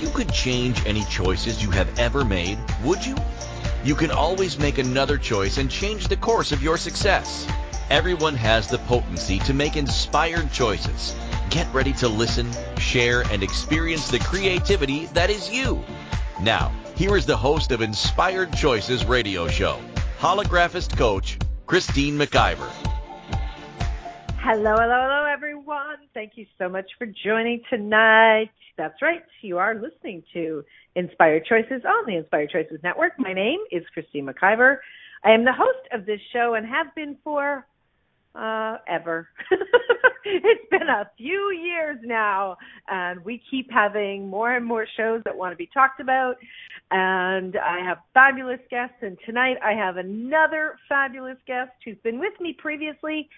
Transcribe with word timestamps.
You 0.00 0.08
could 0.08 0.32
change 0.32 0.86
any 0.86 1.04
choices 1.04 1.62
you 1.62 1.70
have 1.72 1.98
ever 1.98 2.24
made, 2.24 2.58
would 2.82 3.04
you? 3.04 3.16
You 3.84 3.94
can 3.94 4.10
always 4.10 4.58
make 4.58 4.78
another 4.78 5.18
choice 5.18 5.58
and 5.58 5.70
change 5.70 6.08
the 6.08 6.16
course 6.16 6.52
of 6.52 6.62
your 6.62 6.78
success. 6.78 7.46
Everyone 7.90 8.34
has 8.34 8.66
the 8.66 8.78
potency 8.78 9.40
to 9.40 9.52
make 9.52 9.76
inspired 9.76 10.50
choices. 10.52 11.14
Get 11.50 11.70
ready 11.74 11.92
to 11.94 12.08
listen, 12.08 12.50
share, 12.78 13.24
and 13.30 13.42
experience 13.42 14.10
the 14.10 14.20
creativity 14.20 15.04
that 15.12 15.28
is 15.28 15.50
you. 15.50 15.84
Now, 16.40 16.72
here 16.96 17.14
is 17.14 17.26
the 17.26 17.36
host 17.36 17.70
of 17.70 17.82
Inspired 17.82 18.54
Choices 18.54 19.04
radio 19.04 19.48
show, 19.48 19.78
holographist 20.18 20.96
coach 20.96 21.36
Christine 21.66 22.16
McIver. 22.16 22.70
Hello, 24.38 24.76
hello, 24.76 25.00
hello, 25.02 25.26
everyone. 25.30 25.96
Thank 26.14 26.32
you 26.36 26.46
so 26.56 26.70
much 26.70 26.90
for 26.96 27.06
joining 27.06 27.60
tonight. 27.68 28.50
That's 28.76 29.00
right. 29.02 29.22
You 29.42 29.58
are 29.58 29.74
listening 29.74 30.22
to 30.32 30.64
Inspired 30.94 31.44
Choices 31.46 31.82
on 31.86 32.06
the 32.06 32.16
Inspired 32.16 32.50
Choices 32.50 32.80
Network. 32.82 33.12
My 33.18 33.32
name 33.32 33.60
is 33.70 33.82
Christine 33.92 34.26
McIver. 34.26 34.76
I 35.24 35.32
am 35.32 35.44
the 35.44 35.52
host 35.52 35.86
of 35.92 36.06
this 36.06 36.20
show 36.32 36.54
and 36.54 36.66
have 36.66 36.94
been 36.94 37.16
for 37.22 37.66
uh, 38.34 38.76
ever. 38.88 39.28
it's 40.24 40.70
been 40.70 40.88
a 40.88 41.10
few 41.16 41.52
years 41.52 41.98
now, 42.04 42.56
and 42.88 43.24
we 43.24 43.42
keep 43.50 43.70
having 43.70 44.28
more 44.28 44.54
and 44.54 44.64
more 44.64 44.86
shows 44.96 45.20
that 45.24 45.36
want 45.36 45.52
to 45.52 45.56
be 45.56 45.68
talked 45.72 46.00
about. 46.00 46.36
And 46.90 47.56
I 47.56 47.84
have 47.84 47.98
fabulous 48.14 48.60
guests, 48.70 48.96
and 49.02 49.16
tonight 49.26 49.56
I 49.64 49.72
have 49.72 49.96
another 49.96 50.76
fabulous 50.88 51.38
guest 51.46 51.72
who's 51.84 51.98
been 52.02 52.18
with 52.18 52.34
me 52.40 52.54
previously. 52.58 53.28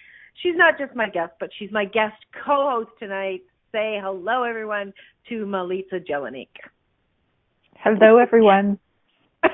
She's 0.43 0.57
not 0.57 0.79
just 0.79 0.95
my 0.95 1.09
guest, 1.09 1.33
but 1.41 1.51
she's 1.59 1.71
my 1.73 1.85
guest 1.85 2.17
co-host 2.45 2.91
tonight. 2.99 3.43
Say 3.73 3.99
hello, 4.03 4.43
everyone, 4.43 4.93
to 5.31 5.47
Melita 5.47 5.99
Jelinek. 5.99 6.49
Hello, 7.77 8.19
everyone. 8.19 8.79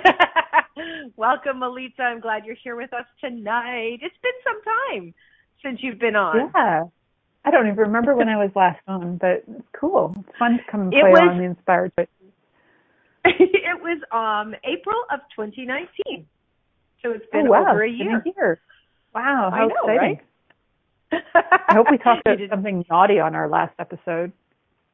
Welcome, 1.16 1.61
Melita. 1.61 2.02
I'm 2.02 2.20
glad 2.20 2.44
you're 2.44 2.56
here 2.62 2.74
with 2.74 2.92
us 2.92 3.06
tonight. 3.20 4.00
It's 4.02 4.16
been 4.20 4.33
some 4.44 4.61
time 4.64 5.14
since 5.62 5.78
you've 5.83 6.00
been 6.00 6.16
on. 6.16 6.50
Yeah. 6.52 6.84
I 7.44 7.50
don't 7.52 7.66
even 7.66 7.78
remember 7.78 8.16
when 8.16 8.28
I 8.28 8.36
was 8.36 8.50
last 8.56 8.80
on, 8.89 9.19
but 9.19 9.44
it's 9.48 9.69
cool. 9.78 10.14
It's 10.19 10.39
fun 10.39 10.58
to 10.58 10.70
come 10.70 10.80
and 10.83 10.91
play 10.91 11.11
was, 11.11 11.28
on 11.30 11.39
the 11.39 11.44
Inspired 11.44 11.92
Choices. 11.96 12.11
it 13.24 13.80
was 13.80 14.02
um 14.11 14.55
April 14.64 15.00
of 15.12 15.20
2019. 15.36 16.27
So 17.02 17.12
it's 17.12 17.24
been 17.30 17.46
oh, 17.46 17.52
wow. 17.52 17.70
over 17.70 17.84
a 17.84 17.91
year. 17.91 18.16
a 18.19 18.22
year. 18.36 18.61
Wow, 19.14 19.50
how 19.52 19.56
I 19.56 19.66
know, 19.66 19.74
exciting. 19.84 19.98
right? 19.98 20.20
I 21.12 21.75
hope 21.75 21.87
we 21.91 21.98
talked 22.05 22.23
about 22.27 22.39
something 22.51 22.84
naughty 22.91 23.19
on 23.20 23.34
our 23.34 23.48
last 23.48 23.75
episode. 23.78 24.33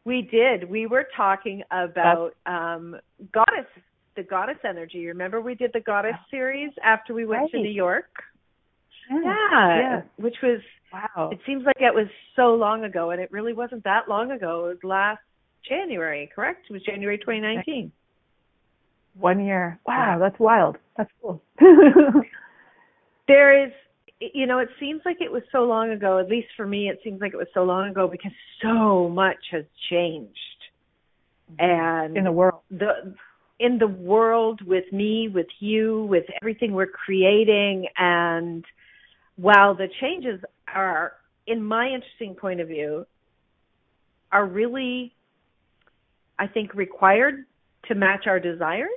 We 0.05 0.29
did. 0.31 0.69
We 0.69 0.87
were 0.87 1.07
talking 1.17 1.62
about 1.70 2.33
um 2.47 2.97
goddess, 3.33 3.67
the 4.17 4.23
goddess 4.23 4.59
energy. 4.69 5.07
Remember 5.07 5.41
we 5.41 5.55
did 5.55 5.73
the 5.73 5.81
goddess 5.81 6.17
series 6.31 6.70
after 6.83 7.15
we 7.15 7.27
went 7.27 7.51
to 7.53 7.59
New 7.59 7.70
York? 7.70 8.11
Yeah. 9.11 9.20
Yeah, 9.25 9.79
yeah. 9.79 10.03
which 10.17 10.37
was 10.42 10.61
Wow. 10.92 11.31
it 11.33 11.41
seems 11.45 11.65
like 11.65 11.77
it 11.81 11.92
was 11.92 12.07
so 12.37 12.55
long 12.55 12.85
ago 12.85 13.11
and 13.11 13.20
it 13.20 13.33
really 13.33 13.53
wasn't 13.53 13.83
that 13.85 14.09
long 14.09 14.31
ago. 14.31 14.67
It 14.67 14.69
was 14.69 14.85
last 14.85 15.20
January, 15.69 16.31
correct? 16.33 16.67
It 16.70 16.73
was 16.73 16.83
January 16.83 17.19
2019. 17.19 17.91
One 19.19 19.45
year. 19.45 19.79
Wow, 19.87 20.19
that's 20.20 20.39
wild. 20.39 20.77
That's 20.97 21.11
cool. 21.20 21.42
There 23.27 23.67
is 23.67 23.73
you 24.20 24.47
know, 24.47 24.59
it 24.59 24.69
seems 24.81 25.03
like 25.05 25.19
it 25.20 25.31
was 25.31 25.43
so 25.53 25.65
long 25.65 25.91
ago, 25.91 26.19
at 26.19 26.29
least 26.29 26.48
for 26.57 26.67
me 26.67 26.89
it 26.89 27.01
seems 27.05 27.20
like 27.20 27.33
it 27.33 27.37
was 27.37 27.48
so 27.55 27.65
long 27.65 27.89
ago 27.91 28.09
because 28.09 28.33
so 28.62 29.09
much 29.09 29.39
has 29.51 29.65
changed. 29.91 30.39
And 31.59 32.17
In 32.17 32.25
the 32.25 32.33
world. 32.33 32.61
the 32.70 33.15
in 33.61 33.79
the 33.79 33.87
world 33.87 34.61
with 34.67 34.91
me, 34.92 35.29
with 35.33 35.47
you, 35.61 36.05
with 36.07 36.25
everything 36.42 36.73
we're 36.73 36.87
creating 36.87 37.87
and 37.97 38.65
while 39.36 39.74
the 39.74 39.89
changes 40.01 40.41
are 40.73 41.13
in 41.47 41.63
my 41.63 41.89
interesting 41.89 42.35
point 42.35 42.61
of 42.61 42.69
view 42.69 43.07
are 44.33 44.47
really 44.47 45.13
I 46.39 46.47
think 46.48 46.74
required 46.74 47.45
to 47.89 47.95
match 47.95 48.27
our 48.27 48.41
desires, 48.41 48.89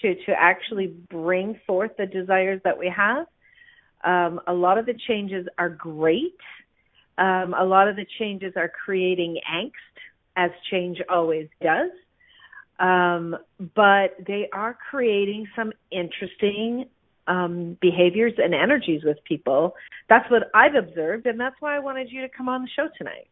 to 0.00 0.14
to 0.26 0.32
actually 0.36 0.88
bring 1.10 1.60
forth 1.66 1.92
the 1.96 2.06
desires 2.06 2.60
that 2.64 2.78
we 2.78 2.92
have. 2.94 3.26
Um, 4.04 4.40
a 4.46 4.52
lot 4.52 4.78
of 4.78 4.86
the 4.86 4.94
changes 5.08 5.46
are 5.58 5.68
great. 5.68 6.36
Um, 7.18 7.54
a 7.58 7.64
lot 7.64 7.88
of 7.88 7.96
the 7.96 8.06
changes 8.18 8.54
are 8.56 8.68
creating 8.68 9.38
angst, 9.50 9.70
as 10.36 10.50
change 10.70 10.98
always 11.08 11.48
does. 11.60 11.90
Um, 12.80 13.36
but 13.74 14.16
they 14.26 14.48
are 14.52 14.76
creating 14.90 15.46
some 15.54 15.72
interesting 15.90 16.86
um, 17.28 17.78
behaviors 17.80 18.32
and 18.38 18.54
energies 18.54 19.02
with 19.04 19.18
people. 19.24 19.74
That's 20.08 20.28
what 20.30 20.50
I've 20.54 20.74
observed, 20.74 21.26
and 21.26 21.38
that's 21.38 21.54
why 21.60 21.76
I 21.76 21.78
wanted 21.78 22.10
you 22.10 22.22
to 22.22 22.28
come 22.28 22.48
on 22.48 22.62
the 22.62 22.68
show 22.74 22.88
tonight. 22.98 23.28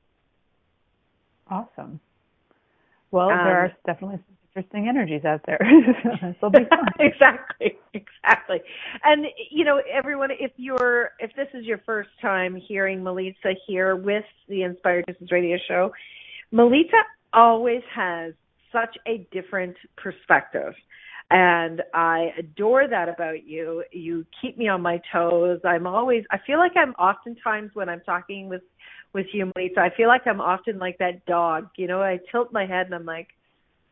Awesome. 1.48 1.98
Well, 3.10 3.30
Um, 3.30 3.38
there 3.38 3.58
are 3.64 3.72
definitely 3.86 4.18
some 4.18 4.36
interesting 4.54 4.88
energies 4.88 5.24
out 5.24 5.40
there. 5.46 5.60
exactly, 6.98 7.78
exactly. 7.94 8.60
And 9.04 9.26
you 9.50 9.64
know, 9.64 9.80
everyone, 9.92 10.30
if 10.32 10.52
you're 10.56 11.12
if 11.18 11.34
this 11.36 11.48
is 11.54 11.64
your 11.64 11.78
first 11.78 12.10
time 12.20 12.56
hearing 12.56 13.02
Melissa 13.02 13.54
here 13.66 13.96
with 13.96 14.24
the 14.48 14.62
Inspired 14.62 15.06
Distance 15.06 15.32
Radio 15.32 15.56
Show, 15.68 15.92
Melita 16.50 17.02
always 17.32 17.82
has 17.94 18.34
such 18.72 18.96
a 19.06 19.26
different 19.32 19.76
perspective. 19.96 20.74
And 21.32 21.82
I 21.94 22.32
adore 22.38 22.88
that 22.88 23.08
about 23.08 23.46
you. 23.46 23.84
You 23.92 24.26
keep 24.42 24.58
me 24.58 24.66
on 24.66 24.82
my 24.82 25.00
toes. 25.12 25.60
I'm 25.64 25.86
always 25.86 26.24
I 26.30 26.38
feel 26.44 26.58
like 26.58 26.72
I'm 26.76 26.92
oftentimes 26.94 27.70
when 27.74 27.88
I'm 27.88 28.00
talking 28.00 28.48
with 28.48 28.62
with 29.12 29.26
you, 29.32 29.50
Melissa, 29.56 29.80
I 29.80 29.90
feel 29.96 30.06
like 30.08 30.26
I'm 30.26 30.40
often 30.40 30.78
like 30.78 30.98
that 30.98 31.24
dog. 31.26 31.68
You 31.76 31.88
know, 31.88 32.00
I 32.00 32.20
tilt 32.30 32.52
my 32.52 32.64
head 32.64 32.86
and 32.86 32.94
I'm 32.94 33.04
like, 33.04 33.28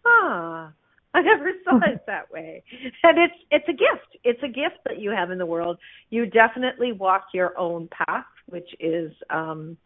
ah, 0.08 0.72
I 1.14 1.20
never 1.22 1.50
saw 1.64 1.76
it 1.78 2.02
that 2.06 2.30
way. 2.30 2.62
And 3.02 3.18
it's 3.18 3.34
it's 3.50 3.68
a 3.68 3.72
gift. 3.72 4.16
It's 4.24 4.42
a 4.42 4.48
gift 4.48 4.78
that 4.86 4.98
you 4.98 5.10
have 5.10 5.30
in 5.30 5.38
the 5.38 5.46
world. 5.46 5.78
You 6.10 6.26
definitely 6.26 6.92
walk 6.92 7.28
your 7.32 7.58
own 7.58 7.88
path, 7.88 8.26
which 8.46 8.68
is 8.80 9.12
um 9.30 9.76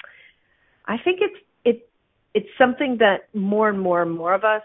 I 0.87 0.97
think 1.05 1.21
it's 1.21 1.45
it 1.65 1.89
it's 2.35 2.49
something 2.59 2.99
that 2.99 3.29
more 3.35 3.69
and 3.69 3.81
more 3.81 4.03
and 4.03 4.13
more 4.13 4.35
of 4.35 4.45
us 4.45 4.63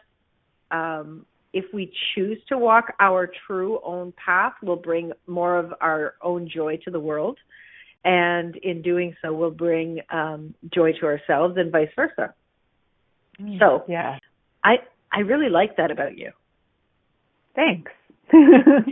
um 0.72 1.26
if 1.54 1.66
we 1.74 1.92
choose 2.14 2.38
to 2.50 2.58
walk 2.58 2.94
our 3.00 3.30
true 3.48 3.80
own 3.84 4.14
path, 4.24 4.54
will 4.62 4.76
bring 4.76 5.12
more 5.26 5.58
of 5.58 5.74
our 5.82 6.16
own 6.22 6.48
joy 6.54 6.78
to 6.86 6.92
the 6.92 7.00
world. 7.00 7.38
And 8.04 8.56
in 8.58 8.82
doing 8.82 9.16
so, 9.22 9.34
we'll 9.34 9.52
bring 9.52 10.00
um, 10.12 10.54
joy 10.74 10.92
to 11.00 11.06
ourselves 11.06 11.58
and 11.58 11.72
vice 11.72 11.90
versa. 11.96 12.34
So, 13.60 13.84
yeah. 13.88 14.18
I 14.64 14.76
I 15.12 15.20
really 15.20 15.50
like 15.50 15.78
that 15.78 15.92
about 15.92 16.18
you. 16.18 16.32
Thanks. 17.56 17.92
so 18.32 18.36
tonight, 18.36 18.88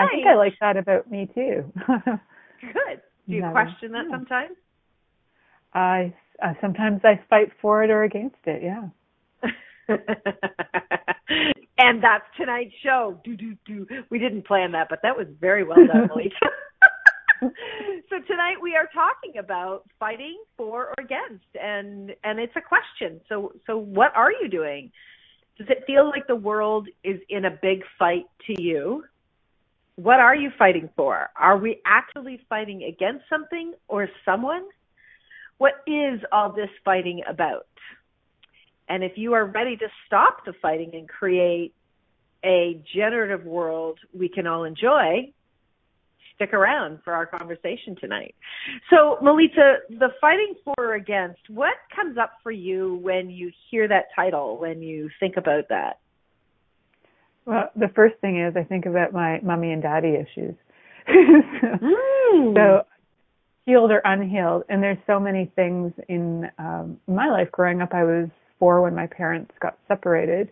I 0.00 0.08
think 0.12 0.26
I 0.26 0.34
like 0.36 0.54
that 0.60 0.76
about 0.76 1.10
me 1.10 1.28
too. 1.34 1.72
good. 2.60 3.00
Do 3.28 3.34
you 3.34 3.42
question 3.50 3.92
that 3.92 4.04
Yeah. 4.08 4.16
sometimes? 4.16 4.56
I 5.74 6.14
uh, 6.42 6.54
sometimes 6.60 7.00
I 7.04 7.20
fight 7.28 7.50
for 7.60 7.82
it 7.82 7.90
or 7.90 8.04
against 8.04 8.36
it. 8.44 8.62
Yeah. 8.62 8.88
and 11.78 12.02
that's 12.02 12.24
tonight's 12.38 12.74
show. 12.82 13.20
Do 13.24 13.36
do 13.36 13.54
do. 13.66 13.86
We 14.10 14.18
didn't 14.18 14.46
plan 14.46 14.72
that, 14.72 14.88
but 14.88 15.00
that 15.02 15.16
was 15.16 15.26
very 15.40 15.64
well 15.64 15.84
done, 15.86 16.08
Melissa. 16.08 16.50
so 17.40 18.16
tonight 18.26 18.56
we 18.62 18.76
are 18.76 18.88
talking 18.94 19.38
about 19.38 19.84
fighting 19.98 20.38
for 20.56 20.86
or 20.86 20.94
against, 20.98 21.44
and 21.60 22.14
and 22.24 22.38
it's 22.38 22.54
a 22.56 22.60
question. 22.60 23.20
So 23.28 23.52
so 23.66 23.76
what 23.76 24.14
are 24.16 24.32
you 24.32 24.48
doing? 24.48 24.90
Does 25.58 25.68
it 25.70 25.84
feel 25.86 26.06
like 26.06 26.26
the 26.26 26.36
world 26.36 26.88
is 27.02 27.20
in 27.28 27.44
a 27.44 27.50
big 27.50 27.82
fight 27.98 28.26
to 28.46 28.60
you? 28.60 29.04
What 29.96 30.20
are 30.20 30.36
you 30.36 30.50
fighting 30.58 30.90
for? 30.94 31.30
Are 31.36 31.56
we 31.56 31.80
actually 31.86 32.40
fighting 32.48 32.84
against 32.84 33.24
something 33.30 33.72
or 33.88 34.08
someone? 34.24 34.64
What 35.58 35.72
is 35.86 36.20
all 36.30 36.52
this 36.52 36.68
fighting 36.84 37.22
about? 37.26 37.66
And 38.88 39.02
if 39.02 39.12
you 39.16 39.32
are 39.32 39.46
ready 39.46 39.76
to 39.78 39.88
stop 40.06 40.44
the 40.44 40.52
fighting 40.60 40.90
and 40.92 41.08
create 41.08 41.74
a 42.44 42.80
generative 42.94 43.44
world 43.44 43.98
we 44.12 44.28
can 44.28 44.46
all 44.46 44.64
enjoy, 44.64 45.32
stick 46.36 46.52
around 46.52 47.00
for 47.02 47.12
our 47.12 47.26
conversation 47.26 47.96
tonight. 48.00 48.34
So, 48.90 49.18
Melita, 49.20 49.78
the 49.90 50.10
fighting 50.20 50.54
for 50.64 50.74
or 50.78 50.94
against, 50.94 51.40
what 51.48 51.74
comes 51.94 52.16
up 52.16 52.32
for 52.42 52.52
you 52.52 53.00
when 53.02 53.30
you 53.30 53.50
hear 53.70 53.88
that 53.88 54.04
title, 54.14 54.58
when 54.58 54.82
you 54.82 55.10
think 55.18 55.36
about 55.36 55.68
that? 55.70 55.98
Well, 57.46 57.70
the 57.76 57.88
first 57.94 58.16
thing 58.20 58.40
is 58.40 58.56
I 58.56 58.64
think 58.64 58.86
about 58.86 59.12
my 59.12 59.40
mommy 59.40 59.72
and 59.72 59.82
daddy 59.82 60.14
issues. 60.14 60.54
Mm. 61.08 62.56
so 62.56 62.82
healed 63.64 63.92
or 63.92 64.00
unhealed, 64.04 64.64
and 64.68 64.82
there's 64.82 64.98
so 65.06 65.20
many 65.20 65.50
things 65.54 65.92
in 66.08 66.50
um, 66.58 66.98
my 67.06 67.28
life 67.28 67.50
growing 67.52 67.80
up. 67.80 67.94
I 67.94 68.02
was 68.02 68.28
four 68.58 68.82
when 68.82 68.94
my 68.94 69.06
parents 69.06 69.52
got 69.60 69.78
separated, 69.86 70.50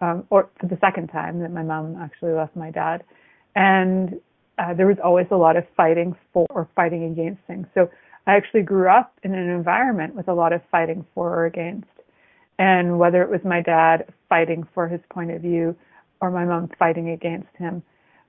um, 0.00 0.24
or 0.30 0.48
for 0.58 0.66
the 0.66 0.78
second 0.80 1.08
time 1.08 1.40
that 1.40 1.52
my 1.52 1.62
mom 1.62 1.96
actually 2.00 2.32
left 2.32 2.56
my 2.56 2.70
dad, 2.70 3.04
and 3.54 4.18
uh, 4.60 4.74
there 4.74 4.86
was 4.86 4.98
always 5.02 5.26
a 5.30 5.36
lot 5.36 5.56
of 5.56 5.64
fighting 5.76 6.14
for 6.32 6.46
or 6.50 6.68
fighting 6.76 7.04
against 7.04 7.40
things. 7.46 7.66
So 7.74 7.90
I 8.26 8.36
actually 8.36 8.62
grew 8.62 8.88
up 8.88 9.18
in 9.22 9.34
an 9.34 9.48
environment 9.48 10.14
with 10.14 10.28
a 10.28 10.34
lot 10.34 10.52
of 10.52 10.60
fighting 10.70 11.06
for 11.14 11.34
or 11.34 11.46
against. 11.46 11.88
And 12.58 12.98
whether 12.98 13.22
it 13.22 13.30
was 13.30 13.40
my 13.42 13.62
dad 13.62 14.12
fighting 14.28 14.68
for 14.74 14.86
his 14.86 15.00
point 15.10 15.30
of 15.30 15.40
view 15.40 15.74
or 16.20 16.30
my 16.30 16.44
mom 16.44 16.68
fighting 16.78 17.08
against 17.08 17.48
him, 17.56 17.82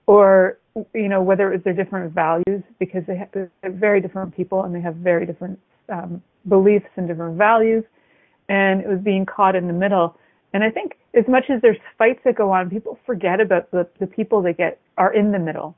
or, 0.08 0.58
you 0.94 1.10
know, 1.10 1.22
whether 1.22 1.52
it 1.52 1.58
was 1.58 1.64
their 1.66 1.74
different 1.74 2.14
values 2.14 2.64
because 2.80 3.04
they 3.06 3.18
have, 3.18 3.28
they're 3.34 3.52
very 3.66 4.00
different 4.00 4.36
people 4.36 4.64
and 4.64 4.74
they 4.74 4.80
have 4.80 4.96
very 4.96 5.26
different 5.26 5.60
um, 5.90 6.24
beliefs 6.48 6.88
and 6.96 7.10
different 7.10 7.38
values. 7.38 7.84
And 8.48 8.80
it 8.80 8.88
was 8.88 9.00
being 9.00 9.26
caught 9.26 9.58
in 9.58 9.68
the 9.68 9.74
middle. 9.74 10.18
And 10.54 10.64
I 10.64 10.70
think 10.70 10.94
as 11.14 11.26
much 11.28 11.46
as 11.50 11.62
there's 11.62 11.78
fights 11.98 12.22
that 12.24 12.36
go 12.36 12.52
on, 12.52 12.70
people 12.70 12.98
forget 13.06 13.42
about 13.42 13.70
the, 13.72 13.86
the 14.00 14.08
people 14.08 14.42
that 14.44 14.58
get 14.58 14.80
are 14.98 15.14
in 15.14 15.34
the 15.34 15.40
middle 15.40 15.76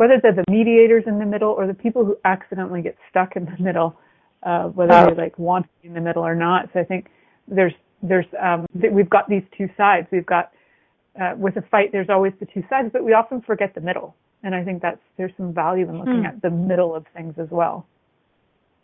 whether 0.00 0.18
they're 0.18 0.32
the 0.32 0.50
mediators 0.50 1.04
in 1.06 1.18
the 1.18 1.26
middle 1.26 1.50
or 1.50 1.66
the 1.66 1.74
people 1.74 2.06
who 2.06 2.16
accidentally 2.24 2.80
get 2.80 2.96
stuck 3.10 3.36
in 3.36 3.44
the 3.44 3.62
middle, 3.62 3.98
uh, 4.44 4.64
whether 4.68 4.94
oh. 4.94 5.10
they 5.10 5.22
like 5.24 5.38
want 5.38 5.66
to 5.66 5.70
be 5.82 5.88
in 5.88 5.94
the 5.94 6.00
middle 6.00 6.22
or 6.26 6.34
not. 6.34 6.70
So 6.72 6.80
I 6.80 6.84
think 6.84 7.10
there's 7.46 7.74
there's 8.02 8.24
um, 8.40 8.64
we've 8.72 9.10
got 9.10 9.28
these 9.28 9.42
two 9.58 9.68
sides. 9.76 10.06
We've 10.10 10.24
got 10.24 10.52
uh, 11.20 11.34
with 11.36 11.54
a 11.56 11.62
fight, 11.70 11.92
there's 11.92 12.08
always 12.08 12.32
the 12.40 12.46
two 12.46 12.64
sides, 12.70 12.88
but 12.90 13.04
we 13.04 13.12
often 13.12 13.42
forget 13.42 13.74
the 13.74 13.82
middle. 13.82 14.16
And 14.42 14.54
I 14.54 14.64
think 14.64 14.80
that's 14.80 15.02
there's 15.18 15.32
some 15.36 15.52
value 15.52 15.86
in 15.86 15.98
looking 15.98 16.20
hmm. 16.20 16.26
at 16.26 16.40
the 16.40 16.48
middle 16.48 16.94
of 16.94 17.04
things 17.14 17.34
as 17.36 17.48
well. 17.50 17.86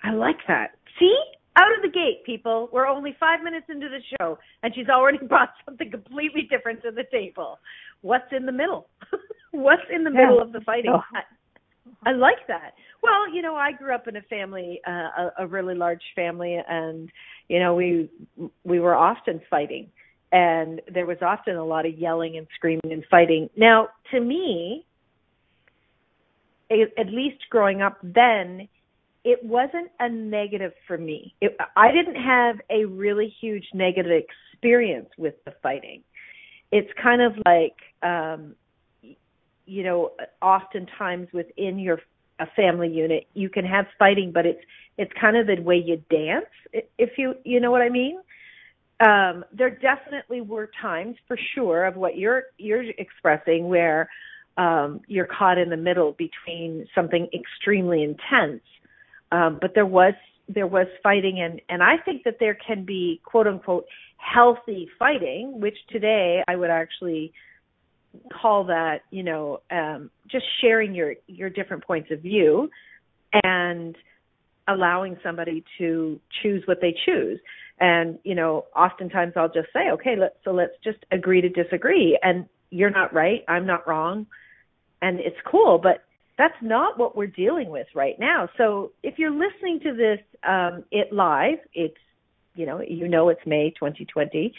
I 0.04 0.10
like 0.10 0.40
that. 0.48 0.72
See, 0.98 1.18
out 1.56 1.74
of 1.76 1.82
the 1.82 1.88
gate, 1.88 2.24
people. 2.24 2.68
We're 2.72 2.86
only 2.86 3.16
five 3.18 3.42
minutes 3.42 3.66
into 3.68 3.88
the 3.88 4.00
show, 4.18 4.38
and 4.62 4.74
she's 4.74 4.88
already 4.88 5.18
brought 5.28 5.50
something 5.64 5.90
completely 5.90 6.46
different 6.50 6.82
to 6.82 6.90
the 6.90 7.04
table. 7.10 7.58
What's 8.02 8.32
in 8.32 8.46
the 8.46 8.52
middle? 8.52 8.88
What's 9.52 9.82
in 9.92 10.04
the 10.04 10.10
middle 10.10 10.40
of 10.40 10.52
the 10.52 10.60
fighting? 10.60 10.92
Oh. 10.94 11.00
I, 11.14 12.10
I 12.10 12.12
like 12.12 12.46
that. 12.48 12.74
Well, 13.02 13.32
you 13.32 13.42
know, 13.42 13.56
I 13.56 13.72
grew 13.72 13.94
up 13.94 14.08
in 14.08 14.16
a 14.16 14.22
family, 14.22 14.80
uh, 14.86 14.90
a, 14.90 15.30
a 15.40 15.46
really 15.46 15.74
large 15.74 16.02
family, 16.14 16.58
and 16.68 17.10
you 17.48 17.60
know, 17.60 17.74
we 17.74 18.10
we 18.64 18.80
were 18.80 18.94
often 18.94 19.40
fighting, 19.48 19.88
and 20.32 20.82
there 20.92 21.06
was 21.06 21.18
often 21.22 21.56
a 21.56 21.64
lot 21.64 21.86
of 21.86 21.96
yelling 21.98 22.36
and 22.36 22.46
screaming 22.54 22.92
and 22.92 23.04
fighting. 23.10 23.48
Now, 23.56 23.88
to 24.10 24.20
me, 24.20 24.84
at 26.70 27.06
least 27.08 27.38
growing 27.50 27.80
up 27.80 27.98
then, 28.02 28.68
it 29.26 29.44
wasn't 29.44 29.90
a 29.98 30.08
negative 30.08 30.72
for 30.86 30.96
me. 30.96 31.34
It, 31.40 31.56
I 31.76 31.90
didn't 31.90 32.22
have 32.22 32.56
a 32.70 32.84
really 32.84 33.34
huge 33.40 33.64
negative 33.74 34.22
experience 34.52 35.08
with 35.18 35.34
the 35.44 35.52
fighting. 35.62 36.02
It's 36.70 36.90
kind 37.02 37.20
of 37.20 37.32
like 37.44 37.76
um 38.02 38.54
you 39.68 39.82
know, 39.82 40.12
oftentimes 40.40 41.26
within 41.32 41.78
your 41.80 41.98
a 42.38 42.46
family 42.54 42.88
unit, 42.88 43.26
you 43.34 43.48
can 43.48 43.64
have 43.64 43.86
fighting, 43.98 44.30
but 44.32 44.46
it's 44.46 44.60
it's 44.98 45.12
kind 45.20 45.36
of 45.36 45.46
the 45.46 45.60
way 45.60 45.76
you 45.76 45.96
dance, 46.08 46.46
if 46.98 47.18
you 47.18 47.34
you 47.44 47.60
know 47.60 47.70
what 47.70 47.82
I 47.82 47.88
mean. 47.88 48.18
Um, 49.00 49.44
there 49.52 49.70
definitely 49.70 50.40
were 50.40 50.70
times, 50.80 51.16
for 51.26 51.36
sure, 51.54 51.84
of 51.84 51.96
what 51.96 52.16
you're 52.16 52.44
you're 52.58 52.84
expressing 52.98 53.68
where 53.68 54.08
um, 54.56 55.00
you're 55.06 55.26
caught 55.26 55.58
in 55.58 55.68
the 55.68 55.76
middle 55.76 56.12
between 56.12 56.86
something 56.94 57.28
extremely 57.34 58.02
intense. 58.02 58.62
Um, 59.32 59.58
but 59.60 59.72
there 59.74 59.86
was 59.86 60.14
there 60.48 60.66
was 60.66 60.86
fighting, 61.02 61.40
and 61.40 61.60
and 61.68 61.82
I 61.82 61.96
think 62.04 62.22
that 62.24 62.36
there 62.38 62.56
can 62.66 62.84
be 62.84 63.20
quote 63.24 63.46
unquote 63.46 63.86
healthy 64.16 64.88
fighting, 64.98 65.60
which 65.60 65.76
today 65.90 66.42
I 66.46 66.56
would 66.56 66.70
actually 66.70 67.32
call 68.32 68.64
that 68.64 69.02
you 69.10 69.22
know 69.22 69.60
um, 69.70 70.10
just 70.30 70.44
sharing 70.60 70.94
your 70.94 71.14
your 71.26 71.50
different 71.50 71.84
points 71.84 72.10
of 72.10 72.20
view 72.20 72.70
and 73.42 73.96
allowing 74.68 75.16
somebody 75.22 75.64
to 75.78 76.20
choose 76.42 76.62
what 76.66 76.78
they 76.80 76.94
choose. 77.04 77.40
And 77.78 78.18
you 78.24 78.34
know 78.34 78.66
oftentimes 78.74 79.34
i'll 79.36 79.52
just 79.52 79.68
say 79.72 79.90
okay 79.92 80.16
let's 80.18 80.34
so 80.44 80.50
let's 80.52 80.72
just 80.82 80.98
agree 81.10 81.40
to 81.40 81.48
disagree. 81.48 82.18
And 82.22 82.46
you're 82.70 82.90
not 82.90 83.12
right. 83.12 83.44
I'm 83.48 83.66
not 83.66 83.86
wrong. 83.86 84.26
And 85.02 85.20
it's 85.20 85.36
cool. 85.50 85.78
But 85.78 86.04
that's 86.38 86.56
not 86.62 86.98
what 86.98 87.16
we're 87.16 87.26
dealing 87.26 87.70
with 87.70 87.86
right 87.94 88.18
now 88.18 88.48
so 88.56 88.92
if 89.02 89.18
you're 89.18 89.30
listening 89.30 89.80
to 89.82 89.94
this 89.94 90.20
um 90.46 90.84
it 90.90 91.12
live 91.12 91.58
it's 91.72 91.96
you 92.54 92.66
know 92.66 92.80
you 92.80 93.08
know 93.08 93.28
it's 93.28 93.44
may 93.46 93.70
2020 93.70 94.52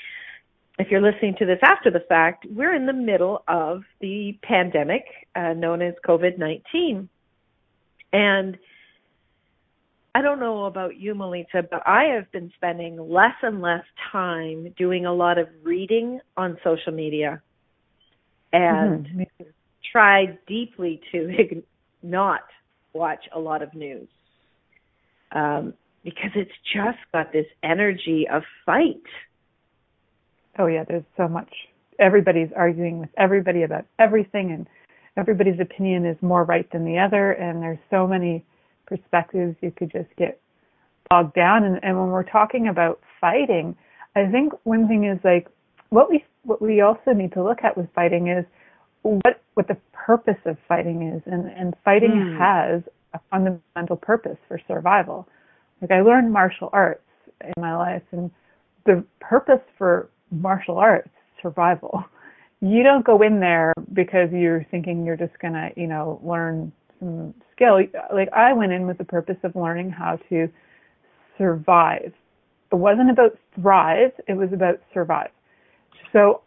if 0.79 0.91
you're 0.91 1.01
listening 1.01 1.35
to 1.39 1.45
this 1.45 1.59
after 1.63 1.89
the 1.89 2.01
fact, 2.07 2.45
we're 2.49 2.75
in 2.75 2.85
the 2.85 2.93
middle 2.93 3.43
of 3.47 3.83
the 3.99 4.37
pandemic 4.43 5.05
uh, 5.35 5.53
known 5.53 5.81
as 5.81 5.95
COVID 6.07 6.37
19. 6.37 7.09
And 8.13 8.57
I 10.13 10.21
don't 10.21 10.39
know 10.39 10.65
about 10.65 10.97
you, 10.97 11.15
Melita, 11.15 11.63
but 11.69 11.81
I 11.85 12.15
have 12.15 12.31
been 12.31 12.51
spending 12.55 12.97
less 13.09 13.35
and 13.41 13.61
less 13.61 13.83
time 14.11 14.73
doing 14.77 15.05
a 15.05 15.13
lot 15.13 15.37
of 15.37 15.47
reading 15.63 16.19
on 16.35 16.57
social 16.63 16.91
media 16.91 17.41
and 18.53 19.05
mm-hmm. 19.05 19.21
Try 19.97 20.37
deeply 20.47 21.01
to 21.11 21.63
not 22.03 22.41
watch 22.93 23.25
a 23.33 23.39
lot 23.39 23.61
of 23.61 23.73
news 23.73 24.07
um, 25.31 25.73
because 26.03 26.31
it's 26.35 26.51
just 26.73 26.99
got 27.13 27.31
this 27.31 27.47
energy 27.63 28.27
of 28.31 28.43
fight 28.65 29.03
Oh 30.59 30.67
yeah, 30.67 30.83
there's 30.87 31.03
so 31.15 31.27
much. 31.27 31.49
Everybody's 31.99 32.49
arguing 32.55 32.99
with 32.99 33.09
everybody 33.17 33.63
about 33.63 33.85
everything, 33.99 34.51
and 34.51 34.67
everybody's 35.15 35.59
opinion 35.59 36.05
is 36.05 36.17
more 36.21 36.43
right 36.43 36.69
than 36.71 36.85
the 36.85 36.97
other. 36.97 37.31
And 37.31 37.61
there's 37.61 37.79
so 37.89 38.07
many 38.07 38.43
perspectives 38.85 39.55
you 39.61 39.71
could 39.71 39.91
just 39.91 40.09
get 40.17 40.39
bogged 41.09 41.35
down. 41.35 41.63
And, 41.63 41.79
and 41.83 41.97
when 41.97 42.09
we're 42.09 42.23
talking 42.23 42.67
about 42.67 42.99
fighting, 43.21 43.75
I 44.15 44.25
think 44.27 44.53
one 44.63 44.87
thing 44.87 45.05
is 45.05 45.19
like 45.23 45.47
what 45.89 46.09
we 46.09 46.23
what 46.43 46.61
we 46.61 46.81
also 46.81 47.13
need 47.13 47.33
to 47.33 47.43
look 47.43 47.59
at 47.63 47.77
with 47.77 47.87
fighting 47.93 48.27
is 48.27 48.45
what 49.03 49.41
what 49.53 49.67
the 49.67 49.77
purpose 49.93 50.37
of 50.45 50.57
fighting 50.67 51.13
is, 51.13 51.21
and 51.25 51.47
and 51.51 51.73
fighting 51.83 52.11
mm. 52.11 52.37
has 52.37 52.81
a 53.13 53.19
fundamental 53.29 53.95
purpose 53.95 54.37
for 54.47 54.59
survival. 54.67 55.27
Like 55.81 55.91
I 55.91 56.01
learned 56.01 56.31
martial 56.31 56.69
arts 56.73 57.01
in 57.41 57.53
my 57.57 57.75
life, 57.75 58.03
and 58.11 58.31
the 58.85 59.03
purpose 59.19 59.61
for 59.77 60.09
martial 60.31 60.77
arts 60.77 61.09
survival. 61.41 62.03
You 62.59 62.81
don't 62.81 63.05
go 63.05 63.21
in 63.21 63.39
there 63.39 63.71
because 63.93 64.29
you're 64.31 64.65
thinking 64.71 65.05
you're 65.05 65.15
just 65.15 65.37
gonna, 65.39 65.69
you 65.75 65.85
know, 65.85 66.19
learn 66.23 66.71
some 66.97 67.35
skill. 67.53 67.79
Like 68.11 68.29
I 68.33 68.51
went 68.53 68.71
in 68.71 68.87
with 68.87 68.97
the 68.97 69.03
purpose 69.03 69.37
of 69.43 69.55
learning 69.55 69.91
how 69.91 70.17
to 70.29 70.49
survive. 71.37 72.13
It 72.71 72.75
wasn't 72.75 73.11
about 73.11 73.37
thrive, 73.61 74.11
it 74.27 74.33
was 74.33 74.49
about 74.53 74.81
survive. 74.91 75.29
So 76.11 76.41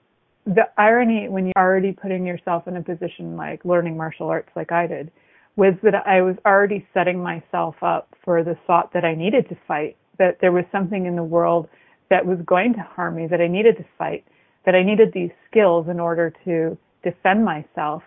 the 0.46 0.68
irony 0.78 1.28
when 1.28 1.46
you're 1.46 1.52
already 1.56 1.92
putting 1.92 2.26
yourself 2.26 2.66
in 2.66 2.76
a 2.76 2.82
position 2.82 3.36
like 3.36 3.64
learning 3.64 3.96
martial 3.96 4.28
arts 4.28 4.50
like 4.56 4.72
I 4.72 4.86
did 4.86 5.10
was 5.56 5.74
that 5.82 5.94
I 6.06 6.22
was 6.22 6.36
already 6.46 6.86
setting 6.94 7.22
myself 7.22 7.74
up 7.82 8.14
for 8.24 8.42
the 8.42 8.56
thought 8.66 8.92
that 8.94 9.04
I 9.04 9.14
needed 9.14 9.48
to 9.48 9.56
fight, 9.68 9.96
that 10.18 10.38
there 10.40 10.52
was 10.52 10.64
something 10.72 11.06
in 11.06 11.16
the 11.16 11.24
world 11.24 11.68
that 12.08 12.24
was 12.24 12.38
going 12.46 12.72
to 12.74 12.80
harm 12.80 13.16
me, 13.16 13.26
that 13.26 13.40
I 13.40 13.46
needed 13.46 13.76
to 13.76 13.84
fight, 13.98 14.24
that 14.64 14.74
I 14.74 14.82
needed 14.82 15.12
these 15.12 15.30
skills 15.50 15.86
in 15.88 16.00
order 16.00 16.32
to 16.44 16.78
defend 17.02 17.44
myself. 17.44 18.02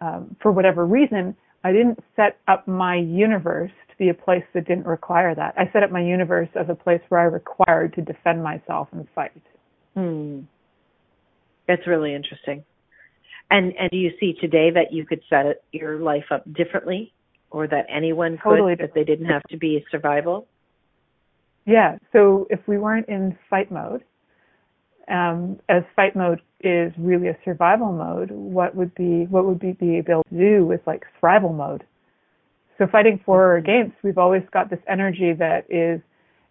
Um, 0.00 0.36
for 0.40 0.52
whatever 0.52 0.86
reason, 0.86 1.36
I 1.64 1.72
didn't 1.72 2.02
set 2.16 2.38
up 2.48 2.66
my 2.66 2.96
universe 2.96 3.72
to 3.90 3.96
be 3.98 4.08
a 4.08 4.14
place 4.14 4.44
that 4.54 4.66
didn't 4.66 4.86
require 4.86 5.34
that. 5.34 5.54
I 5.58 5.70
set 5.72 5.82
up 5.82 5.90
my 5.90 6.00
universe 6.00 6.48
as 6.54 6.66
a 6.70 6.74
place 6.74 7.02
where 7.10 7.20
I 7.20 7.24
required 7.24 7.94
to 7.94 8.02
defend 8.02 8.42
myself 8.42 8.88
and 8.92 9.06
fight. 9.14 9.42
Hmm. 9.94 10.40
That's 11.70 11.86
really 11.86 12.14
interesting. 12.14 12.64
And 13.48 13.72
and 13.78 13.90
do 13.90 13.96
you 13.96 14.10
see 14.18 14.32
today 14.40 14.70
that 14.72 14.92
you 14.92 15.06
could 15.06 15.20
set 15.30 15.46
it, 15.46 15.62
your 15.70 16.00
life 16.00 16.24
up 16.32 16.42
differently, 16.52 17.12
or 17.52 17.68
that 17.68 17.86
anyone 17.88 18.38
totally 18.42 18.74
could, 18.74 18.86
that 18.86 18.94
they 18.94 19.04
didn't 19.04 19.26
have 19.26 19.44
to 19.50 19.56
be 19.56 19.84
survival? 19.88 20.48
Yeah. 21.66 21.98
So 22.12 22.48
if 22.50 22.58
we 22.66 22.76
weren't 22.76 23.08
in 23.08 23.38
fight 23.48 23.70
mode, 23.70 24.02
um, 25.06 25.60
as 25.68 25.84
fight 25.94 26.16
mode 26.16 26.40
is 26.58 26.92
really 26.98 27.28
a 27.28 27.36
survival 27.44 27.92
mode, 27.92 28.32
what 28.32 28.74
would 28.74 28.92
be 28.96 29.26
what 29.26 29.44
would 29.46 29.62
we 29.62 29.72
be 29.72 29.98
able 29.98 30.24
to 30.24 30.36
do 30.36 30.66
with 30.66 30.80
like 30.88 31.04
thrival 31.22 31.54
mode? 31.54 31.84
So 32.78 32.88
fighting 32.88 33.20
for 33.24 33.52
or 33.52 33.56
against, 33.58 33.94
we've 34.02 34.18
always 34.18 34.42
got 34.52 34.70
this 34.70 34.80
energy 34.88 35.34
that 35.34 35.66
is 35.70 36.00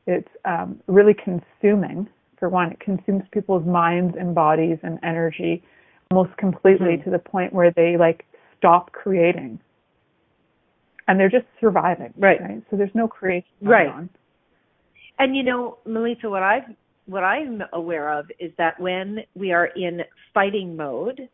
it's 0.08 0.30
um, 0.46 0.80
really 0.88 1.14
consuming. 1.14 2.08
For 2.40 2.50
one, 2.50 2.72
it 2.72 2.80
consumes 2.80 3.24
people's 3.32 3.66
minds 3.66 4.16
and 4.18 4.34
bodies 4.34 4.78
and 4.82 4.98
energy 5.04 5.64
almost 6.12 6.36
completely 6.38 6.96
mm-hmm. 6.96 7.04
to 7.04 7.10
the 7.12 7.20
point 7.20 7.54
where 7.54 7.72
they 7.72 7.96
like 7.98 8.26
stop 8.58 8.92
creating, 8.92 9.60
and 11.08 11.20
they're 11.20 11.30
just 11.30 11.46
surviving. 11.60 12.14
Right. 12.18 12.42
right? 12.42 12.64
So 12.70 12.78
there's 12.78 12.94
no 12.94 13.08
creation 13.08 13.50
right. 13.62 13.88
on. 13.88 14.10
And 15.20 15.36
you 15.36 15.44
know, 15.44 15.78
Melissa, 15.86 16.30
what 16.30 16.44
I've 16.44 16.64
what 17.06 17.24
I'm 17.24 17.62
aware 17.74 18.18
of 18.18 18.28
is 18.40 18.52
that 18.58 18.80
when 18.80 19.20
we 19.36 19.52
are 19.52 19.66
in 19.66 20.02
fighting 20.34 20.76
mode, 20.76 21.28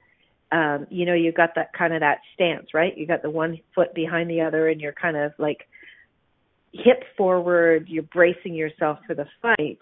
um, 0.51 0.87
you 0.89 1.05
know, 1.05 1.13
you've 1.13 1.35
got 1.35 1.55
that 1.55 1.73
kind 1.73 1.93
of 1.93 1.99
that 1.99 2.19
stance, 2.33 2.73
right? 2.73 2.97
You 2.97 3.05
got 3.05 3.21
the 3.21 3.29
one 3.29 3.59
foot 3.73 3.93
behind 3.93 4.29
the 4.29 4.41
other, 4.41 4.69
and 4.69 4.79
you're 4.79 4.93
kind 4.93 5.17
of 5.17 5.33
like 5.37 5.67
hip 6.73 7.03
forward. 7.17 7.87
You're 7.87 8.03
bracing 8.03 8.55
yourself 8.55 8.99
for 9.05 9.15
the 9.15 9.25
fight. 9.41 9.79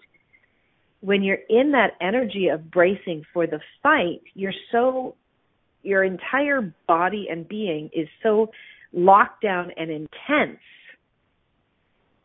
When 1.04 1.22
you're 1.22 1.38
in 1.50 1.72
that 1.72 1.92
energy 2.00 2.48
of 2.48 2.70
bracing 2.70 3.24
for 3.34 3.46
the 3.46 3.60
fight, 3.82 4.22
you're 4.32 4.54
so 4.72 5.16
your 5.82 6.02
entire 6.02 6.74
body 6.88 7.26
and 7.30 7.46
being 7.46 7.90
is 7.92 8.08
so 8.22 8.50
locked 8.94 9.42
down 9.42 9.70
and 9.76 9.90
intense 9.90 10.60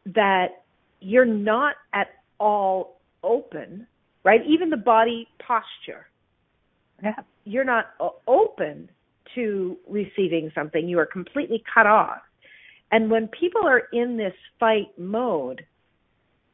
that 0.05 0.63
you're 1.01 1.25
not 1.25 1.75
at 1.93 2.07
all 2.39 3.01
open, 3.21 3.85
right? 4.23 4.39
Even 4.47 4.69
the 4.69 4.77
body 4.77 5.27
posture. 5.45 6.07
Yeah. 7.03 7.15
You're 7.43 7.65
not 7.65 7.87
uh, 7.99 8.09
open 8.27 8.89
to 9.35 9.77
receiving 9.89 10.51
something. 10.55 10.87
You 10.87 10.99
are 10.99 11.05
completely 11.05 11.61
cut 11.73 11.85
off. 11.85 12.21
And 12.91 13.11
when 13.11 13.27
people 13.27 13.65
are 13.65 13.83
in 13.91 14.15
this 14.15 14.33
fight 14.57 14.97
mode, 14.97 15.65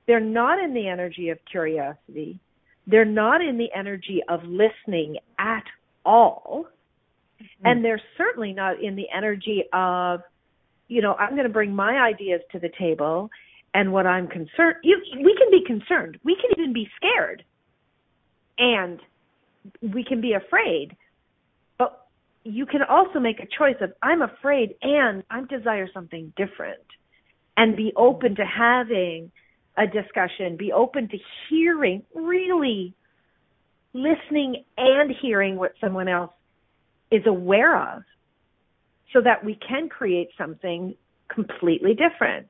they're 0.08 0.20
not 0.20 0.60
in 0.60 0.74
the 0.74 0.88
energy 0.88 1.30
of 1.30 1.40
curiosity. 1.50 2.40
They're 2.88 3.06
not 3.06 3.42
in 3.42 3.58
the 3.58 3.70
energy 3.76 4.22
of 4.30 4.42
listening 4.44 5.18
at 5.40 5.64
all. 6.06 6.68
Mm-hmm. 7.42 7.66
And 7.66 7.84
they're 7.84 8.02
certainly 8.18 8.54
not 8.54 8.82
in 8.82 8.96
the 8.96 9.08
energy 9.16 9.64
of, 9.74 10.22
you 10.88 11.02
know, 11.02 11.16
I'm 11.16 11.32
going 11.32 11.44
to 11.48 11.50
bring 11.50 11.76
my 11.76 11.98
ideas 11.98 12.42
to 12.52 12.60
the 12.60 12.70
table 12.78 13.30
and 13.74 13.92
what 13.92 14.06
I'm 14.06 14.28
concerned. 14.28 14.76
You, 14.84 15.02
we 15.16 15.36
can 15.36 15.50
be 15.52 15.64
concerned. 15.66 16.20
We 16.24 16.36
can 16.36 16.52
even 16.60 16.74
be 16.74 16.88
scared. 16.96 17.44
And 18.58 19.00
we 19.82 20.04
can 20.04 20.22
be 20.22 20.34
afraid. 20.34 20.96
But 21.78 22.08
you 22.44 22.66
can 22.66 22.84
also 22.84 23.20
make 23.20 23.40
a 23.40 23.48
choice 23.58 23.76
of, 23.82 23.92
I'm 24.02 24.22
afraid 24.22 24.76
and 24.82 25.24
I 25.30 25.42
desire 25.50 25.90
something 25.94 26.32
different. 26.38 26.80
And 27.58 27.76
be 27.76 27.94
open 27.96 28.36
to 28.36 28.46
having 28.46 29.32
a 29.78 29.86
discussion, 29.86 30.56
be 30.58 30.72
open 30.72 31.08
to 31.10 31.18
hearing, 31.50 32.04
really 32.14 32.94
listening 33.94 34.64
and 34.78 35.14
hearing 35.22 35.56
what 35.56 35.74
someone 35.80 36.08
else 36.08 36.32
is 37.12 37.24
aware 37.26 37.96
of 37.96 38.04
so 39.14 39.22
that 39.22 39.44
we 39.44 39.58
can 39.68 39.90
create 39.90 40.30
something 40.38 40.96
completely 41.34 41.94
different. 41.94 42.48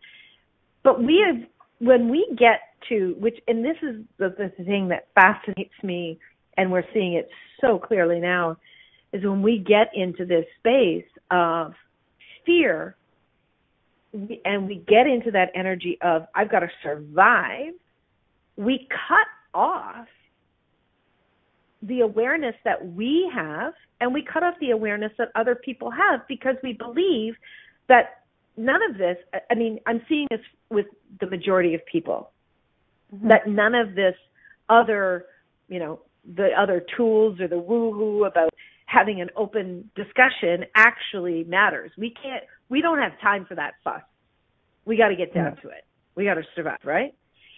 But 0.83 1.03
we 1.03 1.23
have, 1.25 1.47
when 1.79 2.09
we 2.09 2.27
get 2.37 2.61
to, 2.89 3.15
which, 3.19 3.37
and 3.47 3.63
this 3.63 3.77
is 3.81 4.03
the, 4.17 4.29
the 4.37 4.63
thing 4.63 4.87
that 4.89 5.07
fascinates 5.15 5.73
me, 5.83 6.19
and 6.57 6.71
we're 6.71 6.85
seeing 6.93 7.13
it 7.13 7.29
so 7.61 7.77
clearly 7.77 8.19
now, 8.19 8.57
is 9.13 9.23
when 9.23 9.41
we 9.41 9.59
get 9.59 9.89
into 9.93 10.25
this 10.25 10.45
space 10.59 11.05
of 11.31 11.73
fear 12.45 12.95
and 14.45 14.67
we 14.67 14.83
get 14.87 15.07
into 15.07 15.31
that 15.31 15.51
energy 15.55 15.97
of, 16.01 16.25
I've 16.33 16.49
got 16.49 16.59
to 16.59 16.69
survive, 16.81 17.73
we 18.55 18.87
cut 18.89 19.27
off 19.53 20.07
the 21.81 22.01
awareness 22.01 22.55
that 22.63 22.93
we 22.93 23.29
have 23.33 23.73
and 24.01 24.13
we 24.13 24.23
cut 24.23 24.43
off 24.43 24.55
the 24.59 24.71
awareness 24.71 25.11
that 25.17 25.29
other 25.35 25.55
people 25.55 25.91
have 25.91 26.21
because 26.27 26.55
we 26.63 26.73
believe 26.73 27.35
that 27.87 28.23
none 28.57 28.79
of 28.89 28.97
this 28.97 29.17
i 29.51 29.55
mean 29.55 29.79
i'm 29.85 30.01
seeing 30.09 30.27
this 30.31 30.39
with 30.69 30.85
the 31.19 31.27
majority 31.27 31.75
of 31.75 31.85
people 31.85 32.31
mm-hmm. 33.13 33.27
that 33.27 33.47
none 33.47 33.75
of 33.75 33.93
this 33.93 34.15
other 34.69 35.25
you 35.67 35.77
know 35.77 35.99
the 36.35 36.49
other 36.57 36.83
tools 36.97 37.39
or 37.39 37.47
the 37.47 37.57
woo-hoo 37.57 38.25
about 38.25 38.49
having 38.87 39.21
an 39.21 39.29
open 39.35 39.89
discussion 39.95 40.65
actually 40.75 41.43
matters 41.43 41.91
we 41.97 42.09
can't 42.09 42.43
we 42.69 42.81
don't 42.81 42.99
have 42.99 43.19
time 43.21 43.45
for 43.45 43.55
that 43.55 43.73
fuss 43.83 44.01
we 44.85 44.97
got 44.97 45.09
to 45.09 45.15
get 45.15 45.33
down 45.33 45.53
yeah. 45.55 45.61
to 45.61 45.69
it 45.69 45.85
we 46.15 46.25
got 46.25 46.35
to 46.35 46.43
survive 46.55 46.79
right 46.83 47.13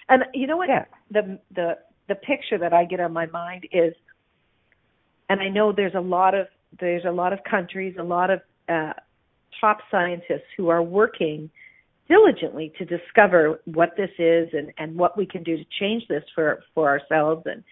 and 0.09 0.23
you 0.33 0.47
know 0.47 0.57
what 0.57 0.69
yeah. 0.69 0.85
the 1.11 1.39
the 1.55 1.77
the 2.07 2.15
picture 2.15 2.57
that 2.57 2.73
i 2.73 2.85
get 2.85 2.99
on 2.99 3.11
my 3.11 3.25
mind 3.27 3.67
is 3.71 3.93
and 5.29 5.41
I 5.41 5.49
know 5.49 5.71
there's 5.71 5.95
a 5.95 6.01
lot 6.01 6.35
of 6.35 6.47
there's 6.79 7.05
a 7.05 7.11
lot 7.11 7.33
of 7.33 7.39
countries, 7.49 7.95
a 7.99 8.03
lot 8.03 8.29
of 8.29 8.41
uh, 8.69 8.93
top 9.59 9.79
scientists 9.89 10.47
who 10.57 10.69
are 10.69 10.83
working 10.83 11.49
diligently 12.07 12.71
to 12.77 12.85
discover 12.85 13.61
what 13.65 13.91
this 13.97 14.09
is 14.17 14.49
and, 14.53 14.71
and 14.77 14.95
what 14.95 15.17
we 15.17 15.25
can 15.25 15.43
do 15.43 15.57
to 15.57 15.65
change 15.79 16.03
this 16.07 16.23
for, 16.35 16.63
for 16.73 16.87
ourselves 16.87 17.43
and 17.45 17.63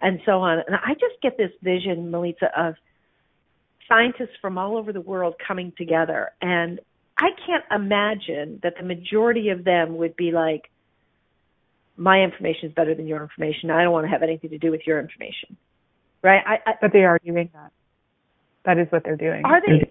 and 0.00 0.20
so 0.24 0.40
on. 0.40 0.58
And 0.66 0.76
I 0.76 0.94
just 0.94 1.20
get 1.22 1.36
this 1.36 1.50
vision, 1.62 2.10
Melissa, 2.10 2.50
of 2.56 2.74
scientists 3.88 4.36
from 4.40 4.58
all 4.58 4.76
over 4.76 4.92
the 4.92 5.00
world 5.00 5.34
coming 5.46 5.72
together. 5.76 6.30
And 6.40 6.80
I 7.16 7.30
can't 7.46 7.64
imagine 7.70 8.60
that 8.62 8.74
the 8.78 8.84
majority 8.84 9.48
of 9.48 9.64
them 9.64 9.96
would 9.96 10.16
be 10.16 10.30
like, 10.30 10.70
my 11.96 12.20
information 12.20 12.68
is 12.68 12.74
better 12.74 12.94
than 12.94 13.08
your 13.08 13.22
information. 13.22 13.70
I 13.70 13.82
don't 13.82 13.92
want 13.92 14.06
to 14.06 14.10
have 14.10 14.22
anything 14.22 14.50
to 14.50 14.58
do 14.58 14.70
with 14.70 14.82
your 14.86 15.00
information 15.00 15.56
right? 16.22 16.42
I, 16.46 16.70
I, 16.70 16.74
but 16.80 16.92
they 16.92 17.04
are 17.04 17.18
doing 17.24 17.50
that. 17.52 17.72
That 18.64 18.78
is 18.78 18.86
what 18.90 19.04
they're 19.04 19.16
doing. 19.16 19.44
Are 19.44 19.60
they? 19.60 19.90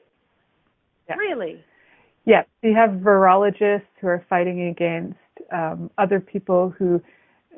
Yeah. 1.10 1.16
Really? 1.16 1.64
Yeah. 2.26 2.44
You 2.62 2.76
have 2.76 3.02
virologists 3.02 3.88
who 4.02 4.08
are 4.08 4.26
fighting 4.30 4.68
against 4.68 5.18
um, 5.52 5.90
other 5.98 6.20
people 6.20 6.74
who, 6.78 7.02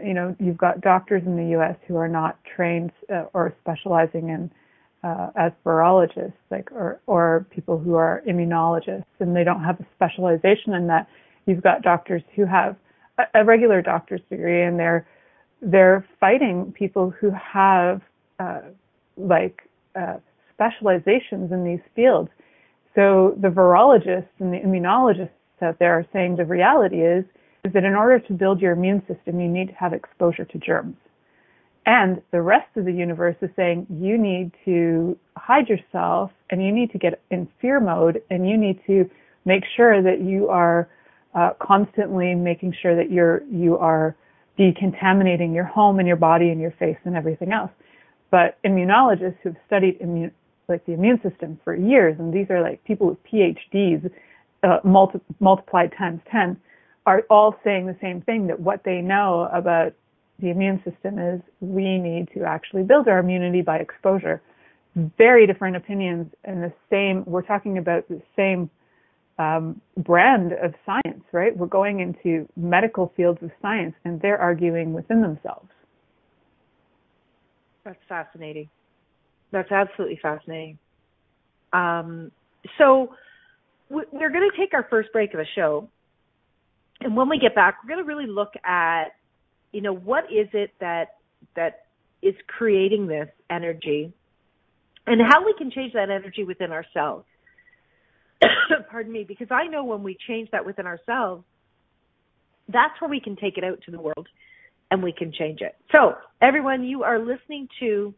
you 0.03 0.13
know, 0.13 0.35
you've 0.39 0.57
got 0.57 0.81
doctors 0.81 1.23
in 1.25 1.35
the 1.35 1.51
U.S. 1.51 1.75
who 1.87 1.95
are 1.95 2.07
not 2.07 2.37
trained 2.55 2.91
uh, 3.11 3.25
or 3.33 3.53
specializing 3.61 4.29
in 4.29 4.51
uh, 5.03 5.29
as 5.35 5.51
virologists, 5.65 6.33
like 6.51 6.71
or 6.71 6.99
or 7.07 7.45
people 7.51 7.77
who 7.77 7.95
are 7.95 8.21
immunologists, 8.27 9.05
and 9.19 9.35
they 9.35 9.43
don't 9.43 9.63
have 9.63 9.79
a 9.79 9.85
specialization 9.95 10.73
in 10.73 10.87
that. 10.87 11.07
You've 11.45 11.63
got 11.63 11.81
doctors 11.81 12.21
who 12.35 12.45
have 12.45 12.75
a, 13.17 13.23
a 13.41 13.45
regular 13.45 13.81
doctor's 13.81 14.21
degree, 14.29 14.63
and 14.63 14.77
they're 14.77 15.07
they're 15.61 16.05
fighting 16.19 16.73
people 16.77 17.09
who 17.09 17.31
have 17.31 18.01
uh, 18.39 18.61
like 19.17 19.61
uh, 19.95 20.17
specializations 20.53 21.51
in 21.51 21.63
these 21.63 21.81
fields. 21.95 22.29
So 22.95 23.35
the 23.39 23.49
virologists 23.49 24.27
and 24.39 24.53
the 24.53 24.59
immunologists 24.59 25.29
out 25.61 25.79
there 25.79 25.93
are 25.93 26.05
saying 26.11 26.35
the 26.35 26.45
reality 26.45 27.01
is 27.01 27.25
is 27.65 27.73
that 27.73 27.83
in 27.83 27.93
order 27.93 28.19
to 28.19 28.33
build 28.33 28.61
your 28.61 28.71
immune 28.71 29.01
system, 29.07 29.39
you 29.39 29.47
need 29.47 29.67
to 29.67 29.73
have 29.73 29.93
exposure 29.93 30.45
to 30.45 30.57
germs. 30.57 30.95
And 31.85 32.21
the 32.31 32.41
rest 32.41 32.69
of 32.75 32.85
the 32.85 32.91
universe 32.91 33.35
is 33.41 33.49
saying 33.55 33.87
you 33.89 34.17
need 34.17 34.51
to 34.65 35.17
hide 35.37 35.67
yourself 35.67 36.31
and 36.49 36.63
you 36.63 36.71
need 36.71 36.91
to 36.91 36.97
get 36.97 37.21
in 37.31 37.47
fear 37.61 37.79
mode 37.79 38.21
and 38.29 38.47
you 38.47 38.57
need 38.57 38.79
to 38.87 39.09
make 39.45 39.63
sure 39.75 40.01
that 40.03 40.21
you 40.21 40.49
are 40.49 40.89
uh, 41.35 41.51
constantly 41.61 42.35
making 42.35 42.73
sure 42.81 42.95
that 42.95 43.11
you're 43.11 43.43
you 43.51 43.77
are 43.77 44.15
decontaminating 44.57 45.53
your 45.53 45.63
home 45.63 45.99
and 45.99 46.07
your 46.07 46.17
body 46.17 46.49
and 46.49 46.59
your 46.59 46.71
face 46.71 46.97
and 47.05 47.15
everything 47.15 47.53
else. 47.53 47.71
But 48.29 48.57
immunologists 48.63 49.37
who've 49.41 49.55
studied 49.65 49.97
immune, 50.01 50.31
like 50.67 50.85
the 50.85 50.93
immune 50.93 51.19
system 51.21 51.59
for 51.63 51.75
years, 51.75 52.15
and 52.19 52.33
these 52.33 52.47
are 52.49 52.61
like 52.61 52.83
people 52.83 53.07
with 53.07 53.17
PhDs, 53.23 54.11
uh, 54.63 54.79
multi- 54.83 55.21
multiplied 55.39 55.93
times 55.97 56.19
10, 56.31 56.57
are 57.05 57.23
all 57.29 57.55
saying 57.63 57.87
the 57.87 57.95
same 58.01 58.21
thing 58.21 58.47
that 58.47 58.59
what 58.59 58.83
they 58.83 59.01
know 59.01 59.49
about 59.53 59.93
the 60.41 60.49
immune 60.49 60.81
system 60.83 61.19
is 61.19 61.41
we 61.59 61.97
need 61.97 62.29
to 62.35 62.43
actually 62.43 62.83
build 62.83 63.07
our 63.07 63.19
immunity 63.19 63.61
by 63.61 63.77
exposure. 63.77 64.41
Very 64.95 65.45
different 65.47 65.75
opinions 65.75 66.27
and 66.43 66.63
the 66.63 66.73
same, 66.89 67.23
we're 67.25 67.41
talking 67.41 67.77
about 67.77 68.07
the 68.09 68.21
same 68.35 68.69
um, 69.37 69.81
brand 69.97 70.53
of 70.53 70.73
science, 70.85 71.23
right? 71.31 71.55
We're 71.55 71.67
going 71.67 71.99
into 71.99 72.47
medical 72.57 73.13
fields 73.15 73.39
of 73.41 73.51
science 73.61 73.95
and 74.03 74.21
they're 74.21 74.37
arguing 74.39 74.93
within 74.93 75.21
themselves. 75.21 75.69
That's 77.85 77.99
fascinating. 78.07 78.69
That's 79.51 79.71
absolutely 79.71 80.19
fascinating. 80.21 80.77
Um, 81.73 82.31
so 82.77 83.13
we're 83.89 84.29
going 84.29 84.49
to 84.51 84.57
take 84.57 84.73
our 84.73 84.85
first 84.89 85.11
break 85.11 85.33
of 85.33 85.39
the 85.39 85.45
show, 85.55 85.89
and 87.01 87.15
when 87.15 87.29
we 87.29 87.39
get 87.39 87.55
back, 87.55 87.77
we're 87.81 87.95
going 87.95 88.05
to 88.05 88.07
really 88.07 88.29
look 88.29 88.53
at, 88.63 89.15
you 89.71 89.81
know, 89.81 89.93
what 89.93 90.25
is 90.25 90.47
it 90.53 90.71
that 90.79 91.15
that 91.55 91.85
is 92.21 92.35
creating 92.47 93.07
this 93.07 93.29
energy, 93.49 94.11
and 95.07 95.21
how 95.21 95.45
we 95.45 95.53
can 95.57 95.71
change 95.71 95.93
that 95.93 96.09
energy 96.09 96.43
within 96.43 96.71
ourselves. 96.71 97.25
Pardon 98.91 99.11
me, 99.11 99.23
because 99.27 99.47
I 99.51 99.67
know 99.67 99.83
when 99.83 100.03
we 100.03 100.17
change 100.27 100.49
that 100.51 100.65
within 100.65 100.85
ourselves, 100.85 101.43
that's 102.67 102.99
where 103.01 103.09
we 103.09 103.19
can 103.19 103.35
take 103.35 103.57
it 103.57 103.63
out 103.63 103.79
to 103.85 103.91
the 103.91 103.99
world 103.99 104.27
and 104.91 105.01
we 105.01 105.11
can 105.11 105.31
change 105.31 105.61
it. 105.61 105.75
So, 105.91 106.15
everyone, 106.41 106.83
you 106.83 107.03
are 107.03 107.19
listening 107.19 107.67
to 107.79 108.13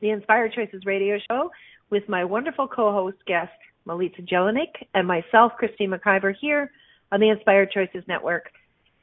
the 0.00 0.10
Inspired 0.10 0.52
Choices 0.52 0.82
radio 0.84 1.18
show 1.30 1.50
with 1.90 2.08
my 2.08 2.24
wonderful 2.24 2.68
co-host 2.68 3.18
guest, 3.26 3.52
Melita 3.84 4.22
Jelinek, 4.22 4.86
and 4.94 5.06
myself, 5.06 5.52
Christine 5.58 5.90
McIver, 5.90 6.34
here 6.40 6.70
on 7.10 7.20
the 7.20 7.30
Inspired 7.30 7.70
Choices 7.72 8.04
Network. 8.06 8.50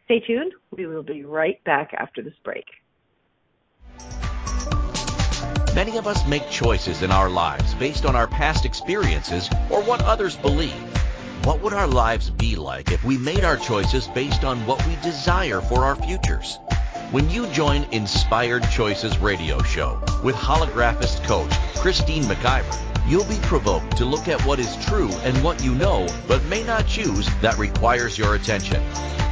Stay 0.05 0.19
tuned. 0.19 0.53
We 0.71 0.85
will 0.85 1.03
be 1.03 1.24
right 1.24 1.63
back 1.63 1.93
after 1.97 2.21
this 2.21 2.35
break. 2.43 2.65
Many 5.74 5.97
of 5.97 6.07
us 6.07 6.25
make 6.27 6.50
choices 6.50 7.01
in 7.01 7.12
our 7.12 7.29
lives 7.29 7.74
based 7.74 8.05
on 8.05 8.15
our 8.15 8.27
past 8.27 8.65
experiences 8.65 9.50
or 9.69 9.83
what 9.83 10.01
others 10.03 10.38
believe. 10.38 10.71
What 11.43 11.62
would 11.62 11.74
our 11.74 11.88
lives 11.88 12.29
be 12.29 12.55
like 12.55 12.91
if 12.91 13.03
we 13.03 13.17
made 13.17 13.43
our 13.43 13.57
choices 13.57 14.07
based 14.07 14.43
on 14.43 14.65
what 14.65 14.85
we 14.88 14.95
desire 14.97 15.59
for 15.59 15.83
our 15.83 15.95
futures? 15.95 16.59
When 17.12 17.29
you 17.29 17.47
join 17.47 17.83
Inspired 17.91 18.63
Choices 18.71 19.17
radio 19.17 19.62
show 19.63 20.00
with 20.24 20.35
holographist 20.35 21.24
coach 21.24 21.51
Christine 21.75 22.24
McIver, 22.24 22.77
you'll 23.09 23.25
be 23.25 23.39
provoked 23.41 23.97
to 23.97 24.05
look 24.05 24.27
at 24.27 24.41
what 24.45 24.59
is 24.59 24.75
true 24.85 25.12
and 25.24 25.43
what 25.43 25.63
you 25.63 25.75
know 25.75 26.07
but 26.27 26.43
may 26.45 26.63
not 26.63 26.88
choose 26.88 27.27
that 27.41 27.57
requires 27.57 28.17
your 28.17 28.35
attention. 28.35 28.81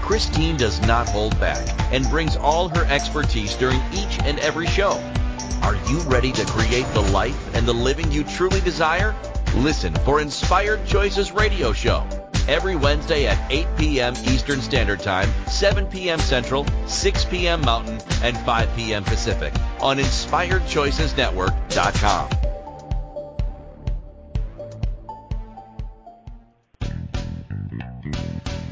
Christine 0.04 0.58
does 0.58 0.82
not 0.82 1.08
hold 1.08 1.40
back 1.40 1.66
and 1.94 2.10
brings 2.10 2.36
all 2.36 2.68
her 2.68 2.84
expertise 2.92 3.56
during 3.56 3.80
each 3.94 4.20
and 4.26 4.38
every 4.40 4.68
show. 4.68 5.00
Are 5.62 5.78
you 5.90 6.00
ready 6.02 6.34
to 6.34 6.46
create 6.46 6.86
the 6.94 7.10
life 7.14 7.56
and 7.56 7.66
the 7.66 7.74
living 7.74 8.12
you 8.12 8.26
truly 8.26 8.60
desire? 8.60 9.16
Listen 9.56 9.96
for 9.96 10.20
Inspired 10.20 10.86
Choices 10.86 11.32
Radio 11.32 11.72
Show 11.72 12.06
every 12.50 12.76
Wednesday 12.76 13.28
at 13.28 13.50
8 13.50 13.66
p.m. 13.78 14.14
Eastern 14.26 14.62
Standard 14.62 15.00
Time, 15.00 15.30
7 15.48 15.88
p.m. 15.88 16.20
Central, 16.20 16.66
6 16.86 17.24
p.m. 17.26 17.62
Mountain, 17.62 18.02
and 18.22 18.38
5 18.40 18.76
p.m. 18.76 19.06
Pacific 19.06 19.54
on 19.80 20.00
InspiredChoicesNetwork.com. 20.00 22.53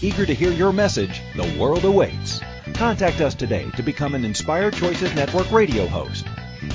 Eager 0.00 0.26
to 0.26 0.34
hear 0.34 0.50
your 0.50 0.72
message, 0.72 1.20
the 1.36 1.56
world 1.58 1.84
awaits. 1.84 2.40
Contact 2.74 3.20
us 3.20 3.34
today 3.34 3.70
to 3.76 3.82
become 3.82 4.14
an 4.14 4.24
Inspired 4.24 4.74
Choices 4.74 5.14
Network 5.14 5.50
radio 5.50 5.86
host. 5.86 6.26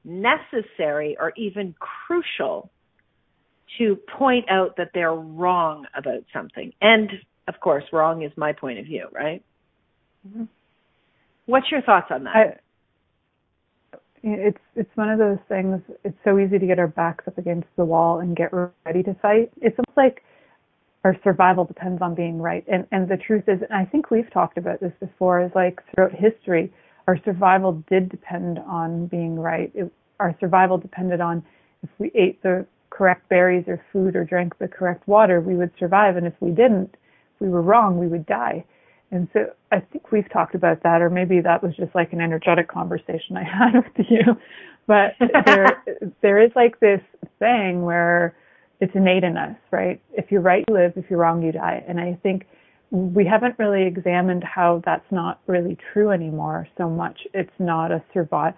necessary 0.05 1.17
or 1.19 1.33
even 1.37 1.75
crucial 1.79 2.71
to 3.79 3.97
point 4.19 4.47
out 4.51 4.77
that 4.77 4.91
they're 4.95 5.15
wrong 5.15 5.87
about 5.97 6.25
something. 6.33 6.73
And 6.81 7.11
of 7.49 7.59
course, 7.61 7.85
wrong 7.93 8.23
is 8.23 8.33
my 8.37 8.53
point 8.53 8.79
of 8.79 8.85
view, 8.85 9.09
right? 9.13 9.43
Mm-hmm. 10.27 10.45
What's 11.47 11.71
your 11.71 11.83
thoughts 11.83 12.07
on 12.11 12.25
that? 12.25 12.37
I, 12.37 12.57
it's 14.25 14.59
it's 14.75 14.91
one 14.97 15.11
of 15.11 15.19
those 15.19 15.39
things. 15.49 15.81
It's 16.03 16.17
so 16.25 16.39
easy 16.39 16.59
to 16.59 16.67
get 16.67 16.79
our 16.79 16.89
backs 16.89 17.25
up 17.29 17.37
against 17.37 17.69
the 17.77 17.85
wall 17.85 18.21
and 18.21 18.35
get 18.35 18.51
ready 18.53 19.03
to 19.03 19.15
fight. 19.21 19.53
It's 19.61 19.77
almost 19.79 19.97
like 19.97 20.23
our 21.05 21.17
survival 21.23 21.65
depends 21.65 22.01
on 22.01 22.15
being 22.15 22.41
right. 22.41 22.65
And 22.67 22.87
and 22.91 23.09
the 23.09 23.19
truth 23.19 23.45
is, 23.49 23.61
and 23.63 23.73
I 23.73 23.85
think 23.85 24.11
we've 24.11 24.31
talked 24.33 24.57
about 24.57 24.81
this 24.81 24.93
before, 24.99 25.43
is 25.43 25.53
like 25.55 25.81
throughout 25.95 26.13
history, 26.13 26.73
our 27.07 27.19
survival 27.25 27.85
did 27.89 28.09
depend 28.09 28.59
on 28.61 29.07
being 29.07 29.39
right. 29.39 29.71
It, 29.75 29.93
our 30.21 30.35
survival 30.41 30.79
depended 30.79 31.21
on 31.21 31.45
if 31.83 31.91
we 31.99 32.11
ate 32.15 32.43
the 32.43 32.67
correct 32.89 33.29
berries 33.29 33.65
or 33.67 33.85
food 33.93 34.17
or 34.17 34.25
drank 34.25 34.57
the 34.59 34.69
correct 34.69 35.07
water, 35.07 35.41
we 35.41 35.55
would 35.55 35.73
survive. 35.79 36.17
And 36.17 36.27
if 36.27 36.35
we 36.41 36.51
didn't, 36.51 36.95
if 36.95 37.41
we 37.41 37.49
were 37.51 37.61
wrong, 37.61 37.99
we 37.99 38.07
would 38.07 38.25
die. 38.25 38.65
And 39.15 39.29
so 39.33 39.47
I 39.71 39.79
think 39.79 40.11
we've 40.11 40.29
talked 40.33 40.57
about 40.57 40.83
that, 40.83 41.01
or 41.01 41.09
maybe 41.09 41.41
that 41.41 41.63
was 41.63 41.75
just 41.77 41.95
like 41.95 42.13
an 42.13 42.21
energetic 42.21 42.67
conversation 42.69 43.37
I 43.37 43.45
had 43.45 43.75
with 43.75 44.07
you. 44.11 44.37
But 44.87 45.13
there, 45.47 45.83
there 46.21 46.43
is 46.43 46.51
like 46.57 46.81
this 46.81 47.01
thing 47.39 47.83
where 47.83 48.35
it's 48.81 48.93
innate 48.95 49.23
in 49.23 49.37
us, 49.37 49.57
right? 49.71 50.01
If 50.13 50.33
you're 50.33 50.41
right, 50.41 50.65
you 50.69 50.75
live. 50.75 50.95
If 50.97 51.05
you're 51.09 51.21
wrong, 51.21 51.43
you 51.43 51.53
die. 51.53 51.85
And 51.87 52.01
I 52.01 52.19
think 52.25 52.47
we 52.91 53.25
haven't 53.25 53.57
really 53.57 53.87
examined 53.87 54.43
how 54.43 54.83
that's 54.85 55.07
not 55.13 55.41
really 55.47 55.79
true 55.93 56.11
anymore 56.11 56.67
so 56.77 56.91
much. 56.91 57.21
It's 57.33 57.51
not 57.61 57.93
a 57.93 58.03
survive 58.13 58.55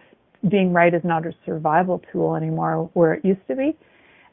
being 0.49 0.73
right 0.73 0.95
is 0.95 1.03
not 1.05 1.27
a 1.27 1.33
survival 1.45 2.03
tool 2.13 2.37
anymore 2.37 2.89
where 2.95 3.15
it 3.15 3.25
used 3.25 3.47
to 3.49 3.57
be. 3.57 3.77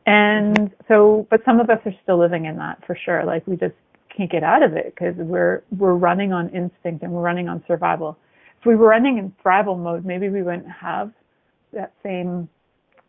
And 0.05 0.57
mm-hmm. 0.57 0.73
so, 0.87 1.27
but 1.29 1.41
some 1.45 1.59
of 1.59 1.69
us 1.69 1.79
are 1.85 1.93
still 2.03 2.19
living 2.19 2.45
in 2.45 2.57
that 2.57 2.85
for 2.85 2.97
sure. 3.05 3.25
Like 3.25 3.45
we 3.47 3.55
just 3.55 3.73
can't 4.15 4.31
get 4.31 4.43
out 4.43 4.63
of 4.63 4.73
it 4.73 4.93
because 4.93 5.15
we're, 5.17 5.63
we're 5.77 5.95
running 5.95 6.33
on 6.33 6.49
instinct 6.49 7.03
and 7.03 7.11
we're 7.11 7.21
running 7.21 7.49
on 7.49 7.63
survival. 7.67 8.17
If 8.59 8.65
we 8.65 8.75
were 8.75 8.87
running 8.87 9.17
in 9.17 9.33
thrival 9.43 9.77
mode, 9.77 10.05
maybe 10.05 10.29
we 10.29 10.43
wouldn't 10.43 10.69
have 10.69 11.11
that 11.73 11.93
same 12.03 12.47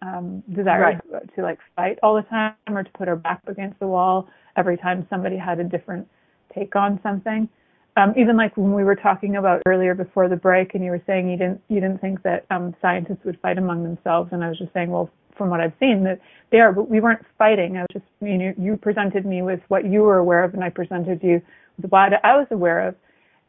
um, 0.03 0.43
desire 0.55 0.81
right. 0.81 1.35
to 1.37 1.43
like 1.43 1.59
fight 1.77 1.99
all 2.03 2.15
the 2.15 2.23
time 2.23 2.55
or 2.69 2.83
to 2.83 2.91
put 2.93 3.09
our 3.09 3.17
back 3.17 3.41
against 3.47 3.79
the 3.79 3.87
wall 3.87 4.29
every 4.57 4.77
time 4.77 5.07
somebody 5.09 5.37
had 5.37 5.61
a 5.61 5.65
different 5.65 6.09
take 6.55 6.77
on 6.77 7.01
something. 7.03 7.49
Um, 7.97 8.13
even 8.17 8.37
like 8.37 8.57
when 8.57 8.73
we 8.73 8.83
were 8.83 8.97
talking 8.97 9.37
about 9.37 9.63
earlier 9.67 9.95
before 9.95 10.29
the 10.29 10.37
break, 10.37 10.75
and 10.75 10.85
you 10.85 10.91
were 10.91 11.03
saying 11.07 11.31
you 11.31 11.37
didn't 11.37 11.61
you 11.69 11.81
didn't 11.81 12.01
think 12.01 12.23
that 12.23 12.45
um, 12.51 12.75
scientists 12.83 13.21
would 13.25 13.39
fight 13.41 13.57
among 13.57 13.85
themselves, 13.85 14.31
and 14.33 14.43
I 14.43 14.49
was 14.49 14.59
just 14.59 14.73
saying, 14.73 14.91
well, 14.91 15.11
from 15.37 15.51
what 15.51 15.61
I've 15.61 15.73
seen, 15.81 16.05
that 16.05 16.21
they 16.51 16.59
are, 16.59 16.73
but 16.73 16.89
we 16.89 17.01
weren't 17.01 17.25
fighting. 17.39 17.77
I 17.77 17.81
was 17.83 17.89
just 17.93 18.05
you 18.21 18.39
know 18.39 18.55
you 18.59 18.77
presented 18.77 19.27
me 19.27 19.43
with 19.43 19.61
what 19.69 19.85
you 19.85 20.03
were 20.03 20.19
aware 20.19 20.45
of, 20.45 20.55
and 20.55 20.63
I 20.63 20.71
presented 20.71 21.23
you 21.23 21.43
with 21.81 21.91
what 21.91 22.13
I 22.25 22.37
was 22.37 22.47
aware 22.51 22.89
of. 22.89 22.95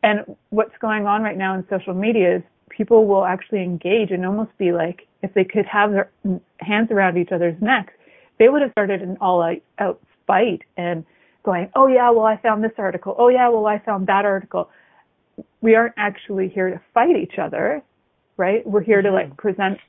And 0.03 0.35
what's 0.49 0.77
going 0.79 1.07
on 1.07 1.23
right 1.23 1.37
now 1.37 1.55
in 1.55 1.65
social 1.69 1.93
media 1.93 2.37
is 2.37 2.43
people 2.69 3.07
will 3.07 3.25
actually 3.25 3.63
engage 3.63 4.11
and 4.11 4.25
almost 4.25 4.55
be 4.57 4.71
like, 4.71 5.07
if 5.23 5.33
they 5.33 5.43
could 5.43 5.65
have 5.65 5.91
their 5.91 6.11
hands 6.59 6.91
around 6.91 7.17
each 7.17 7.31
other's 7.31 7.59
necks, 7.61 7.93
they 8.37 8.49
would 8.49 8.61
have 8.61 8.71
started 8.71 9.01
an 9.01 9.17
all-out 9.19 9.99
fight 10.27 10.61
and 10.77 11.05
going, 11.43 11.69
oh 11.75 11.87
yeah, 11.87 12.09
well 12.11 12.25
I 12.25 12.37
found 12.37 12.63
this 12.63 12.71
article. 12.77 13.15
Oh 13.17 13.29
yeah, 13.29 13.49
well 13.49 13.65
I 13.65 13.79
found 13.79 14.07
that 14.07 14.25
article. 14.25 14.69
we 15.61 15.75
aren't 15.75 15.95
actually 15.97 16.49
here 16.49 16.69
to 16.69 16.81
fight 16.93 17.15
each 17.15 17.39
other, 17.39 17.81
right? 18.37 18.65
We're 18.65 18.81
here 18.81 19.01
mm-hmm. 19.01 19.07
to 19.07 19.13
like 19.13 19.37
present 19.37 19.79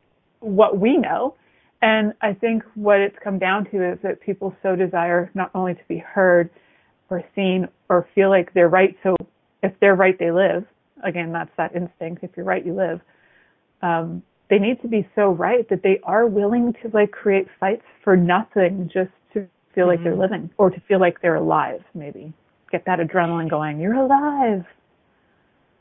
what 0.41 0.79
we 0.79 0.97
know. 0.97 1.35
And 1.83 2.15
I 2.23 2.33
think 2.33 2.63
what 2.75 3.01
it's 3.01 3.17
come 3.23 3.39
down 3.39 3.65
to 3.71 3.93
is 3.93 3.99
that 4.03 4.21
people 4.21 4.55
so 4.63 4.77
desire 4.77 5.31
not 5.35 5.51
only 5.55 5.75
to 5.75 5.85
be 5.89 5.99
heard 5.99 6.51
or 7.11 7.23
seen 7.35 7.69
or 7.89 8.09
feel 8.15 8.31
like 8.31 8.53
they're 8.55 8.69
right. 8.69 8.97
So 9.03 9.17
if 9.63 9.73
they're 9.81 9.95
right, 9.95 10.19
they 10.19 10.31
live. 10.31 10.65
Again, 11.05 11.33
that's 11.33 11.51
that 11.57 11.77
instinct. 11.77 12.25
If 12.25 12.31
you're 12.37 12.47
right, 12.47 12.65
you 12.65 12.75
live. 12.75 13.01
Um, 13.83 14.23
they 14.49 14.59
need 14.59 14.81
to 14.83 14.89
be 14.89 15.07
so 15.15 15.31
right 15.31 15.69
that 15.69 15.83
they 15.83 16.01
are 16.05 16.27
willing 16.27 16.73
to 16.83 16.91
like 16.95 17.11
create 17.11 17.47
fights 17.61 17.85
for 18.03 18.17
nothing 18.17 18.91
just 18.93 19.11
to 19.35 19.47
feel 19.75 19.85
mm-hmm. 19.85 19.89
like 19.89 20.03
they're 20.03 20.13
mm-hmm. 20.13 20.21
living 20.21 20.51
or 20.57 20.71
to 20.71 20.81
feel 20.89 21.01
like 21.01 21.21
they're 21.21 21.35
alive, 21.35 21.83
maybe. 21.95 22.33
Get 22.73 22.85
that 22.87 22.99
adrenaline 22.99 23.51
going. 23.51 23.81
You're 23.81 23.95
alive. 23.95 24.65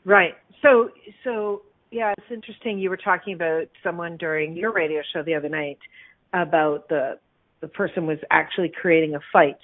Right. 0.04 0.34
So, 0.62 0.90
so 1.24 1.62
yeah, 1.96 2.12
it's 2.18 2.30
interesting. 2.30 2.78
You 2.78 2.90
were 2.90 2.98
talking 2.98 3.32
about 3.32 3.68
someone 3.82 4.18
during 4.18 4.54
your 4.54 4.70
radio 4.70 5.00
show 5.14 5.22
the 5.22 5.34
other 5.34 5.48
night 5.48 5.78
about 6.34 6.90
the 6.90 7.18
the 7.62 7.68
person 7.68 8.06
was 8.06 8.18
actually 8.30 8.68
creating 8.68 9.14
a 9.14 9.20
fight 9.32 9.56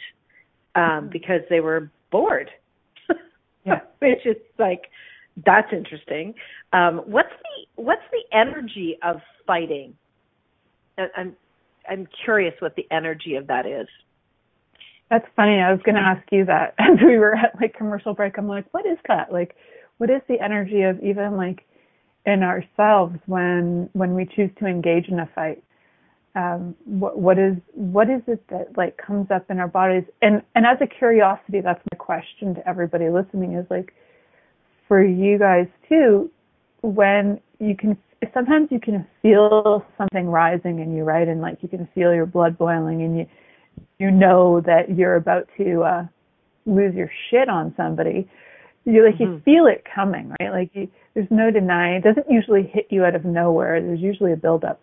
um, 0.74 0.82
mm-hmm. 0.82 1.08
because 1.10 1.42
they 1.50 1.60
were 1.60 1.90
bored. 2.10 2.48
yeah, 3.66 3.80
which 3.98 4.24
is 4.24 4.36
like 4.58 4.84
that's 5.44 5.70
interesting. 5.74 6.32
Um, 6.72 7.02
what's 7.04 7.28
the 7.28 7.82
what's 7.82 8.02
the 8.10 8.24
energy 8.34 8.96
of 9.02 9.20
fighting? 9.46 9.94
I'm 11.14 11.36
I'm 11.86 12.08
curious 12.24 12.54
what 12.60 12.76
the 12.76 12.86
energy 12.90 13.34
of 13.34 13.48
that 13.48 13.66
is. 13.66 13.88
That's 15.10 15.26
funny. 15.36 15.58
I 15.58 15.70
was 15.70 15.82
going 15.84 15.96
to 15.96 16.00
ask 16.00 16.26
you 16.32 16.46
that 16.46 16.74
as 16.78 16.96
we 17.04 17.18
were 17.18 17.34
at 17.34 17.60
like 17.60 17.76
commercial 17.76 18.14
break. 18.14 18.38
I'm 18.38 18.48
like, 18.48 18.64
what 18.72 18.86
is 18.86 18.96
that? 19.08 19.30
Like, 19.30 19.54
what 19.98 20.08
is 20.08 20.22
the 20.28 20.40
energy 20.40 20.80
of 20.80 20.98
even 21.02 21.36
like 21.36 21.66
in 22.26 22.42
ourselves 22.42 23.16
when 23.26 23.88
when 23.92 24.14
we 24.14 24.26
choose 24.26 24.50
to 24.58 24.66
engage 24.66 25.08
in 25.08 25.18
a 25.18 25.28
fight? 25.34 25.62
Um, 26.34 26.74
what 26.84 27.18
what 27.18 27.38
is 27.38 27.56
what 27.72 28.08
is 28.08 28.22
it 28.26 28.42
that 28.48 28.76
like 28.76 28.96
comes 28.96 29.30
up 29.30 29.50
in 29.50 29.58
our 29.58 29.68
bodies? 29.68 30.04
And 30.22 30.42
and 30.54 30.64
as 30.66 30.78
a 30.80 30.86
curiosity, 30.86 31.60
that's 31.60 31.82
my 31.92 31.98
question 31.98 32.54
to 32.54 32.68
everybody 32.68 33.08
listening 33.10 33.54
is 33.54 33.66
like, 33.70 33.92
for 34.88 35.04
you 35.04 35.38
guys 35.38 35.66
too, 35.88 36.30
when 36.82 37.40
you 37.58 37.76
can 37.76 37.96
sometimes 38.32 38.68
you 38.70 38.80
can 38.80 39.06
feel 39.20 39.84
something 39.98 40.26
rising 40.26 40.78
in 40.78 40.94
you, 40.96 41.02
right? 41.02 41.26
And 41.26 41.40
like 41.40 41.58
you 41.60 41.68
can 41.68 41.88
feel 41.94 42.14
your 42.14 42.26
blood 42.26 42.56
boiling 42.56 43.02
and 43.02 43.18
you 43.18 43.26
you 43.98 44.10
know 44.10 44.60
that 44.60 44.96
you're 44.96 45.16
about 45.16 45.48
to 45.56 45.82
uh 45.82 46.06
lose 46.66 46.94
your 46.94 47.10
shit 47.30 47.48
on 47.48 47.74
somebody 47.76 48.28
you 48.84 49.04
like 49.04 49.14
mm-hmm. 49.14 49.34
you 49.34 49.42
feel 49.44 49.66
it 49.66 49.84
coming 49.94 50.34
right? 50.40 50.50
Like 50.50 50.70
you, 50.74 50.88
there's 51.14 51.28
no 51.30 51.50
denying 51.50 51.96
it 51.96 52.04
doesn't 52.04 52.30
usually 52.30 52.62
hit 52.72 52.86
you 52.90 53.04
out 53.04 53.14
of 53.14 53.24
nowhere. 53.24 53.80
There's 53.80 54.00
usually 54.00 54.32
a 54.32 54.36
buildup. 54.36 54.80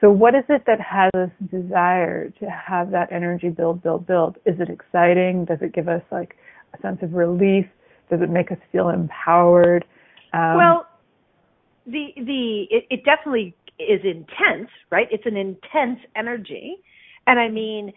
So 0.00 0.10
what 0.10 0.34
is 0.34 0.44
it 0.48 0.62
that 0.66 0.80
has 0.80 1.10
us 1.14 1.30
desire 1.50 2.30
to 2.40 2.46
have 2.46 2.90
that 2.90 3.12
energy 3.12 3.48
build 3.48 3.82
build 3.82 4.06
build? 4.06 4.36
Is 4.46 4.56
it 4.60 4.68
exciting? 4.68 5.44
Does 5.44 5.58
it 5.60 5.72
give 5.72 5.88
us 5.88 6.02
like 6.10 6.36
a 6.74 6.80
sense 6.80 6.98
of 7.02 7.14
relief? 7.14 7.66
Does 8.10 8.20
it 8.20 8.30
make 8.30 8.50
us 8.52 8.58
feel 8.70 8.88
empowered? 8.88 9.84
Um, 10.32 10.56
well 10.56 10.86
the 11.86 12.08
the 12.16 12.66
it, 12.70 12.84
it 12.90 13.04
definitely 13.04 13.54
is 13.78 14.00
intense 14.04 14.70
right? 14.90 15.08
It's 15.10 15.26
an 15.26 15.36
intense 15.36 16.00
energy. 16.16 16.76
And 17.26 17.38
i 17.38 17.48
mean 17.48 17.92